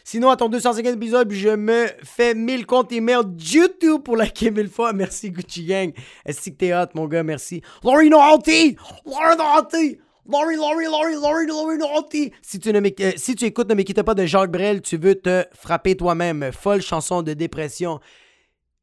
Sinon, 0.06 0.28
à 0.28 0.36
ton 0.36 0.50
250 0.50 0.96
épisode, 0.96 1.32
je 1.32 1.48
me 1.48 1.86
fais 2.02 2.34
1000 2.34 2.66
comptes 2.66 2.92
email 2.92 3.22
YouTube 3.38 4.02
pour 4.04 4.16
liker 4.16 4.50
mille 4.50 4.68
fois. 4.68 4.92
Merci 4.92 5.30
Gucci 5.30 5.64
Gang. 5.64 5.94
Est-ce 6.26 6.50
que 6.50 6.54
t'es 6.54 6.74
hot, 6.74 6.88
mon 6.94 7.06
gars? 7.08 7.22
Merci. 7.22 7.62
Laurie 7.82 8.10
Naughty! 8.10 8.76
Laurie 9.06 9.36
Naughty! 9.38 9.98
Laurie, 10.30 10.56
Laurie, 10.56 10.84
Laurie, 10.84 11.14
Laurie, 11.14 11.46
Laurie, 11.46 11.78
Naughty! 11.78 12.32
Si 12.42 12.58
tu, 12.58 12.70
ne 12.70 12.80
euh, 12.80 13.12
si 13.16 13.34
tu 13.34 13.46
écoutes 13.46 13.70
Ne 13.70 13.74
m'équitte 13.74 14.02
pas 14.02 14.14
de 14.14 14.26
Jacques 14.26 14.50
Brel, 14.50 14.82
tu 14.82 14.98
veux 14.98 15.14
te 15.14 15.44
frapper 15.54 15.96
toi-même. 15.96 16.50
Folle 16.52 16.82
chanson 16.82 17.22
de 17.22 17.32
dépression. 17.32 17.98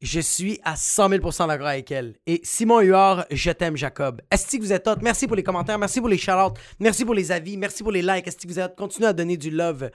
Je 0.02 0.20
suis 0.20 0.60
à 0.64 0.76
100 0.76 1.10
000% 1.10 1.48
d'accord 1.48 1.68
avec 1.68 1.92
elle. 1.92 2.16
Et 2.26 2.42
Simon 2.44 2.80
Huard, 2.80 3.26
je 3.30 3.52
t'aime, 3.52 3.78
Jacob. 3.78 4.20
Est-ce 4.32 4.58
que 4.58 4.62
vous 4.62 4.74
êtes 4.74 4.88
hot? 4.88 4.96
Merci 5.02 5.28
pour 5.28 5.36
les 5.36 5.44
commentaires, 5.44 5.78
merci 5.78 6.00
pour 6.00 6.10
les 6.10 6.18
shout 6.18 6.32
merci 6.80 7.06
pour 7.06 7.14
les 7.14 7.32
avis, 7.32 7.56
merci 7.56 7.84
pour 7.84 7.92
les 7.92 8.02
likes. 8.02 8.28
Est-ce 8.28 8.38
que 8.38 8.48
vous 8.48 8.60
êtes 8.60 8.76
Continuez 8.76 9.10
à 9.10 9.14
donner 9.14 9.38
du 9.38 9.52
love 9.52 9.92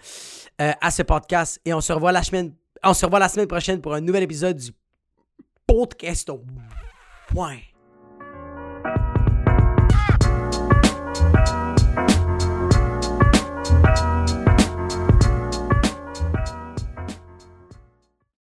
euh, 0.61 0.73
à 0.81 0.91
ce 0.93 1.03
podcast. 1.03 1.61
Et 1.65 1.75
on 1.75 1.81
se 1.81 1.93
revoit 1.93 2.13
la 2.13 2.23
semaine, 2.23 2.55
on 2.85 2.95
se 2.95 3.05
revoit 3.05 3.19
la 3.19 3.29
semaine 3.29 3.49
prochaine 3.49 3.81
pour 3.81 3.95
un 3.95 4.01
nouvel 4.01 4.23
épisode 4.23 4.57
du 4.57 4.71
podcast. 5.67 6.31
Point. 7.29 7.76